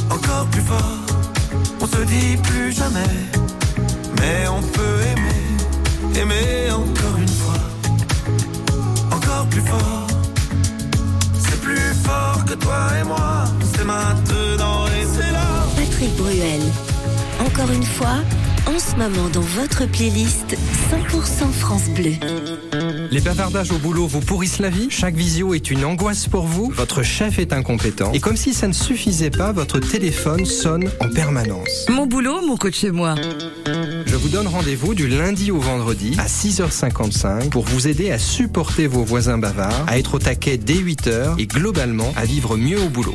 encore 0.08 0.46
plus 0.50 0.62
fort, 0.62 0.98
on 1.82 1.86
se 1.86 2.02
dit 2.04 2.38
plus 2.42 2.72
jamais, 2.72 3.14
mais 4.18 4.48
on 4.48 4.62
peut 4.62 4.98
aimer, 5.10 6.22
aimer 6.22 6.70
encore 6.70 7.18
une 7.18 7.28
fois, 7.28 7.60
encore 9.10 9.46
plus 9.50 9.60
fort, 9.60 10.06
c'est 11.38 11.60
plus 11.60 11.92
fort 12.02 12.46
que 12.46 12.54
toi 12.54 12.88
et 12.98 13.04
moi, 13.04 13.44
c'est 13.74 13.84
maintenant 13.84 14.86
et 14.86 15.04
c'est 15.14 15.32
là. 15.32 15.66
encore 17.44 17.70
une 17.72 17.84
fois, 17.84 18.22
en 18.66 18.78
ce 18.78 18.96
moment 18.96 19.28
dans 19.34 19.40
votre 19.58 19.84
playlist 19.84 20.56
100% 20.90 21.52
France 21.52 21.90
Bleu. 21.90 22.12
Les 23.12 23.20
bavardages 23.20 23.70
au 23.72 23.76
boulot 23.76 24.06
vous 24.06 24.20
pourrissent 24.20 24.58
la 24.58 24.70
vie 24.70 24.86
Chaque 24.88 25.14
visio 25.14 25.52
est 25.52 25.70
une 25.70 25.84
angoisse 25.84 26.28
pour 26.28 26.46
vous 26.46 26.72
Votre 26.74 27.02
chef 27.02 27.38
est 27.38 27.52
incompétent 27.52 28.10
Et 28.14 28.20
comme 28.20 28.38
si 28.38 28.54
ça 28.54 28.68
ne 28.68 28.72
suffisait 28.72 29.28
pas, 29.28 29.52
votre 29.52 29.80
téléphone 29.80 30.46
sonne 30.46 30.90
en 30.98 31.10
permanence. 31.10 31.84
Mon 31.90 32.06
boulot, 32.06 32.40
mon 32.40 32.56
coach 32.56 32.76
chez 32.76 32.90
moi. 32.90 33.14
Je 34.06 34.16
vous 34.16 34.30
donne 34.30 34.46
rendez-vous 34.46 34.94
du 34.94 35.08
lundi 35.08 35.50
au 35.50 35.58
vendredi 35.58 36.16
à 36.18 36.24
6h55 36.24 37.50
pour 37.50 37.66
vous 37.66 37.86
aider 37.86 38.10
à 38.10 38.18
supporter 38.18 38.86
vos 38.86 39.04
voisins 39.04 39.36
bavards, 39.36 39.84
à 39.88 39.98
être 39.98 40.14
au 40.14 40.18
taquet 40.18 40.56
dès 40.56 40.76
8h 40.76 41.34
et 41.38 41.46
globalement 41.46 42.14
à 42.16 42.24
vivre 42.24 42.56
mieux 42.56 42.80
au 42.80 42.88
boulot. 42.88 43.14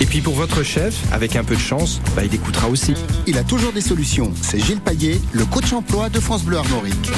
Et 0.00 0.06
puis 0.06 0.22
pour 0.22 0.36
votre 0.36 0.62
chef, 0.62 0.96
avec 1.12 1.36
un 1.36 1.44
peu 1.44 1.54
de 1.54 1.60
chance, 1.60 2.00
bah, 2.16 2.22
il 2.24 2.34
écoutera 2.34 2.70
aussi. 2.70 2.94
Il 3.26 3.36
a 3.36 3.44
toujours 3.44 3.74
des 3.74 3.82
solutions. 3.82 4.32
C'est 4.40 4.58
Gilles 4.58 4.80
Paillet, 4.80 5.20
le 5.32 5.44
coach 5.44 5.74
emploi 5.74 6.08
de 6.08 6.18
France 6.18 6.44
Bleu 6.44 6.56
Armorique. 6.56 7.10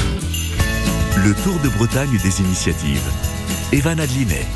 Le 1.25 1.35
Tour 1.35 1.59
de 1.65 1.69
Bretagne 1.69 2.17
des 2.23 2.41
initiatives. 2.41 3.03
Evan 3.73 3.99
Adlinet. 3.99 4.47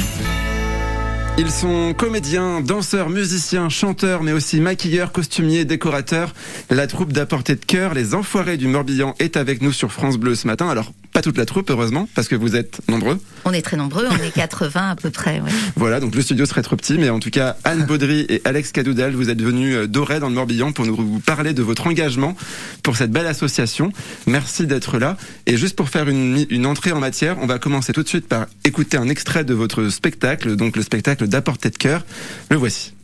Ils 1.37 1.51
sont 1.51 1.93
comédiens, 1.93 2.61
danseurs, 2.61 3.11
musiciens, 3.11 3.69
chanteurs, 3.69 4.23
mais 4.23 4.33
aussi 4.33 4.61
maquilleurs, 4.61 5.11
costumiers, 5.11 5.65
décorateurs. 5.65 6.33
La 6.71 6.87
troupe 6.87 7.13
d'apportée 7.13 7.57
de 7.57 7.65
cœur, 7.65 7.95
les 7.95 8.15
Enfoirés 8.15 8.59
du 8.59 8.69
Morbihan, 8.69 9.15
est 9.19 9.37
avec 9.37 9.61
nous 9.61 9.73
sur 9.73 9.93
France 9.93 10.19
Bleu 10.19 10.37
ce 10.37 10.47
matin. 10.47 10.69
Alors, 10.69 10.93
pas 11.13 11.23
toute 11.23 11.37
la 11.37 11.47
troupe, 11.47 11.71
heureusement, 11.71 12.09
parce 12.15 12.29
que 12.29 12.35
vous 12.35 12.57
êtes 12.57 12.81
nombreux. 12.89 13.21
On 13.45 13.53
est 13.53 13.63
très 13.63 13.77
nombreux, 13.77 14.07
on 14.11 14.17
est 14.17 14.31
80 14.31 14.91
à 14.91 14.97
peu 14.97 15.11
près. 15.11 15.41
Ouais. 15.41 15.51
Voilà, 15.77 16.01
donc 16.01 16.15
le 16.15 16.23
studio 16.23 16.47
serait 16.47 16.63
trop 16.63 16.77
petit, 16.77 16.99
mais 16.99 17.11
en 17.11 17.19
tout 17.19 17.31
cas, 17.31 17.57
Anne 17.65 17.85
Baudry 17.85 18.25
et 18.29 18.41
Alex 18.45 18.73
Cadoudal, 18.73 19.13
vous 19.15 19.31
êtes 19.31 19.41
venus 19.41 19.75
euh, 19.75 19.87
d'Auray 19.87 20.21
dans 20.21 20.29
le 20.29 20.35
Morbihan 20.35 20.73
pour 20.73 20.87
nous 20.87 21.19
parler 21.21 21.53
de 21.53 21.63
votre 21.63 21.87
engagement 21.87 22.37
pour 22.83 22.97
cette 22.97 23.11
belle 23.11 23.27
association. 23.27 23.93
Merci 24.27 24.67
d'être 24.67 24.99
là. 24.99 25.17
Et 25.47 25.57
juste 25.57 25.77
pour 25.77 25.89
faire 25.89 26.09
une, 26.09 26.47
une 26.51 26.67
entrée 26.67 26.93
en 26.93 27.01
matière, 27.01 27.37
on 27.41 27.47
va 27.47 27.59
commencer 27.59 27.93
tout 27.93 28.03
de 28.03 28.09
suite 28.09 28.29
par 28.29 28.47
écouter 28.65 28.97
un 28.97 29.09
extrait 29.09 29.45
de 29.45 29.55
votre 29.55 29.89
spectacle, 29.89 30.57
donc 30.57 30.77
le 30.77 30.83
spectacle 30.83 31.27
d'apporter 31.27 31.71
de 31.71 31.77
cœur. 31.77 32.05
Le 32.51 32.57
voici. 32.57 32.95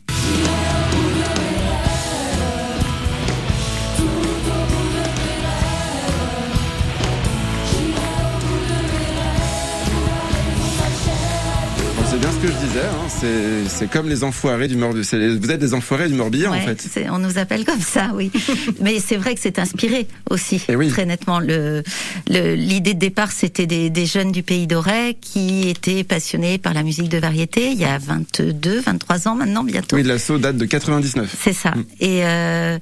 Je 12.59 12.65
disais, 12.65 12.79
hein. 12.81 13.67
c'est 13.67 13.89
comme 13.89 14.09
les 14.09 14.23
enfoirés 14.23 14.67
du 14.67 14.75
Morbihan. 14.75 15.01
Vous 15.01 15.51
êtes 15.51 15.59
des 15.59 15.73
enfoirés 15.73 16.07
du 16.07 16.15
Morbihan 16.15 16.51
ouais, 16.51 16.57
en 16.57 16.75
fait. 16.75 17.07
On 17.11 17.19
nous 17.19 17.37
appelle 17.37 17.65
comme 17.65 17.81
ça, 17.81 18.11
oui. 18.13 18.31
Mais 18.81 18.99
c'est 18.99 19.17
vrai 19.17 19.35
que 19.35 19.41
c'est 19.41 19.59
inspiré 19.59 20.07
aussi, 20.29 20.63
Eh 20.67 20.75
oui. 20.75 20.89
très 20.89 21.05
nettement. 21.05 21.39
L'idée 21.39 21.83
le, 22.29 22.55
l'idée 22.55 22.93
de 22.93 22.99
départ, 22.99 23.31
c'était 23.31 23.67
des, 23.67 23.89
des, 23.89 24.05
jeunes 24.05 24.31
du 24.31 24.43
pays 24.43 24.67
d'Auray 24.67 25.15
qui 25.19 25.69
étaient 25.69 26.03
passionnés 26.03 26.57
par 26.57 26.73
la 26.73 26.83
musique 26.83 27.09
de 27.09 27.17
variété 27.17 27.71
il 27.71 27.79
y 27.79 27.85
a 27.85 27.97
22, 27.97 28.81
23 28.81 29.27
ans 29.27 29.35
maintenant 29.35 29.63
bientôt. 29.63 29.95
Oui, 29.95 30.03
l'assaut 30.03 30.37
date 30.37 30.57
de 30.57 30.65
99. 30.65 31.35
C'est 31.39 31.53
ça. 31.53 31.71
Mm. 31.71 31.85
Et, 31.99 32.25
euh, 32.25 32.79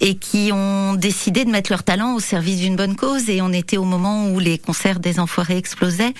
et 0.00 0.14
qui 0.14 0.50
ont 0.52 0.94
décidé 0.94 1.44
de 1.44 1.50
mettre 1.50 1.70
leur 1.70 1.82
talent 1.82 2.14
au 2.14 2.20
service 2.20 2.58
d'une 2.60 2.76
bonne 2.76 2.96
cause. 2.96 3.28
Et 3.28 3.42
on 3.42 3.52
était 3.52 3.76
au 3.76 3.84
moment 3.84 4.30
où 4.30 4.38
les 4.38 4.58
concerts 4.58 5.00
des 5.00 5.20
enfoirés 5.20 5.56
explosaient. 5.58 6.14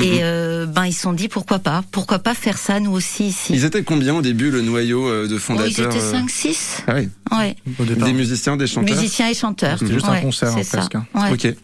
Mhm. 0.14 0.18
euh, 0.22 0.66
ben 0.66 0.86
ils 0.86 0.92
se 0.94 1.02
sont 1.02 1.12
dit 1.12 1.28
pourquoi 1.28 1.58
pas, 1.58 1.82
pourquoi 1.90 2.18
pas 2.18 2.34
faire 2.34 2.56
ça 2.56 2.80
nous 2.80 2.92
aussi 2.92 3.24
ici? 3.26 3.52
Ils 3.52 3.64
étaient 3.64 3.82
combien 3.82 4.14
au 4.14 4.22
début, 4.22 4.50
le 4.50 4.62
noyau 4.62 5.06
euh, 5.06 5.28
de 5.28 5.34
Oh, 5.34 5.38
fondateurs 5.38 5.68
ils 5.68 5.96
étaient 5.96 6.02
euh? 6.04 6.12
5 6.12 6.30
6. 6.30 6.82
Ah 6.86 6.94
oui. 6.96 7.08
Ouais. 7.30 7.56
Des 7.78 8.12
musiciens, 8.12 8.56
des 8.56 8.66
chanteurs? 8.66 8.94
Musiciens 8.96 9.28
et 9.28 9.34
chanteurs. 9.34 9.78
C'était 9.78 9.92
juste 9.92 10.06
un 10.08 10.20
concert, 10.20 10.56
hein, 10.56 10.62
ça. 10.62 10.78
presque, 10.78 10.94
hein. 10.94 11.06
Ouais. 11.14 11.32
Ok. 11.32 11.44
Et 11.44 11.56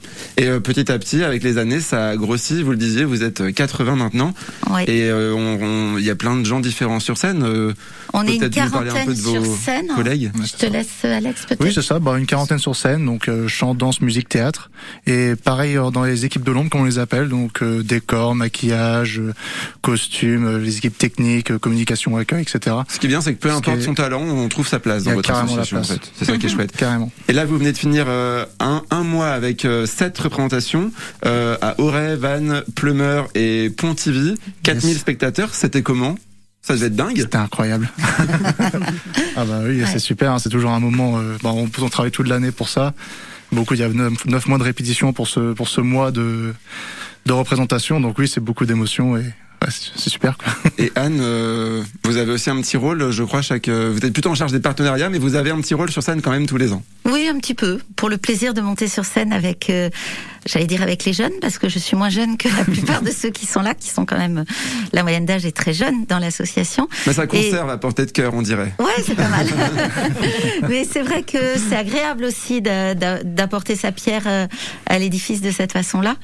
euh, 0.46 0.60
petit 0.60 0.90
à 0.92 0.98
petit, 0.98 1.22
avec 1.24 1.42
les 1.42 1.56
années, 1.58 1.80
ça 1.80 2.08
a 2.10 2.16
grossi. 2.16 2.62
Vous 2.62 2.70
le 2.72 2.76
disiez, 2.76 3.04
vous 3.04 3.22
êtes 3.22 3.40
euh, 3.40 3.50
80 3.52 3.96
maintenant. 3.96 4.34
Ouais. 4.70 4.84
Et 4.84 5.04
euh, 5.10 5.32
on- 5.34 5.94
on- 5.94 5.98
il 5.98 6.04
y 6.04 6.10
a 6.10 6.14
plein 6.16 6.36
de 6.36 6.44
gens 6.44 6.60
différents 6.60 7.00
sur 7.00 7.16
scène. 7.18 7.42
Euh, 7.42 7.72
On 8.14 8.26
est 8.26 8.34
une 8.36 8.40
parler 8.50 8.60
un 8.60 8.64
peu 8.64 8.84
quarantaine 8.84 9.08
de 9.14 9.20
vos 9.20 9.44
sur 9.44 9.56
scène. 9.56 9.86
collègues. 9.94 10.32
Je 10.44 10.52
te 10.66 10.70
laisse 10.70 10.88
Alex 11.04 11.46
peut-être. 11.46 11.62
Oui, 11.64 11.72
c'est 11.74 11.82
ça, 11.82 11.98
bah, 11.98 12.18
une 12.18 12.26
quarantaine 12.26 12.58
sur 12.58 12.74
scène, 12.76 13.04
donc 13.04 13.28
euh, 13.28 13.48
chant, 13.48 13.74
danse, 13.74 14.00
musique, 14.00 14.28
théâtre. 14.28 14.70
Et 15.06 15.34
pareil 15.36 15.76
euh, 15.76 15.90
dans 15.90 16.04
les 16.04 16.24
équipes 16.24 16.44
de 16.44 16.52
l'ombre, 16.52 16.70
comme 16.70 16.82
on 16.82 16.84
les 16.84 16.98
appelle, 16.98 17.28
donc 17.28 17.62
euh, 17.62 17.82
décor, 18.18 18.34
maquillage, 18.34 19.20
costume, 19.82 20.58
les 20.58 20.78
équipes 20.78 20.96
techniques, 20.96 21.56
communication, 21.58 22.16
accueil, 22.16 22.42
etc. 22.42 22.76
Ce 22.88 22.98
qui 22.98 23.06
est 23.06 23.08
bien, 23.08 23.20
c'est 23.20 23.34
que 23.34 23.40
peu 23.40 23.50
importe 23.50 23.80
son 23.82 23.94
talent, 23.94 24.22
on 24.22 24.48
trouve 24.48 24.66
sa 24.66 24.78
place 24.78 25.02
Il 25.02 25.02
y 25.02 25.04
dans 25.06 25.10
a 25.12 25.14
votre 25.14 25.28
carrément 25.28 25.56
la 25.56 25.62
association. 25.62 25.78
En 25.78 25.96
place. 25.96 26.06
fait. 26.06 26.12
C'est 26.18 26.24
ça 26.24 26.36
qui 26.36 26.46
est 26.46 26.48
chouette. 26.54 26.72
Carrément. 26.76 27.10
Et 27.28 27.32
là, 27.32 27.44
vous 27.44 27.58
venez 27.58 27.72
de 27.72 27.78
finir 27.78 28.06
euh, 28.08 28.44
un, 28.60 28.82
un 28.90 29.02
mois 29.02 29.28
avec 29.28 29.64
euh, 29.64 29.86
sept 29.86 30.18
représentations 30.18 30.90
euh, 31.24 31.56
à 31.62 31.80
Auray, 31.80 32.16
Vannes, 32.16 32.62
Plumeur 32.74 33.28
et 33.34 33.70
Pontivy. 33.70 34.34
4000 34.62 34.98
spectateurs. 34.98 35.54
C'était 35.54 35.82
comment? 35.82 36.16
Ça 36.62 36.74
devait 36.74 36.86
être 36.86 36.96
dingue. 36.96 37.16
C'était 37.16 37.36
incroyable. 37.36 37.88
ah 39.36 39.44
bah 39.44 39.60
oui, 39.64 39.82
c'est 39.90 40.00
super, 40.00 40.32
hein, 40.32 40.38
c'est 40.38 40.50
toujours 40.50 40.72
un 40.72 40.80
moment, 40.80 41.18
euh, 41.18 41.36
bah, 41.42 41.50
on, 41.54 41.68
on 41.80 41.88
travaille 41.88 42.10
toute 42.10 42.28
l'année 42.28 42.50
pour 42.50 42.68
ça. 42.68 42.94
Beaucoup, 43.52 43.74
il 43.74 43.80
y 43.80 43.82
a 43.82 43.88
neuf, 43.88 44.26
neuf 44.26 44.46
mois 44.46 44.58
de 44.58 44.64
répétition 44.64 45.12
pour 45.14 45.28
ce, 45.28 45.54
pour 45.54 45.68
ce 45.68 45.80
mois 45.80 46.10
de, 46.10 46.52
de 47.26 47.32
représentation, 47.32 48.00
donc 48.00 48.18
oui, 48.18 48.28
c'est 48.28 48.40
beaucoup 48.40 48.64
d'émotions 48.66 49.16
et 49.16 49.20
ouais, 49.20 49.68
c'est 49.70 50.08
super. 50.10 50.36
Quoi. 50.38 50.52
Et 50.78 50.90
Anne, 50.94 51.18
euh, 51.20 51.82
vous 52.04 52.16
avez 52.16 52.32
aussi 52.32 52.48
un 52.50 52.60
petit 52.60 52.76
rôle, 52.76 53.10
je 53.10 53.22
crois, 53.22 53.42
chaque. 53.42 53.68
euh, 53.68 53.90
vous 53.94 54.04
êtes 54.06 54.12
plutôt 54.12 54.30
en 54.30 54.34
charge 54.34 54.52
des 54.52 54.60
partenariats, 54.60 55.10
mais 55.10 55.18
vous 55.18 55.34
avez 55.34 55.50
un 55.50 55.60
petit 55.60 55.74
rôle 55.74 55.90
sur 55.90 56.02
scène 56.02 56.22
quand 56.22 56.30
même 56.30 56.46
tous 56.46 56.56
les 56.56 56.72
ans. 56.72 56.82
Oui, 57.04 57.26
un 57.28 57.38
petit 57.38 57.54
peu. 57.54 57.78
Pour 57.96 58.08
le 58.08 58.18
plaisir 58.18 58.54
de 58.54 58.60
monter 58.60 58.86
sur 58.86 59.04
scène 59.04 59.32
avec, 59.32 59.70
euh, 59.70 59.88
j'allais 60.46 60.66
dire 60.66 60.82
avec 60.82 61.04
les 61.06 61.12
jeunes, 61.14 61.32
parce 61.40 61.58
que 61.58 61.68
je 61.68 61.78
suis 61.78 61.96
moins 61.96 62.10
jeune 62.10 62.36
que 62.36 62.48
la 62.48 62.64
plupart 62.70 63.02
de 63.02 63.10
ceux 63.10 63.30
qui 63.30 63.46
sont 63.46 63.60
là, 63.60 63.74
qui 63.74 63.88
sont 63.88 64.04
quand 64.04 64.18
même. 64.18 64.44
La 64.92 65.02
moyenne 65.02 65.24
d'âge 65.26 65.44
est 65.46 65.56
très 65.56 65.72
jeune 65.72 66.04
dans 66.06 66.18
l'association. 66.18 66.86
Mais 67.06 67.12
ça 67.14 67.24
Et- 67.24 67.26
conserve 67.26 67.68
à 67.70 67.78
portée 67.78 68.04
de 68.06 68.10
cœur, 68.10 68.34
on 68.34 68.42
dirait. 68.42 68.74
Ouais, 68.78 69.02
c'est 69.04 69.14
pas 69.16 69.28
mal. 69.28 69.46
Mais 70.68 70.84
c'est 70.90 71.02
vrai 71.02 71.22
que 71.22 71.38
c'est 71.68 71.76
agréable 71.76 72.24
aussi 72.24 72.60
d'a- 72.60 72.94
d'a- 72.94 73.22
d'apporter 73.24 73.74
sa 73.76 73.90
pierre 73.92 74.48
à 74.86 74.98
l'édifice 74.98 75.40
de 75.40 75.50
cette 75.50 75.72
façon-là. 75.72 76.16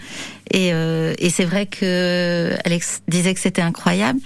Et, 0.50 0.72
euh, 0.72 1.14
et 1.18 1.30
c'est 1.30 1.44
vrai 1.44 1.66
que 1.66 2.52
Alex 2.64 3.02
disait 3.08 3.34
que 3.34 3.40
c'était 3.40 3.62
incroyable. 3.62 4.20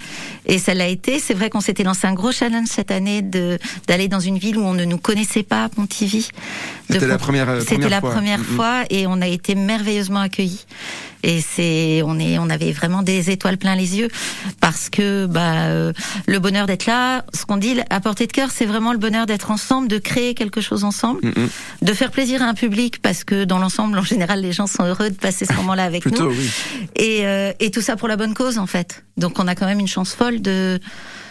Et 0.45 0.57
ça 0.59 0.73
l'a 0.73 0.87
été. 0.87 1.19
C'est 1.19 1.33
vrai 1.33 1.49
qu'on 1.49 1.61
s'était 1.61 1.83
lancé 1.83 2.07
un 2.07 2.13
gros 2.13 2.31
challenge 2.31 2.67
cette 2.67 2.91
année 2.91 3.21
de 3.21 3.57
d'aller 3.87 4.07
dans 4.07 4.19
une 4.19 4.37
ville 4.37 4.57
où 4.57 4.63
on 4.63 4.73
ne 4.73 4.85
nous 4.85 4.97
connaissait 4.97 5.43
pas, 5.43 5.63
à 5.65 5.69
Pontivy. 5.69 6.29
C'était 6.89 7.07
la 7.07 7.17
première, 7.17 7.49
euh, 7.49 7.59
C'était 7.59 7.75
première 7.75 7.89
la 7.89 8.01
fois. 8.01 8.11
première 8.11 8.41
fois 8.43 8.83
et 8.89 9.07
on 9.07 9.21
a 9.21 9.27
été 9.27 9.55
merveilleusement 9.55 10.19
accueillis. 10.19 10.65
Et 11.23 11.41
c'est, 11.41 12.01
on 12.05 12.17
est, 12.19 12.37
on 12.39 12.49
avait 12.49 12.71
vraiment 12.71 13.01
des 13.01 13.29
étoiles 13.29 13.57
plein 13.57 13.75
les 13.75 13.97
yeux 13.97 14.07
parce 14.61 14.89
que 14.89 15.25
bah 15.25 15.65
euh, 15.65 15.91
le 16.27 16.39
bonheur 16.39 16.65
d'être 16.65 16.85
là, 16.85 17.25
ce 17.33 17.45
qu'on 17.45 17.57
dit 17.57 17.75
à 17.89 17.99
portée 17.99 18.25
de 18.27 18.31
cœur, 18.31 18.49
c'est 18.51 18.65
vraiment 18.65 18.93
le 18.93 18.97
bonheur 18.99 19.25
d'être 19.25 19.51
ensemble, 19.51 19.87
de 19.87 19.97
créer 19.97 20.33
quelque 20.33 20.61
chose 20.61 20.83
ensemble, 20.83 21.19
Mm, 21.23 21.47
de 21.81 21.93
faire 21.93 22.11
plaisir 22.11 22.41
à 22.41 22.45
un 22.45 22.53
public 22.53 23.01
parce 23.01 23.23
que 23.23 23.43
dans 23.43 23.59
l'ensemble, 23.59 23.97
en 23.99 24.03
général, 24.03 24.41
les 24.41 24.51
gens 24.53 24.67
sont 24.67 24.83
heureux 24.83 25.09
de 25.09 25.15
passer 25.15 25.45
ce 25.45 25.53
moment-là 25.53 25.83
avec 25.83 26.03
Plutôt, 26.03 26.29
nous. 26.29 26.35
oui. 26.37 26.49
Et, 26.95 27.25
euh, 27.27 27.51
et 27.59 27.71
tout 27.71 27.81
ça 27.81 27.95
pour 27.95 28.07
la 28.07 28.15
bonne 28.15 28.33
cause 28.33 28.57
en 28.57 28.67
fait. 28.67 29.03
Donc 29.17 29.39
on 29.39 29.47
a 29.47 29.55
quand 29.55 29.65
même 29.65 29.79
une 29.79 29.87
chance 29.87 30.13
folle 30.13 30.41
de. 30.41 30.79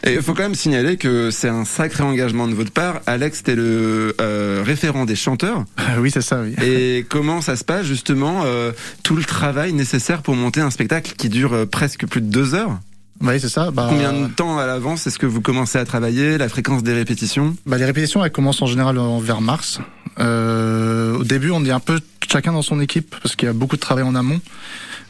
Et 0.08 0.14
il 0.14 0.22
faut 0.22 0.32
quand 0.32 0.42
même 0.42 0.54
signaler 0.54 0.96
que 0.96 1.30
c'est 1.30 1.48
un 1.48 1.64
sacré 1.66 2.02
engagement 2.02 2.48
de 2.48 2.54
votre 2.54 2.70
part. 2.70 3.00
Alex, 3.06 3.42
t'es 3.42 3.54
le 3.54 4.14
euh, 4.20 4.62
référent 4.64 5.04
des 5.04 5.16
chanteurs. 5.16 5.64
oui, 5.98 6.10
c'est 6.10 6.22
ça, 6.22 6.40
oui. 6.40 6.54
Et 6.64 7.04
comment 7.08 7.42
ça 7.42 7.56
se 7.56 7.64
passe 7.64 7.84
justement 7.84 8.42
euh, 8.44 8.72
tout 9.02 9.16
le 9.16 9.24
travail 9.24 9.72
nécessaire 9.74 10.22
pour 10.22 10.34
monter 10.34 10.60
un 10.60 10.70
spectacle 10.70 11.12
qui 11.16 11.28
dure 11.28 11.52
euh, 11.52 11.66
presque 11.66 12.06
plus 12.06 12.22
de 12.22 12.26
deux 12.26 12.54
heures? 12.54 12.78
Oui, 13.20 13.40
c'est 13.40 13.48
ça. 13.48 13.70
Bah, 13.70 13.86
Combien 13.90 14.12
de 14.12 14.28
temps 14.28 14.58
à 14.58 14.66
l'avance 14.66 15.06
est-ce 15.06 15.18
que 15.18 15.26
vous 15.26 15.40
commencez 15.40 15.78
à 15.78 15.84
travailler 15.84 16.38
La 16.38 16.48
fréquence 16.48 16.82
des 16.82 16.92
répétitions? 16.94 17.56
Bah, 17.66 17.76
les 17.78 17.84
répétitions, 17.84 18.24
elles 18.24 18.30
commencent 18.30 18.62
en 18.62 18.66
général 18.66 18.98
en- 18.98 19.18
vers 19.18 19.40
mars. 19.40 19.80
Euh, 20.20 21.16
au 21.18 21.24
début, 21.24 21.50
on 21.50 21.64
est 21.64 21.70
un 21.70 21.80
peu 21.80 22.00
chacun 22.30 22.52
dans 22.52 22.62
son 22.62 22.80
équipe 22.80 23.14
parce 23.22 23.34
qu'il 23.36 23.46
y 23.46 23.50
a 23.50 23.52
beaucoup 23.52 23.76
de 23.76 23.80
travail 23.80 24.04
en 24.04 24.14
amont. 24.14 24.40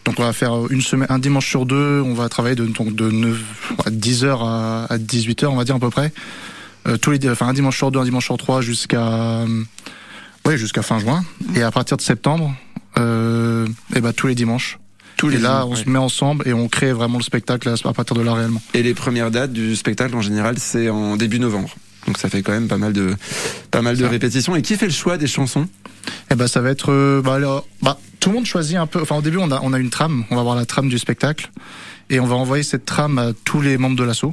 Donc, 0.04 0.14
on 0.18 0.22
va 0.22 0.32
faire 0.32 0.70
une 0.70 0.80
semaine, 0.80 1.06
un 1.10 1.18
dimanche 1.18 1.48
sur 1.48 1.66
deux. 1.66 2.00
On 2.04 2.14
va 2.14 2.28
travailler 2.30 2.54
de, 2.56 2.64
donc 2.66 2.94
de 2.94 3.10
9, 3.10 3.38
à 3.84 3.90
10 3.90 4.24
heures 4.24 4.42
à, 4.42 4.86
à 4.90 4.96
18 4.98 5.42
heures, 5.44 5.52
on 5.52 5.56
va 5.56 5.64
dire 5.64 5.74
à 5.76 5.78
peu 5.80 5.90
près. 5.90 6.12
Euh, 6.86 6.96
tous 6.96 7.10
les, 7.10 7.28
enfin, 7.28 7.48
un 7.48 7.52
dimanche 7.52 7.76
sur 7.76 7.90
deux, 7.90 7.98
un 8.00 8.04
dimanche 8.04 8.24
sur 8.24 8.38
trois 8.38 8.62
jusqu'à, 8.62 9.44
ouais, 10.46 10.56
jusqu'à 10.56 10.80
fin 10.82 10.98
juin. 10.98 11.24
Et 11.54 11.62
à 11.62 11.70
partir 11.70 11.96
de 11.98 12.02
septembre, 12.02 12.54
euh, 12.98 13.66
et 13.94 14.00
ben 14.00 14.12
tous 14.14 14.28
les 14.28 14.34
dimanches. 14.34 14.78
Tous 15.18 15.28
et 15.30 15.34
les 15.34 15.38
là, 15.38 15.66
on 15.66 15.72
ouais. 15.72 15.76
se 15.76 15.90
met 15.90 15.98
ensemble 15.98 16.48
et 16.48 16.54
on 16.54 16.68
crée 16.68 16.92
vraiment 16.92 17.18
le 17.18 17.24
spectacle 17.24 17.68
à 17.68 17.92
partir 17.92 18.16
de 18.16 18.22
là 18.22 18.32
réellement. 18.32 18.62
Et 18.72 18.82
les 18.82 18.94
premières 18.94 19.30
dates 19.30 19.52
du 19.52 19.76
spectacle 19.76 20.14
en 20.14 20.22
général, 20.22 20.58
c'est 20.58 20.88
en 20.88 21.16
début 21.16 21.40
novembre. 21.40 21.74
Donc 22.06 22.16
ça 22.16 22.30
fait 22.30 22.40
quand 22.40 22.52
même 22.52 22.68
pas 22.68 22.78
mal 22.78 22.94
de 22.94 23.14
pas 23.70 23.82
mal 23.82 23.96
de 23.96 24.04
répétitions. 24.06 24.56
Et 24.56 24.62
qui 24.62 24.76
fait 24.76 24.86
le 24.86 24.92
choix 24.92 25.18
des 25.18 25.26
chansons? 25.26 25.68
Eh 26.30 26.36
ben, 26.36 26.46
ça 26.46 26.60
va 26.60 26.70
être, 26.70 26.92
euh, 26.92 27.20
bah, 27.20 27.34
alors, 27.34 27.66
bah, 27.82 27.98
tout 28.20 28.30
le 28.30 28.36
monde 28.36 28.46
choisit 28.46 28.76
un 28.76 28.86
peu. 28.86 29.02
Enfin, 29.02 29.16
au 29.16 29.22
début, 29.22 29.38
on 29.38 29.50
a, 29.50 29.60
on 29.62 29.72
a 29.72 29.78
une 29.78 29.90
trame. 29.90 30.24
On 30.30 30.36
va 30.36 30.42
voir 30.42 30.56
la 30.56 30.64
trame 30.64 30.88
du 30.88 30.98
spectacle 30.98 31.50
et 32.08 32.20
on 32.20 32.26
va 32.26 32.36
envoyer 32.36 32.62
cette 32.62 32.86
trame 32.86 33.18
à 33.18 33.32
tous 33.44 33.60
les 33.60 33.76
membres 33.76 33.96
de 33.96 34.04
l'asso. 34.04 34.32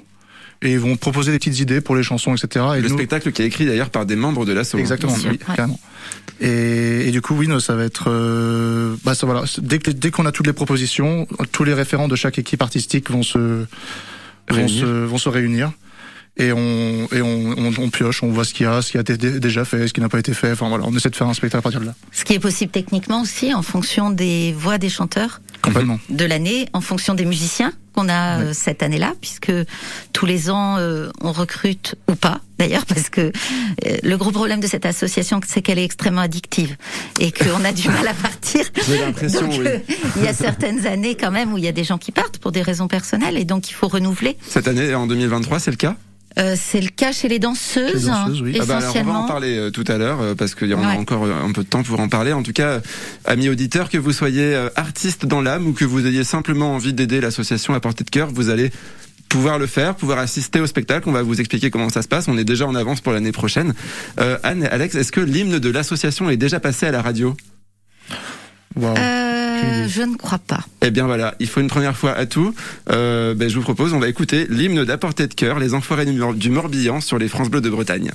Et 0.66 0.72
ils 0.72 0.80
vont 0.80 0.96
proposer 0.98 1.32
des 1.32 1.40
petites 1.40 1.60
idées 1.60 1.82
pour 1.82 1.96
les 1.96 2.04
chansons, 2.04 2.36
etc. 2.36 2.66
Et 2.78 2.82
le 2.82 2.90
nous- 2.90 2.96
spectacle 2.96 3.32
qui 3.32 3.42
est 3.42 3.46
écrit 3.46 3.66
d'ailleurs 3.66 3.90
par 3.90 4.06
des 4.06 4.16
membres 4.16 4.46
de 4.46 4.54
l'asso. 4.54 4.76
Exactement, 4.78 5.16
oui, 5.30 5.38
carrément. 5.56 5.80
Et, 6.42 7.08
et 7.08 7.12
du 7.12 7.22
coup, 7.22 7.36
oui, 7.36 7.48
ça 7.62 7.76
va 7.76 7.84
être, 7.86 8.06
euh, 8.10 8.96
bah, 9.06 9.16
ça, 9.16 9.26
voilà, 9.26 9.44
dès 9.60 10.12
qu'on 10.12 10.26
a 10.26 10.32
toutes 10.32 10.48
les 10.48 10.54
propositions, 10.54 11.28
tous 11.52 11.64
les 11.64 11.74
référents 11.74 12.08
de 12.08 12.16
chaque 12.16 12.38
équipe 12.40 12.62
artistique 12.62 13.10
vont 13.10 13.24
se, 13.24 13.38
vont 13.40 13.66
Réunir. 14.50 14.82
se, 14.82 14.86
vont 14.86 15.18
se 15.18 15.30
réunir. 15.30 15.72
Et 16.38 16.52
on, 16.52 17.08
et 17.14 17.22
on, 17.22 17.54
on, 17.58 17.72
on 17.78 17.90
pioche, 17.90 18.22
on 18.22 18.30
voit 18.30 18.44
ce 18.44 18.54
qu'il 18.54 18.66
y 18.66 18.70
a, 18.70 18.82
ce 18.82 18.92
qui 18.92 18.98
a 18.98 19.02
été 19.02 19.16
dé- 19.16 19.40
déjà 19.40 19.64
fait, 19.64 19.88
ce 19.88 19.94
qui 19.94 20.02
n'a 20.02 20.10
pas 20.10 20.20
été 20.20 20.34
fait. 20.34 20.52
Enfin 20.52 20.68
voilà, 20.68 20.84
on 20.86 20.94
essaie 20.94 21.10
de 21.10 21.16
faire 21.16 21.28
un 21.30 21.34
spectacle 21.34 21.60
à 21.60 21.62
partir 21.62 21.80
de 21.80 21.86
là. 21.86 21.96
Ce 22.12 22.26
qui 22.26 22.34
est 22.34 22.40
possible 22.40 22.72
techniquement 22.74 23.22
aussi 23.22 23.54
en 23.54 23.62
fonction 23.62 24.10
des 24.10 24.52
voix 24.52 24.78
des 24.78 24.90
chanteurs 24.90 25.40
Complètement. 25.62 25.98
de 26.10 26.26
l'année, 26.26 26.68
en 26.74 26.82
fonction 26.82 27.14
des 27.14 27.24
musiciens 27.24 27.72
qu'on 27.94 28.10
a 28.10 28.42
euh, 28.42 28.54
cette 28.54 28.84
année-là, 28.84 29.14
puisque 29.22 29.54
tous 30.12 30.26
les 30.26 30.50
ans 30.50 30.76
euh, 30.78 31.10
on 31.22 31.32
recrute 31.32 31.96
ou 32.12 32.16
pas 32.16 32.42
d'ailleurs, 32.60 32.86
parce 32.88 33.10
que 33.10 33.22
euh, 33.22 33.98
le 34.04 34.18
gros 34.18 34.32
problème 34.32 34.60
de 34.60 34.68
cette 34.68 34.86
association, 34.86 35.40
c'est 35.48 35.62
qu'elle 35.62 35.80
est 35.80 35.86
extrêmement 35.86 36.20
addictive 36.20 36.76
et 37.18 37.32
qu'on 37.32 37.64
a 37.64 37.72
du 37.72 37.88
mal 37.90 38.10
à 38.10 38.14
partir. 38.14 38.66
J'ai 38.86 38.98
l'impression, 38.98 39.40
Donc, 39.40 39.52
oui. 39.52 39.68
euh, 39.68 39.80
il 40.18 40.24
y 40.24 40.28
a 40.28 40.34
certaines 40.34 40.86
années 40.86 41.16
quand 41.16 41.32
même 41.32 41.54
où 41.54 41.58
il 41.58 41.64
y 41.64 41.70
a 41.70 41.72
des 41.72 41.86
gens 41.86 41.98
qui 41.98 42.12
partent 42.12 42.40
pour 42.40 42.52
des 42.52 42.62
raisons 42.62 42.90
personnelles 42.90 43.38
et 43.38 43.46
donc 43.46 43.70
il 43.70 43.74
faut 43.74 43.88
renouveler. 43.88 44.36
Cette 44.46 44.68
année, 44.68 44.94
en 44.94 45.08
2023, 45.08 45.60
c'est 45.60 45.72
le 45.72 45.78
cas? 45.78 45.96
Euh, 46.38 46.56
c'est 46.60 46.82
le 46.82 46.90
cas 46.90 47.12
chez 47.14 47.30
les 47.30 47.40
danseuses, 47.40 48.10
Ah 48.12 48.26
bah 48.28 48.32
alors, 48.34 48.40
on 48.42 48.66
va 48.66 48.78
essentiellement. 48.80 49.24
en 49.24 49.28
parler 49.28 49.58
euh, 49.58 49.70
tout 49.72 49.86
à 49.88 49.98
l'heure 49.98 50.20
euh, 50.22 50.36
parce 50.36 50.54
qu'il 50.54 50.68
y 50.68 50.74
en 50.74 50.84
a 50.84 50.92
Ouais. 50.92 50.98
encore 50.98 51.24
euh, 51.24 51.34
un 51.44 51.52
peu 51.54 51.64
de 51.64 51.68
temps 51.70 51.82
pour 51.84 52.00
en 52.00 52.10
parler. 52.10 52.34
En 52.34 52.44
tout 52.44 52.52
cas, 52.52 52.82
amis 53.24 53.48
auditeurs, 53.48 53.90
que 53.90 53.98
vous 53.98 54.12
soyez 54.12 54.54
euh, 54.54 54.70
artiste 54.76 55.26
dans 55.26 55.42
l'âme 55.42 55.66
ou 55.68 55.72
que 55.74 55.86
vous 55.86 56.06
ayez 56.06 56.24
simplement 56.26 56.74
envie 56.76 56.92
d'aider 56.94 57.22
l'association 57.22 57.74
à 57.74 57.80
portée 57.80 58.04
de 58.04 58.10
cœur, 58.10 58.30
vous 58.34 58.50
allez 58.50 58.72
pouvoir 59.30 59.58
le 59.60 59.66
faire, 59.66 59.96
pouvoir 59.96 60.20
assister 60.20 60.60
au 60.60 60.68
spectacle. 60.68 61.08
On 61.10 61.14
va 61.14 61.24
vous 61.24 61.40
expliquer 61.40 61.70
comment 61.72 61.90
ça 61.90 62.02
se 62.02 62.08
passe. 62.10 62.28
On 62.28 62.38
est 62.38 62.44
déjà 62.44 62.68
en 62.68 62.76
avance 62.76 63.00
pour 63.02 63.14
l'année 63.14 63.32
prochaine. 63.32 63.74
Euh, 64.20 64.38
Anne, 64.44 64.64
et 64.64 64.68
Alex, 64.68 64.96
est-ce 64.96 65.12
que 65.14 65.22
l'hymne 65.22 65.60
de 65.60 65.70
l'association 65.70 66.30
est 66.30 66.38
déjà 66.38 66.60
passé 66.60 66.86
à 66.86 66.92
la 66.92 67.02
radio? 67.02 67.36
Euh, 69.64 69.88
je 69.88 70.02
ne 70.02 70.16
crois 70.16 70.38
pas. 70.40 70.60
Eh 70.82 70.92
bien 70.92 71.06
voilà, 71.06 71.36
il 71.40 71.48
faut 71.48 71.62
une 71.62 71.68
première 71.68 71.96
fois 71.96 72.12
à 72.14 72.26
tout. 72.26 72.54
Euh, 72.92 73.34
ben, 73.34 73.50
je 73.50 73.56
vous 73.56 73.62
propose, 73.62 73.94
on 73.94 74.00
va 74.00 74.08
écouter 74.08 74.46
l'hymne 74.50 74.84
d'à 74.86 74.98
portée 74.98 75.28
de 75.28 75.34
cœur, 75.34 75.60
les 75.60 75.74
Enfoirés 75.74 76.06
du 76.06 76.14
Mor- 76.14 76.34
du 76.34 76.50
Morbihan 76.50 77.02
sur 77.02 77.18
les 77.18 77.28
France 77.28 77.50
Bleues 77.50 77.62
de 77.62 77.70
Bretagne. 77.70 78.12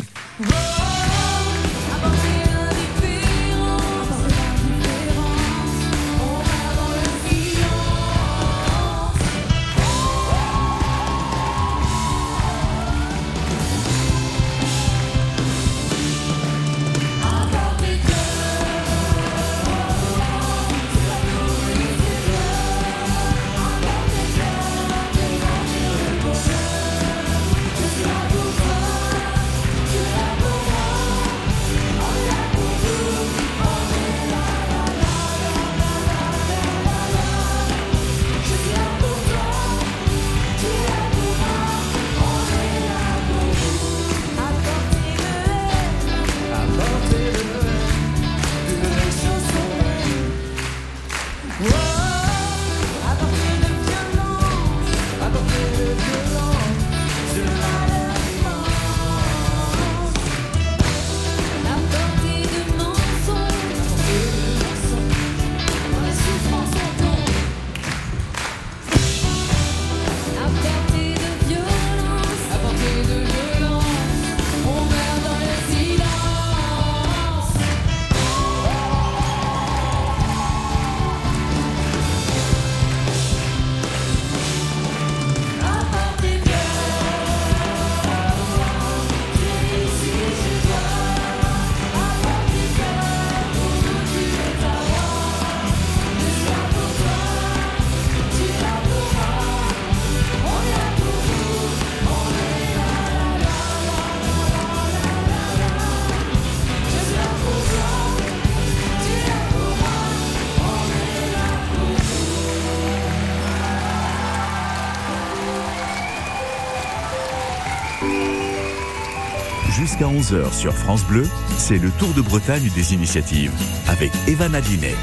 Jusqu'à 119.81 120.05
11h 120.07 120.53
sur 120.53 120.75
France 120.77 121.05
Bleu, 121.05 121.25
c'est 121.57 121.79
le 121.79 121.91
Tour 121.99 122.13
de 122.15 122.21
Bretagne 122.21 122.69
des 122.75 122.93
initiatives 122.95 123.51
avec 123.89 124.11
Evan 124.29 124.55
Adinet. 124.55 124.95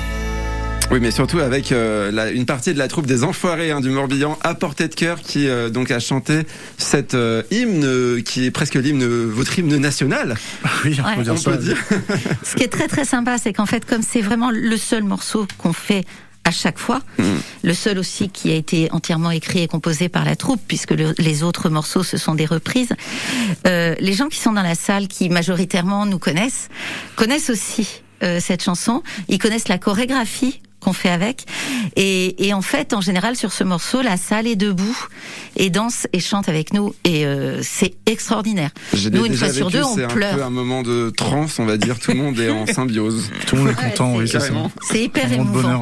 Oui, 0.92 1.00
mais 1.02 1.12
surtout 1.12 1.40
avec 1.40 1.72
euh, 1.72 2.12
la- 2.12 2.30
une 2.32 2.46
partie 2.46 2.74
de 2.74 2.80
la 2.80 2.88
troupe 2.88 3.06
des 3.08 3.24
Enfoirés 3.26 3.72
hein, 3.72 3.82
du 3.82 3.90
Morbihan 3.90 4.38
à 4.42 4.54
portée 4.56 4.88
de 4.88 4.94
cœur 4.96 5.20
qui 5.20 5.50
euh, 5.50 5.70
donc 5.70 5.92
a 5.92 6.00
chanté 6.00 6.44
cet 6.78 7.14
euh, 7.14 7.42
hymne 7.52 8.22
qui 8.24 8.46
est 8.46 8.52
presque 8.52 8.76
l'hymne, 8.76 9.04
votre 9.26 9.58
hymne 9.60 9.78
national. 9.78 10.36
Oui, 10.86 10.98
on 11.04 11.16
peut 11.18 11.24
dire 11.24 11.34
on 11.34 11.38
ça. 11.38 11.52
peut 11.52 11.58
dire. 11.58 11.78
Ce 12.44 12.56
qui 12.56 12.64
est 12.64 12.68
très 12.72 12.88
très 12.88 13.04
sympa, 13.04 13.38
c'est 13.38 13.52
qu'en 13.54 13.66
fait, 13.66 13.84
comme 13.86 14.02
c'est 14.04 14.22
vraiment 14.22 14.52
le 14.52 14.78
seul 14.78 15.04
morceau 15.04 15.46
qu'on 15.58 15.74
fait 15.74 16.06
à 16.48 16.52
chaque 16.52 16.80
fois, 16.80 17.02
le 17.64 17.74
seul 17.74 18.00
aussi 18.00 18.30
qui 18.30 18.52
a 18.52 18.56
été 18.56 18.90
entièrement 18.94 19.32
écrit 19.32 19.62
et 19.64 19.68
composé 19.68 20.08
par 20.08 20.24
la 20.24 20.38
troupe, 20.38 20.62
puisque 20.66 20.92
le- 20.92 21.14
les 21.18 21.44
autres 21.44 21.68
morceaux 21.70 22.04
ce 22.04 22.16
sont 22.18 22.36
des 22.36 22.46
reprises. 22.46 22.94
euh, 23.66 23.96
les 24.00 24.14
gens 24.14 24.30
qui 24.30 24.40
sont 24.40 24.54
dans 24.54 24.62
la 24.62 24.76
salle, 24.76 25.10
qui 25.10 25.28
majoritairement 25.30 26.06
nous 26.06 26.20
connaissent, 26.20 26.70
connaissent 27.18 27.50
aussi 27.50 28.02
euh, 28.24 28.40
cette 28.40 28.64
chanson. 28.64 29.04
Ils 29.28 29.40
connaissent 29.40 29.68
la 29.68 29.78
chorégraphie 29.78 30.62
qu'on 30.88 30.94
fait 30.94 31.10
avec. 31.10 31.46
Et, 31.98 32.48
et 32.48 32.54
en 32.54 32.62
fait, 32.62 32.94
en 32.94 33.02
général, 33.02 33.36
sur 33.36 33.52
ce 33.52 33.66
morceau, 33.66 34.02
la 34.02 34.16
salle 34.16 34.48
est 34.48 34.56
debout 34.56 34.98
et 35.58 35.70
danse 35.70 36.08
et 36.14 36.22
chante 36.22 36.48
avec 36.48 36.74
nous. 36.74 36.94
Et 37.04 37.26
euh, 37.26 37.60
c'est 37.62 37.96
extraordinaire. 38.06 38.70
Nous, 39.12 39.26
une 39.26 39.36
fois 39.36 39.50
sur 39.52 39.70
deux, 39.70 39.84
on 39.84 39.96
c'est 39.96 40.06
un 40.06 40.08
pleure. 40.08 40.36
peu 40.38 40.44
un 40.44 40.50
moment 40.50 40.84
de 40.84 41.10
transe, 41.10 41.60
on 41.60 41.66
va 41.66 41.76
dire. 41.76 42.00
Tout 42.00 42.12
le 42.12 42.18
monde 42.20 42.40
est 42.40 42.50
en 42.50 42.66
symbiose. 42.74 43.30
Tout 43.48 43.58
le 43.58 43.64
monde 43.64 43.72
est 43.72 43.90
content, 43.90 44.16
oui, 44.16 44.28
c'est 44.30 44.40
ça. 44.40 44.48
Carrément. 44.48 44.72
C'est 44.90 45.04
hyper 45.04 45.30
émouvant. 45.34 45.62
bonheur. 45.62 45.82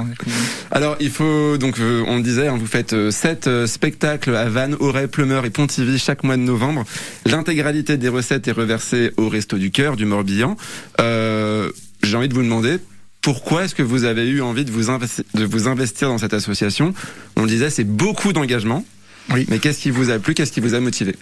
Alors, 0.71 0.95
il 0.99 1.11
faut 1.11 1.57
donc, 1.57 1.77
euh, 1.79 2.03
on 2.07 2.15
le 2.17 2.23
disait, 2.23 2.47
hein, 2.47 2.57
vous 2.59 2.65
faites 2.65 2.93
euh, 2.93 3.11
sept 3.11 3.45
euh, 3.45 3.67
spectacles 3.67 4.35
à 4.35 4.45
Vannes, 4.49 4.75
Auray, 4.79 5.07
Plumeur 5.07 5.45
et 5.45 5.51
Pontivy 5.51 5.99
chaque 5.99 6.23
mois 6.23 6.35
de 6.37 6.41
novembre. 6.41 6.83
L'intégralité 7.27 7.97
des 7.97 8.09
recettes 8.09 8.47
est 8.47 8.51
reversée 8.53 9.11
au 9.17 9.29
Resto 9.29 9.57
du 9.57 9.69
Cœur 9.69 9.97
du 9.97 10.05
Morbihan. 10.05 10.57
Euh, 10.99 11.69
J'ai 12.01 12.17
envie 12.17 12.27
de 12.27 12.33
vous 12.33 12.41
demander. 12.41 12.79
Pourquoi 13.25 13.63
est-ce 13.65 13.73
que 13.73 13.81
vous 13.81 14.03
avez 14.03 14.27
eu 14.29 14.43
envie 14.43 14.65
de 14.65 14.69
vous, 14.71 14.91
investi- 14.91 15.23
de 15.33 15.45
vous 15.45 15.67
investir 15.67 16.09
dans 16.09 16.19
cette 16.19 16.35
association? 16.35 16.93
On 17.35 17.47
disait, 17.47 17.71
c'est 17.71 17.83
beaucoup 17.83 18.33
d'engagement. 18.33 18.85
Oui. 19.31 19.47
Mais 19.49 19.57
qu'est-ce 19.57 19.79
qui 19.79 19.89
vous 19.89 20.11
a 20.11 20.19
plu? 20.19 20.35
Qu'est-ce 20.35 20.51
qui 20.51 20.59
vous 20.59 20.75
a 20.75 20.79
motivé? 20.79 21.15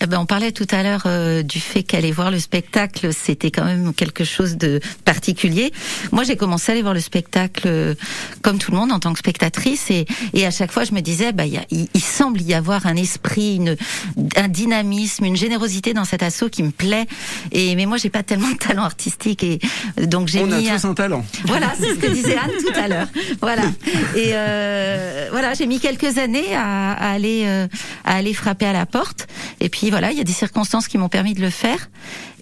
Eh 0.00 0.06
ben, 0.06 0.18
on 0.20 0.26
parlait 0.26 0.52
tout 0.52 0.66
à 0.70 0.82
l'heure 0.82 1.04
euh, 1.06 1.42
du 1.42 1.58
fait 1.58 1.82
qu'aller 1.82 2.12
voir 2.12 2.30
le 2.30 2.38
spectacle, 2.38 3.12
c'était 3.12 3.50
quand 3.50 3.64
même 3.64 3.92
quelque 3.92 4.22
chose 4.22 4.56
de 4.56 4.80
particulier. 5.04 5.72
Moi, 6.12 6.22
j'ai 6.22 6.36
commencé 6.36 6.70
à 6.70 6.74
aller 6.74 6.82
voir 6.82 6.94
le 6.94 7.00
spectacle 7.00 7.62
euh, 7.66 7.94
comme 8.42 8.58
tout 8.58 8.70
le 8.70 8.76
monde 8.76 8.92
en 8.92 9.00
tant 9.00 9.12
que 9.12 9.18
spectatrice, 9.18 9.90
et, 9.90 10.06
et 10.34 10.46
à 10.46 10.52
chaque 10.52 10.70
fois, 10.70 10.84
je 10.84 10.92
me 10.92 11.00
disais, 11.00 11.32
bah, 11.32 11.44
il, 11.46 11.88
semble 12.00 12.40
y 12.40 12.54
avoir 12.54 12.86
un 12.86 12.96
esprit, 12.96 13.56
une, 13.56 13.76
un 14.36 14.48
dynamisme, 14.48 15.24
une 15.24 15.36
générosité 15.36 15.94
dans 15.94 16.04
cet 16.04 16.22
assaut 16.22 16.48
qui 16.48 16.62
me 16.62 16.70
plaît. 16.70 17.06
Et 17.52 17.74
mais 17.74 17.86
moi, 17.86 17.96
j'ai 17.96 18.10
pas 18.10 18.22
tellement 18.22 18.50
de 18.50 18.56
talent 18.56 18.84
artistique, 18.84 19.42
et 19.42 19.58
donc 20.00 20.28
j'ai 20.28 20.40
On 20.40 20.52
a 20.52 20.58
mis 20.58 20.68
tous 20.68 20.84
un 20.84 20.94
talent. 20.94 21.24
voilà, 21.44 21.72
c'est 21.78 21.90
ce 21.90 21.94
que 21.94 22.06
disait 22.06 22.36
Anne 22.36 22.50
tout 22.60 22.80
à 22.80 22.88
l'heure. 22.88 23.08
Voilà. 23.40 23.64
Et 24.16 24.30
euh, 24.32 25.28
voilà, 25.30 25.54
j'ai 25.54 25.66
mis 25.66 25.80
quelques 25.80 26.18
années 26.18 26.54
à, 26.54 26.92
à 26.92 27.10
aller 27.10 27.42
euh, 27.46 27.66
à 28.04 28.14
aller 28.16 28.32
frapper 28.32 28.66
à 28.66 28.72
la 28.72 28.86
porte. 28.86 29.26
Et 29.60 29.68
puis 29.68 29.87
voilà, 29.90 30.10
il 30.12 30.18
y 30.18 30.20
a 30.20 30.24
des 30.24 30.32
circonstances 30.32 30.88
qui 30.88 30.98
m'ont 30.98 31.08
permis 31.08 31.34
de 31.34 31.40
le 31.40 31.50
faire. 31.50 31.88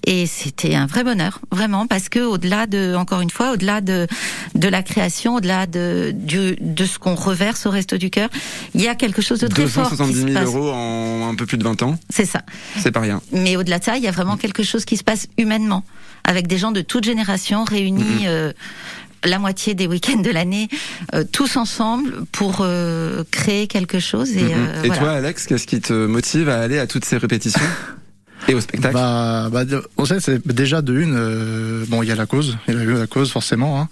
Et 0.08 0.26
c'était 0.26 0.76
un 0.76 0.86
vrai 0.86 1.02
bonheur, 1.02 1.40
vraiment, 1.50 1.88
parce 1.88 2.08
que 2.08 2.20
au-delà 2.20 2.66
de, 2.66 2.94
encore 2.94 3.20
une 3.22 3.30
fois, 3.30 3.52
au-delà 3.52 3.80
de 3.80 4.06
de 4.54 4.68
la 4.68 4.84
création, 4.84 5.34
au-delà 5.34 5.66
de 5.66 6.12
du, 6.14 6.54
de 6.60 6.84
ce 6.84 6.98
qu'on 7.00 7.16
reverse 7.16 7.66
au 7.66 7.70
resto 7.70 7.96
du 7.96 8.08
cœur, 8.08 8.28
il 8.74 8.82
y 8.82 8.86
a 8.88 8.94
quelque 8.94 9.20
chose 9.20 9.40
de 9.40 9.48
très 9.48 9.66
fort 9.66 9.90
qui 9.90 9.96
270 9.96 10.14
se 10.14 10.26
000 10.28 10.32
passe. 10.34 10.44
euros 10.54 10.70
en 10.70 11.28
un 11.28 11.34
peu 11.34 11.44
plus 11.44 11.58
de 11.58 11.64
20 11.64 11.82
ans, 11.82 11.98
C'est 12.08 12.24
ça. 12.24 12.42
c'est 12.78 12.92
pas 12.92 13.00
rien. 13.00 13.20
Mais 13.32 13.56
au-delà 13.56 13.80
de 13.80 13.84
ça, 13.84 13.96
il 13.96 14.04
y 14.04 14.08
a 14.08 14.12
vraiment 14.12 14.36
quelque 14.36 14.62
chose 14.62 14.84
qui 14.84 14.96
se 14.96 15.02
passe 15.02 15.26
humainement, 15.38 15.82
avec 16.22 16.46
des 16.46 16.58
gens 16.58 16.70
de 16.70 16.82
toute 16.82 17.02
génération 17.04 17.64
réunis 17.64 18.26
euh, 18.28 18.52
la 19.26 19.38
moitié 19.38 19.74
des 19.74 19.86
week-ends 19.86 20.20
de 20.20 20.30
l'année, 20.30 20.68
euh, 21.14 21.24
tous 21.30 21.56
ensemble 21.56 22.24
pour 22.32 22.58
euh, 22.60 23.24
créer 23.30 23.66
quelque 23.66 23.98
chose. 24.00 24.30
Et, 24.36 24.42
euh, 24.54 24.82
Et 24.82 24.86
voilà. 24.88 24.96
toi, 25.02 25.10
Alex, 25.12 25.46
qu'est-ce 25.46 25.66
qui 25.66 25.80
te 25.80 26.06
motive 26.06 26.48
à 26.48 26.60
aller 26.60 26.78
à 26.78 26.86
toutes 26.86 27.04
ces 27.04 27.16
répétitions 27.18 27.60
et 28.48 28.54
au 28.54 28.60
spectacle? 28.60 28.94
Bah, 28.94 29.48
bah, 29.50 29.64
on 29.96 30.04
sait, 30.04 30.20
c'est 30.20 30.46
déjà 30.46 30.82
de 30.82 30.98
une. 30.98 31.14
euh, 31.16 31.84
bon, 31.88 32.02
il 32.02 32.08
y 32.08 32.12
a 32.12 32.16
la 32.16 32.26
cause, 32.26 32.56
il 32.68 32.74
y 32.74 32.76
a 32.78 32.82
eu 32.82 32.94
la 32.94 33.06
cause 33.06 33.30
forcément. 33.30 33.80
hein. 33.80 33.88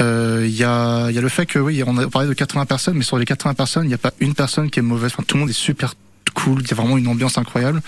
Euh, 0.00 0.44
Il 0.46 0.54
y 0.56 0.64
a, 0.64 1.08
il 1.10 1.14
y 1.14 1.18
a 1.18 1.20
le 1.20 1.28
fait 1.28 1.44
que 1.46 1.58
oui, 1.58 1.82
on 1.86 1.96
a 1.98 2.08
parlé 2.08 2.28
de 2.28 2.32
80 2.34 2.64
personnes, 2.66 2.94
mais 2.96 3.04
sur 3.04 3.18
les 3.18 3.26
80 3.26 3.54
personnes, 3.54 3.84
il 3.84 3.88
n'y 3.88 3.94
a 3.94 3.98
pas 3.98 4.12
une 4.20 4.34
personne 4.34 4.70
qui 4.70 4.78
est 4.78 4.82
mauvaise. 4.82 5.12
Enfin, 5.14 5.24
tout 5.26 5.36
le 5.36 5.40
monde 5.40 5.50
est 5.50 5.52
super 5.52 5.94
cool. 6.34 6.62
Il 6.62 6.68
y 6.70 6.72
a 6.72 6.76
vraiment 6.76 6.96
une 6.96 7.08
ambiance 7.08 7.36
incroyable. 7.36 7.82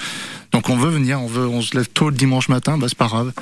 Donc, 0.52 0.68
on 0.68 0.76
veut 0.76 0.90
venir, 0.90 1.22
on 1.22 1.26
veut, 1.26 1.46
on 1.46 1.62
se 1.62 1.74
lève 1.76 1.88
tôt 1.88 2.10
le 2.10 2.16
dimanche 2.16 2.48
matin, 2.50 2.76
bah 2.76 2.86
c'est 2.88 2.98
pas 2.98 3.06
grave. 3.06 3.32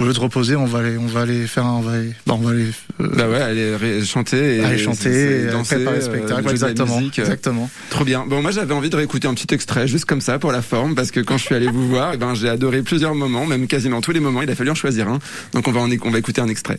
Au 0.00 0.04
lieu 0.06 0.14
de 0.14 0.18
reposer, 0.18 0.56
on 0.56 0.64
va 0.64 0.78
aller, 0.78 0.96
on 0.96 1.06
va 1.06 1.20
aller 1.20 1.46
faire, 1.46 1.66
un, 1.66 1.74
on 1.74 1.80
va 1.82 1.92
aller, 1.92 2.12
bah, 2.26 2.34
on 2.34 2.42
va 2.42 2.52
aller, 2.52 2.68
euh, 3.02 3.08
Bah 3.16 3.28
ouais, 3.28 3.42
aller 3.42 4.02
chanter 4.02 4.56
et 4.56 4.64
aller 4.64 4.78
chanter, 4.78 5.10
et 5.10 5.42
et 5.42 5.46
danser, 5.50 5.76
préparer 5.76 5.96
le 5.98 6.02
euh, 6.02 6.06
spectacle. 6.06 6.48
exactement, 6.48 6.98
musique, 6.98 7.18
euh. 7.18 7.22
exactement. 7.22 7.70
Trop 7.90 8.04
bien. 8.04 8.24
Bon, 8.26 8.40
moi 8.40 8.50
j'avais 8.50 8.72
envie 8.72 8.88
de 8.88 8.96
réécouter 8.96 9.28
un 9.28 9.34
petit 9.34 9.54
extrait, 9.54 9.86
juste 9.86 10.06
comme 10.06 10.22
ça, 10.22 10.38
pour 10.38 10.52
la 10.52 10.62
forme, 10.62 10.94
parce 10.94 11.10
que 11.10 11.20
quand 11.20 11.36
je 11.36 11.44
suis 11.44 11.54
allé 11.54 11.68
vous 11.68 11.86
voir, 11.86 12.12
eh 12.14 12.16
ben, 12.16 12.34
j'ai 12.34 12.48
adoré 12.48 12.80
plusieurs 12.80 13.14
moments, 13.14 13.44
même 13.44 13.66
quasiment 13.66 14.00
tous 14.00 14.12
les 14.12 14.20
moments, 14.20 14.40
il 14.40 14.50
a 14.50 14.54
fallu 14.54 14.70
en 14.70 14.74
choisir 14.74 15.06
un. 15.06 15.18
Donc 15.52 15.68
on 15.68 15.72
va, 15.72 15.80
en, 15.82 15.90
on 16.02 16.10
va 16.10 16.18
écouter 16.18 16.40
un 16.40 16.48
extrait. 16.48 16.78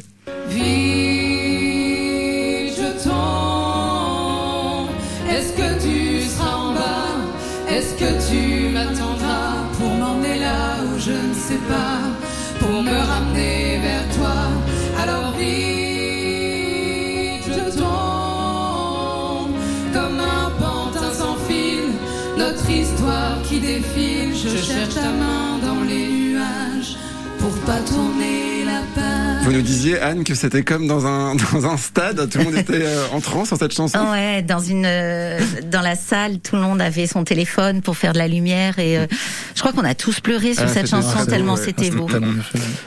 Histoire 22.79 23.41
qui 23.43 23.59
défile. 23.59 24.33
Je 24.35 24.57
cherche 24.57 24.95
ta 24.95 25.11
main 25.11 25.59
dans 25.63 25.83
les 25.83 26.07
nuages 26.07 26.97
pour 27.39 27.53
pas 27.65 27.79
tourner 27.79 28.63
la 28.65 28.81
page. 28.95 29.10
Vous 29.43 29.51
nous 29.51 29.61
disiez, 29.61 29.99
Anne, 29.99 30.23
que 30.23 30.35
c'était 30.35 30.63
comme 30.63 30.87
dans 30.87 31.05
un, 31.07 31.35
dans 31.53 31.65
un 31.65 31.75
stade, 31.77 32.29
tout 32.29 32.37
le 32.37 32.43
monde 32.45 32.55
était 32.55 32.83
euh, 32.83 33.05
en 33.11 33.19
transe 33.21 33.47
sur 33.47 33.57
cette 33.57 33.73
chanson. 33.73 33.97
Ouais, 34.11 34.41
dans 34.43 34.59
une 34.59 34.85
euh, 34.85 35.39
dans 35.71 35.81
la 35.81 35.95
salle, 35.95 36.39
tout 36.39 36.55
le 36.55 36.61
monde 36.61 36.79
avait 36.81 37.07
son 37.07 37.23
téléphone 37.23 37.81
pour 37.81 37.97
faire 37.97 38.13
de 38.13 38.19
la 38.19 38.27
lumière 38.27 38.77
et 38.79 38.97
euh, 38.99 39.07
je 39.55 39.59
crois 39.59 39.71
qu'on 39.73 39.83
a 39.83 39.95
tous 39.95 40.19
pleuré 40.19 40.53
sur 40.53 40.63
Ah, 40.65 40.67
cette 40.67 40.87
chanson 40.89 41.19
beau, 41.19 41.25
tellement 41.25 41.53
ouais. 41.55 41.61
c'était 41.65 41.89
Ah, 41.91 41.95
beau. 41.95 42.07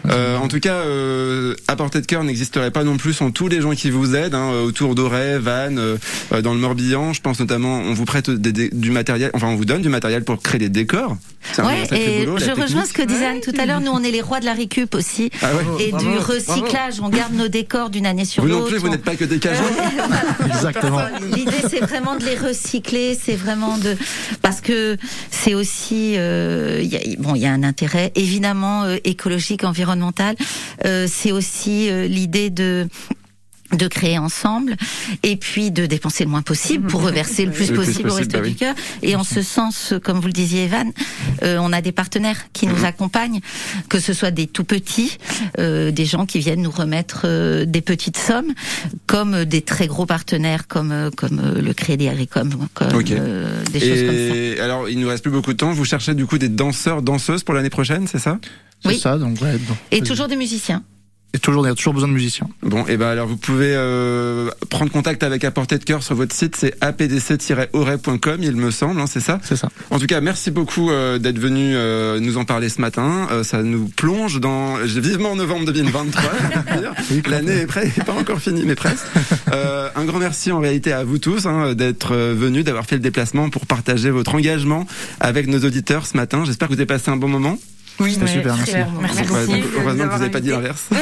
Euh, 0.08 0.36
en 0.36 0.46
tout 0.48 0.60
cas, 0.60 0.74
euh, 0.76 1.54
à 1.66 1.74
portée 1.76 2.00
de 2.00 2.06
cœur 2.06 2.22
n'existerait 2.22 2.70
pas 2.70 2.84
non 2.84 2.96
plus 2.98 3.14
sans 3.14 3.30
tous 3.32 3.48
les 3.48 3.60
gens 3.60 3.72
qui 3.72 3.90
vous 3.90 4.14
aident 4.14 4.34
hein, 4.34 4.50
autour 4.64 4.94
d'Auray, 4.94 5.38
Vannes, 5.38 5.78
euh, 5.78 5.96
euh, 6.32 6.40
dans 6.40 6.54
le 6.54 6.60
Morbihan. 6.60 7.12
Je 7.12 7.20
pense 7.20 7.40
notamment, 7.40 7.78
on 7.80 7.94
vous 7.94 8.04
prête 8.04 8.30
des- 8.30 8.52
des- 8.52 8.70
du 8.70 8.90
matériel, 8.92 9.30
enfin 9.34 9.48
on 9.48 9.56
vous 9.56 9.64
donne 9.64 9.82
du 9.82 9.88
matériel 9.88 10.22
pour 10.24 10.40
créer 10.40 10.60
des 10.60 10.68
décors. 10.68 11.16
Ouais, 11.58 11.84
et 11.92 12.24
boulot, 12.24 12.38
je 12.38 12.50
rejoins 12.58 12.86
ce 12.86 12.94
que 12.94 13.02
disait 13.02 13.26
Anne 13.26 13.40
tout 13.42 13.52
à 13.58 13.66
l'heure. 13.66 13.80
Nous, 13.80 13.90
on 13.90 14.02
est 14.02 14.10
les 14.10 14.22
rois 14.22 14.40
de 14.40 14.46
la 14.46 14.54
récup 14.54 14.94
aussi, 14.94 15.30
Ah 15.42 15.48
ouais. 15.54 15.84
et 15.84 15.90
du 15.92 15.96
bravo. 16.04 16.20
Recyclage. 16.46 17.00
On 17.00 17.08
garde 17.08 17.34
nos 17.34 17.48
décors 17.48 17.90
d'une 17.90 18.06
année 18.06 18.24
sur 18.24 18.42
Vous 18.42 18.48
l'autre. 18.48 18.62
non 18.62 18.68
plus, 18.68 18.78
vous 18.78 18.88
n'êtes 18.88 19.04
pas 19.04 19.16
que 19.16 19.24
des 19.24 19.38
cajots. 19.38 19.62
Exactement. 20.46 21.00
L'idée, 21.34 21.62
c'est 21.68 21.80
vraiment 21.80 22.16
de 22.16 22.24
les 22.24 22.36
recycler, 22.36 23.18
c'est 23.20 23.36
vraiment 23.36 23.78
de 23.78 23.96
parce 24.42 24.60
que 24.60 24.96
c'est 25.30 25.54
aussi 25.54 26.14
euh, 26.16 26.80
il 26.82 26.88
y 26.88 26.96
a, 26.96 27.00
bon, 27.18 27.34
il 27.34 27.42
y 27.42 27.46
a 27.46 27.52
un 27.52 27.62
intérêt 27.62 28.12
évidemment 28.14 28.84
euh, 28.84 28.96
écologique, 29.04 29.64
environnemental. 29.64 30.36
Euh, 30.84 31.06
c'est 31.10 31.32
aussi 31.32 31.90
euh, 31.90 32.06
l'idée 32.06 32.50
de 32.50 32.88
de 33.72 33.88
créer 33.88 34.18
ensemble 34.18 34.76
et 35.22 35.36
puis 35.36 35.70
de 35.70 35.86
dépenser 35.86 36.24
le 36.24 36.30
moins 36.30 36.42
possible 36.42 36.86
pour 36.86 37.02
reverser 37.06 37.44
le 37.46 37.50
plus 37.50 37.68
Le 37.70 37.74
plus 37.74 37.86
possible 37.86 38.10
au 38.10 38.14
Resto 38.14 38.38
bah 38.38 38.46
du. 38.46 38.54
Cœur. 38.54 38.74
Et 39.02 39.16
en 39.16 39.24
ce 39.24 39.42
sens, 39.42 39.94
comme 40.04 40.20
vous 40.20 40.26
le 40.26 40.32
disiez, 40.32 40.64
Evan, 40.64 40.92
euh, 41.42 41.58
on 41.60 41.72
a 41.72 41.80
des 41.80 41.92
partenaires 41.92 42.52
qui 42.52 42.66
Mhm. 42.66 42.74
nous 42.76 42.84
accompagnent, 42.84 43.40
que 43.88 43.98
ce 44.00 44.12
soit 44.12 44.30
des 44.30 44.46
tout 44.46 44.64
petits, 44.64 45.18
euh, 45.58 45.90
des 45.90 46.04
gens 46.04 46.26
qui 46.26 46.38
viennent 46.38 46.62
nous 46.62 46.70
remettre 46.70 47.22
euh, 47.24 47.64
des 47.64 47.80
petites 47.80 48.16
sommes, 48.18 48.52
comme 49.06 49.44
des 49.44 49.62
très 49.62 49.86
gros 49.86 50.06
partenaires 50.06 50.66
comme 50.68 50.92
euh, 50.92 51.10
comme 51.10 51.40
euh, 51.42 51.60
le 51.60 51.72
Crédit 51.74 52.08
Agricole, 52.08 52.48
comme 52.74 52.88
euh, 53.10 53.64
des 53.72 53.80
choses 53.80 54.02
comme 54.06 54.28
ça. 54.28 54.36
Et 54.36 54.60
alors, 54.60 54.88
il 54.88 55.00
nous 55.00 55.08
reste 55.08 55.22
plus 55.22 55.32
beaucoup 55.32 55.52
de 55.52 55.58
temps. 55.58 55.72
Vous 55.72 55.84
cherchez 55.84 56.14
du 56.14 56.26
coup 56.26 56.38
des 56.38 56.48
danseurs, 56.48 57.02
danseuses 57.02 57.42
pour 57.42 57.54
l'année 57.54 57.70
prochaine, 57.70 58.06
c'est 58.06 58.18
ça? 58.18 58.38
C'est 58.82 58.88
Oui. 58.90 58.98
ça, 58.98 59.16
donc 59.18 59.40
ouais. 59.40 59.52
donc- 59.52 59.78
Et 59.90 60.00
toujours 60.02 60.28
des 60.28 60.36
musiciens. 60.36 60.82
Et 61.34 61.40
toujours, 61.40 61.66
il 61.66 61.68
y 61.68 61.72
a 61.72 61.74
toujours 61.74 61.94
besoin 61.94 62.08
de 62.08 62.12
musiciens. 62.12 62.46
Bon, 62.62 62.86
et 62.86 62.96
ben 62.96 63.08
alors 63.08 63.26
vous 63.26 63.36
pouvez 63.36 63.72
euh, 63.74 64.50
prendre 64.70 64.92
contact 64.92 65.24
avec 65.24 65.42
À 65.42 65.50
Portée 65.50 65.78
de 65.78 65.84
Cœur 65.84 66.04
sur 66.04 66.14
votre 66.14 66.32
site, 66.32 66.54
c'est 66.54 66.80
apdc-auray.com, 66.80 68.38
il 68.40 68.54
me 68.54 68.70
semble, 68.70 69.00
hein, 69.00 69.06
c'est 69.08 69.18
ça 69.18 69.40
C'est 69.42 69.56
ça. 69.56 69.68
En 69.90 69.98
tout 69.98 70.06
cas, 70.06 70.20
merci 70.20 70.52
beaucoup 70.52 70.92
euh, 70.92 71.18
d'être 71.18 71.40
venu 71.40 71.72
euh, 71.74 72.20
nous 72.20 72.36
en 72.36 72.44
parler 72.44 72.68
ce 72.68 72.80
matin. 72.80 73.26
Ça 73.42 73.64
nous 73.64 73.88
plonge 73.88 74.38
dans 74.38 74.76
vivement 74.76 75.34
novembre 75.34 75.64
2023. 75.64 76.22
je 76.68 76.74
veux 76.74 76.80
dire. 76.80 76.92
L'année 77.28 77.62
est, 77.62 77.66
près, 77.66 77.88
pas 78.06 78.12
encore 78.12 78.38
finie, 78.38 78.62
mais 78.64 78.76
presque. 78.76 79.04
Un 79.50 80.04
grand 80.04 80.20
merci 80.20 80.52
en 80.52 80.60
réalité 80.60 80.92
à 80.92 81.02
vous 81.02 81.18
tous 81.18 81.46
hein, 81.46 81.74
d'être 81.74 82.14
venus, 82.14 82.64
d'avoir 82.64 82.86
fait 82.86 82.94
le 82.94 83.02
déplacement 83.02 83.50
pour 83.50 83.66
partager 83.66 84.10
votre 84.10 84.36
engagement 84.36 84.86
avec 85.18 85.48
nos 85.48 85.58
auditeurs 85.58 86.06
ce 86.06 86.16
matin. 86.16 86.44
J'espère 86.44 86.68
que 86.68 86.74
vous 86.74 86.78
avez 86.78 86.86
passé 86.86 87.10
un 87.10 87.16
bon 87.16 87.28
moment. 87.28 87.58
Oui, 88.00 88.14
c'était 88.14 88.26
super, 88.26 88.56
merci. 88.56 88.72
Merci 89.00 89.18
Ouais, 89.18 89.26
beaucoup. 89.26 89.46
donc, 89.46 89.64
heureusement 89.80 90.04
que 90.04 90.12
vous 90.12 90.18
n'avez 90.18 90.30
pas 90.30 90.40
dit 90.40 90.50
l'inverse. 90.50 90.84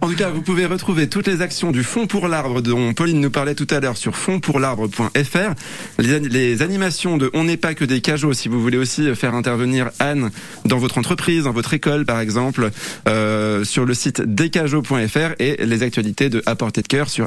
En 0.00 0.06
tout 0.08 0.14
cas, 0.14 0.30
vous 0.30 0.42
pouvez 0.42 0.64
retrouver 0.64 1.08
toutes 1.08 1.26
les 1.26 1.42
actions 1.42 1.72
du 1.72 1.82
Fonds 1.82 2.06
pour 2.06 2.28
l'arbre 2.28 2.60
dont 2.62 2.92
Pauline 2.94 3.20
nous 3.20 3.30
parlait 3.30 3.56
tout 3.56 3.66
à 3.70 3.80
l'heure 3.80 3.96
sur 3.96 4.14
fondpourlarbre.fr. 4.16 5.54
Les, 5.98 6.20
les 6.20 6.62
animations 6.62 7.16
de 7.16 7.30
On 7.34 7.44
n'est 7.44 7.56
pas 7.56 7.74
que 7.74 7.84
des 7.84 8.00
cajots, 8.00 8.32
si 8.32 8.48
vous 8.48 8.60
voulez 8.62 8.78
aussi 8.78 9.12
faire 9.16 9.34
intervenir 9.34 9.90
Anne 9.98 10.30
dans 10.64 10.78
votre 10.78 10.98
entreprise, 10.98 11.44
dans 11.44 11.52
votre 11.52 11.74
école 11.74 12.04
par 12.06 12.20
exemple, 12.20 12.70
euh, 13.08 13.64
sur 13.64 13.84
le 13.84 13.92
site 13.94 14.20
descajots.fr 14.22 15.34
et 15.40 15.66
les 15.66 15.82
actualités 15.82 16.30
de 16.30 16.42
À 16.46 16.54
portée 16.54 16.82
de 16.82 16.88
cœur 16.88 17.08
sur 17.10 17.26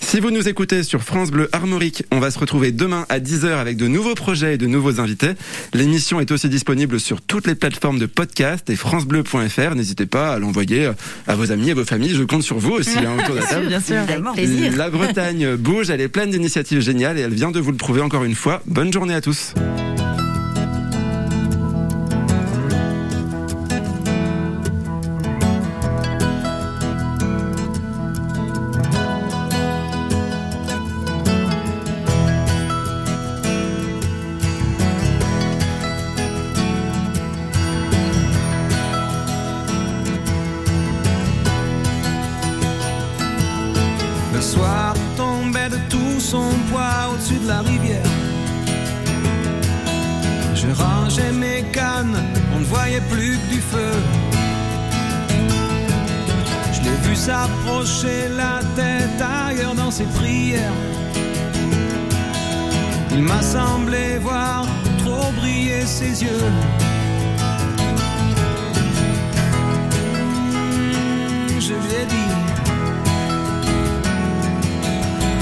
Si 0.00 0.20
vous 0.20 0.30
nous 0.30 0.46
écoutez 0.46 0.82
sur 0.82 1.02
France 1.02 1.30
Bleu 1.30 1.48
Armorique, 1.52 2.04
on 2.12 2.20
va 2.20 2.30
se 2.30 2.38
retrouver 2.38 2.70
demain 2.70 3.06
à 3.08 3.18
10h 3.18 3.48
avec 3.48 3.78
de 3.78 3.88
nouveaux 3.88 4.14
projets 4.14 4.54
et 4.54 4.58
de 4.58 4.66
nouveaux 4.66 5.00
invités. 5.00 5.30
L'émission 5.72 6.20
est 6.20 6.30
aussi 6.30 6.50
disponible 6.50 7.00
sur 7.00 7.22
toutes 7.22 7.46
les 7.46 7.54
plateformes 7.54 7.98
de 7.98 8.04
podcast 8.04 8.68
et 8.68 8.76
francebleu.fr. 8.76 9.74
N'hésitez 9.74 10.04
pas 10.04 10.34
à 10.34 10.38
l'envoyer 10.38 10.90
à 11.26 11.34
vos 11.34 11.50
amis, 11.50 11.70
à 11.70 11.74
vos 11.74 11.84
familles. 11.86 12.14
Je 12.14 12.24
compte 12.24 12.42
sur 12.42 12.58
vous 12.58 12.72
aussi 12.72 12.98
hein, 12.98 13.16
autour 13.18 13.36
de 13.36 13.40
la 13.40 13.46
table. 13.48 13.66
Bien 13.68 13.80
sûr. 13.80 13.96
Avec. 13.96 14.76
La 14.76 14.90
Bretagne 14.90 15.56
bouge, 15.56 15.88
elle 15.88 16.02
est 16.02 16.08
pleine 16.08 16.30
d'initiatives 16.30 16.80
géniales 16.80 17.18
et 17.18 17.22
elle 17.22 17.34
vient 17.34 17.50
de 17.50 17.60
vous 17.60 17.70
le 17.70 17.78
prouver 17.78 18.02
encore 18.02 18.24
une 18.24 18.34
fois. 18.34 18.62
Bonne 18.66 18.92
journée 18.92 19.14
à 19.14 19.22
tous. 19.22 19.54
Il 63.18 63.22
m'a 63.22 63.40
semblé 63.40 64.18
voir 64.18 64.66
trop 64.98 65.32
briller 65.40 65.86
ses 65.86 66.22
yeux. 66.22 66.50
Hmm, 70.52 71.48
je 71.58 71.72
lui 71.72 71.94
ai 72.02 72.04
dit, 72.14 72.32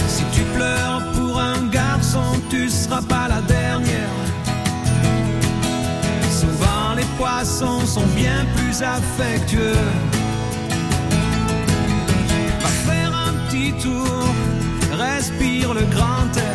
si 0.07 0.23
tu 0.33 0.43
pleures 0.57 1.03
pour 1.15 1.41
un 1.41 1.67
garçon, 1.67 2.41
tu 2.49 2.71
seras 2.71 3.03
pas 3.03 3.27
la 3.29 3.41
dernière. 3.43 4.19
Souvent 6.31 6.95
les 6.97 7.09
poissons 7.19 7.85
sont 7.87 8.07
bien 8.15 8.47
plus 8.57 8.83
affectueux. 8.83 9.83
Va 12.63 12.69
faire 12.89 13.13
un 13.29 13.33
petit 13.49 13.73
tour, 13.83 14.33
respire 14.93 15.75
le 15.75 15.83
grand 15.97 16.31
air 16.37 16.54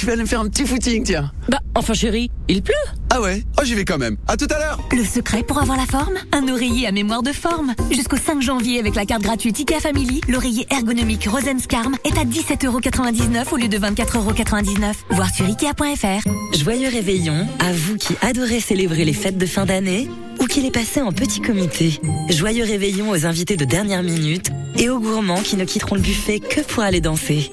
je 0.00 0.06
vais 0.06 0.12
aller 0.12 0.24
faire 0.24 0.40
un 0.40 0.48
petit 0.48 0.64
footing, 0.64 1.02
tiens. 1.04 1.30
Bah, 1.50 1.58
enfin 1.74 1.92
chérie, 1.92 2.30
il 2.48 2.62
pleut. 2.62 2.72
Ah 3.10 3.20
ouais? 3.20 3.44
Oh, 3.60 3.64
j'y 3.64 3.74
vais 3.74 3.84
quand 3.84 3.98
même. 3.98 4.16
À 4.28 4.36
tout 4.38 4.46
à 4.48 4.58
l'heure. 4.58 4.80
Le 4.96 5.04
secret 5.04 5.42
pour 5.42 5.60
avoir 5.60 5.76
la 5.76 5.84
forme? 5.84 6.14
Un 6.32 6.48
oreiller 6.48 6.86
à 6.86 6.92
mémoire 6.92 7.22
de 7.22 7.32
forme. 7.32 7.74
Jusqu'au 7.90 8.16
5 8.16 8.40
janvier, 8.40 8.78
avec 8.78 8.94
la 8.94 9.04
carte 9.04 9.22
gratuite 9.22 9.58
IKEA 9.60 9.78
Family, 9.78 10.22
l'oreiller 10.26 10.66
ergonomique 10.70 11.26
Rosenscarm 11.28 11.96
est 12.04 12.16
à 12.16 12.24
17,99€ 12.24 13.52
au 13.52 13.56
lieu 13.58 13.68
de 13.68 13.76
24,99€. 13.76 14.94
Voir 15.10 15.28
sur 15.34 15.44
IKEA.fr. 15.44 16.26
Joyeux 16.58 16.88
réveillon 16.88 17.46
à 17.58 17.70
vous 17.72 17.96
qui 17.96 18.14
adorez 18.22 18.60
célébrer 18.60 19.04
les 19.04 19.12
fêtes 19.12 19.36
de 19.36 19.46
fin 19.46 19.66
d'année 19.66 20.08
ou 20.40 20.46
qui 20.46 20.62
les 20.62 20.70
passez 20.70 21.02
en 21.02 21.12
petit 21.12 21.42
comité. 21.42 22.00
Joyeux 22.30 22.64
réveillon 22.64 23.10
aux 23.10 23.26
invités 23.26 23.58
de 23.58 23.66
dernière 23.66 24.02
minute 24.02 24.50
et 24.78 24.88
aux 24.88 24.98
gourmands 24.98 25.42
qui 25.42 25.56
ne 25.56 25.66
quitteront 25.66 25.96
le 25.96 26.00
buffet 26.00 26.40
que 26.40 26.62
pour 26.62 26.82
aller 26.82 27.02
danser. 27.02 27.50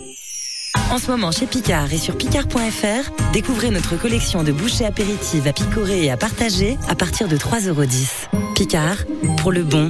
En 0.89 0.99
ce 0.99 1.11
moment, 1.11 1.31
chez 1.31 1.47
Picard 1.47 1.91
et 1.91 1.97
sur 1.97 2.17
picard.fr, 2.17 3.11
découvrez 3.33 3.71
notre 3.71 3.97
collection 3.97 4.43
de 4.43 4.53
bouchées 4.53 4.85
apéritives 4.85 5.45
à 5.45 5.51
picorer 5.51 6.05
et 6.05 6.11
à 6.11 6.17
partager 6.17 6.77
à 6.87 6.95
partir 6.95 7.27
de 7.27 7.35
3,10€. 7.35 8.53
Picard, 8.55 8.97
pour 9.37 9.51
le 9.51 9.63
bon 9.63 9.85